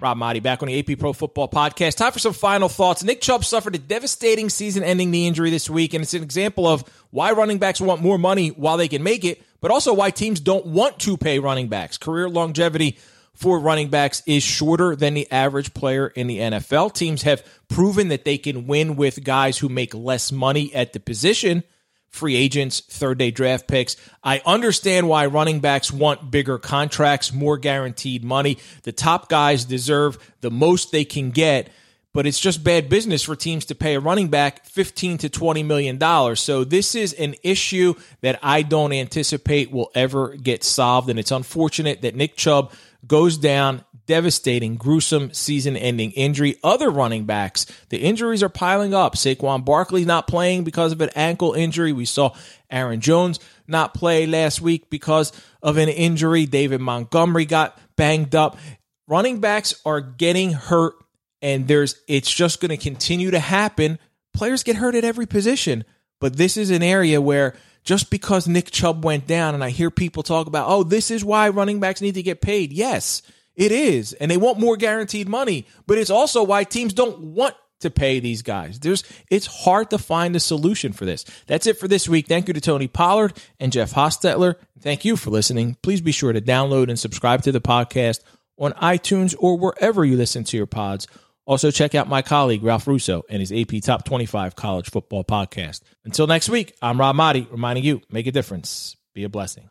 Rob 0.00 0.16
Maaddi 0.16 0.42
back 0.42 0.62
on 0.62 0.68
the 0.68 0.78
AP 0.78 0.98
Pro 0.98 1.12
Football 1.12 1.48
Podcast. 1.48 1.96
Time 1.96 2.12
for 2.12 2.18
some 2.18 2.32
final 2.32 2.68
thoughts. 2.68 3.02
Nick 3.02 3.20
Chubb 3.20 3.44
suffered 3.44 3.74
a 3.74 3.78
devastating 3.78 4.48
season 4.48 4.84
ending 4.84 5.10
knee 5.10 5.26
injury 5.26 5.50
this 5.50 5.68
week, 5.68 5.94
and 5.94 6.02
it's 6.02 6.14
an 6.14 6.22
example 6.22 6.66
of 6.66 6.84
why 7.10 7.32
running 7.32 7.58
backs 7.58 7.80
want 7.80 8.00
more 8.00 8.18
money 8.18 8.48
while 8.50 8.76
they 8.76 8.88
can 8.88 9.02
make 9.02 9.24
it, 9.24 9.42
but 9.60 9.70
also 9.70 9.92
why 9.92 10.10
teams 10.10 10.40
don't 10.40 10.66
want 10.66 11.00
to 11.00 11.16
pay 11.16 11.38
running 11.38 11.68
backs. 11.68 11.98
Career 11.98 12.28
longevity 12.28 12.98
for 13.38 13.60
running 13.60 13.88
backs 13.88 14.20
is 14.26 14.42
shorter 14.42 14.96
than 14.96 15.14
the 15.14 15.30
average 15.30 15.72
player 15.72 16.08
in 16.08 16.26
the 16.26 16.38
NFL. 16.38 16.92
Teams 16.92 17.22
have 17.22 17.46
proven 17.68 18.08
that 18.08 18.24
they 18.24 18.36
can 18.36 18.66
win 18.66 18.96
with 18.96 19.22
guys 19.22 19.58
who 19.58 19.68
make 19.68 19.94
less 19.94 20.32
money 20.32 20.74
at 20.74 20.92
the 20.92 20.98
position 20.98 21.62
free 22.10 22.34
agents, 22.34 22.80
third 22.80 23.18
day 23.18 23.30
draft 23.30 23.68
picks. 23.68 23.94
I 24.24 24.40
understand 24.44 25.08
why 25.08 25.26
running 25.26 25.60
backs 25.60 25.92
want 25.92 26.30
bigger 26.30 26.58
contracts, 26.58 27.32
more 27.32 27.58
guaranteed 27.58 28.24
money. 28.24 28.58
The 28.82 28.92
top 28.92 29.28
guys 29.28 29.64
deserve 29.64 30.18
the 30.40 30.50
most 30.50 30.90
they 30.90 31.04
can 31.04 31.30
get, 31.30 31.70
but 32.14 32.26
it's 32.26 32.40
just 32.40 32.64
bad 32.64 32.88
business 32.88 33.22
for 33.22 33.36
teams 33.36 33.66
to 33.66 33.74
pay 33.74 33.94
a 33.94 34.00
running 34.00 34.28
back 34.28 34.64
15 34.64 35.18
to 35.18 35.28
20 35.28 35.62
million 35.62 35.98
dollars. 35.98 36.40
So 36.40 36.64
this 36.64 36.94
is 36.94 37.12
an 37.12 37.36
issue 37.44 37.94
that 38.22 38.40
I 38.42 38.62
don't 38.62 38.92
anticipate 38.92 39.70
will 39.70 39.90
ever 39.94 40.34
get 40.34 40.64
solved 40.64 41.10
and 41.10 41.18
it's 41.20 41.30
unfortunate 41.30 42.02
that 42.02 42.16
Nick 42.16 42.36
Chubb 42.36 42.72
goes 43.06 43.38
down 43.38 43.84
devastating, 44.06 44.76
gruesome 44.76 45.32
season 45.32 45.76
ending 45.76 46.10
injury. 46.12 46.56
Other 46.64 46.90
running 46.90 47.26
backs, 47.26 47.66
the 47.90 47.98
injuries 47.98 48.42
are 48.42 48.48
piling 48.48 48.94
up. 48.94 49.14
Saquon 49.14 49.64
Barkley 49.64 50.04
not 50.04 50.26
playing 50.26 50.64
because 50.64 50.92
of 50.92 51.00
an 51.00 51.10
ankle 51.14 51.52
injury. 51.52 51.92
We 51.92 52.06
saw 52.06 52.34
Aaron 52.70 53.00
Jones 53.00 53.38
not 53.68 53.94
play 53.94 54.26
last 54.26 54.60
week 54.60 54.90
because 54.90 55.30
of 55.62 55.76
an 55.76 55.90
injury. 55.90 56.46
David 56.46 56.80
Montgomery 56.80 57.44
got 57.44 57.78
banged 57.96 58.34
up. 58.34 58.58
Running 59.06 59.40
backs 59.40 59.74
are 59.84 60.00
getting 60.00 60.52
hurt 60.52 60.94
and 61.40 61.68
there's 61.68 61.96
it's 62.08 62.32
just 62.32 62.60
going 62.60 62.70
to 62.70 62.76
continue 62.76 63.30
to 63.30 63.38
happen. 63.38 63.98
Players 64.32 64.62
get 64.62 64.76
hurt 64.76 64.94
at 64.94 65.04
every 65.04 65.26
position, 65.26 65.84
but 66.20 66.36
this 66.36 66.56
is 66.56 66.70
an 66.70 66.82
area 66.82 67.20
where 67.20 67.54
just 67.88 68.10
because 68.10 68.46
Nick 68.46 68.70
Chubb 68.70 69.04
went 69.04 69.26
down 69.26 69.54
and 69.54 69.64
I 69.64 69.70
hear 69.70 69.90
people 69.90 70.22
talk 70.22 70.46
about, 70.46 70.68
"Oh, 70.68 70.82
this 70.82 71.10
is 71.10 71.24
why 71.24 71.48
running 71.48 71.80
backs 71.80 72.02
need 72.02 72.14
to 72.14 72.22
get 72.22 72.42
paid." 72.42 72.72
Yes 72.72 73.22
it 73.58 73.72
is. 73.72 74.12
And 74.14 74.30
they 74.30 74.36
want 74.36 74.60
more 74.60 74.76
guaranteed 74.76 75.28
money, 75.28 75.66
but 75.86 75.98
it's 75.98 76.10
also 76.10 76.44
why 76.44 76.62
teams 76.62 76.94
don't 76.94 77.18
want 77.18 77.56
to 77.80 77.90
pay 77.90 78.20
these 78.20 78.42
guys. 78.42 78.78
There's 78.78 79.02
it's 79.30 79.46
hard 79.46 79.90
to 79.90 79.98
find 79.98 80.34
a 80.36 80.40
solution 80.40 80.92
for 80.92 81.04
this. 81.04 81.24
That's 81.46 81.66
it 81.66 81.78
for 81.78 81.88
this 81.88 82.08
week. 82.08 82.28
Thank 82.28 82.46
you 82.46 82.54
to 82.54 82.60
Tony 82.60 82.86
Pollard 82.86 83.34
and 83.60 83.72
Jeff 83.72 83.94
Hostetler. 83.94 84.54
Thank 84.80 85.04
you 85.04 85.16
for 85.16 85.30
listening. 85.30 85.76
Please 85.82 86.00
be 86.00 86.12
sure 86.12 86.32
to 86.32 86.40
download 86.40 86.88
and 86.88 86.98
subscribe 86.98 87.42
to 87.42 87.52
the 87.52 87.60
podcast 87.60 88.20
on 88.58 88.72
iTunes 88.74 89.34
or 89.38 89.58
wherever 89.58 90.04
you 90.04 90.16
listen 90.16 90.44
to 90.44 90.56
your 90.56 90.66
pods. 90.66 91.08
Also, 91.48 91.70
check 91.70 91.94
out 91.94 92.06
my 92.06 92.20
colleague 92.20 92.62
Ralph 92.62 92.86
Russo 92.86 93.22
and 93.30 93.40
his 93.40 93.50
AP 93.50 93.80
Top 93.82 94.04
25 94.04 94.54
College 94.54 94.90
Football 94.90 95.24
Podcast. 95.24 95.80
Until 96.04 96.26
next 96.26 96.50
week, 96.50 96.74
I'm 96.82 97.00
Rob 97.00 97.16
Maaddi 97.16 97.50
reminding 97.50 97.84
you 97.84 98.02
make 98.10 98.26
a 98.26 98.32
difference, 98.32 98.96
be 99.14 99.24
a 99.24 99.30
blessing. 99.30 99.70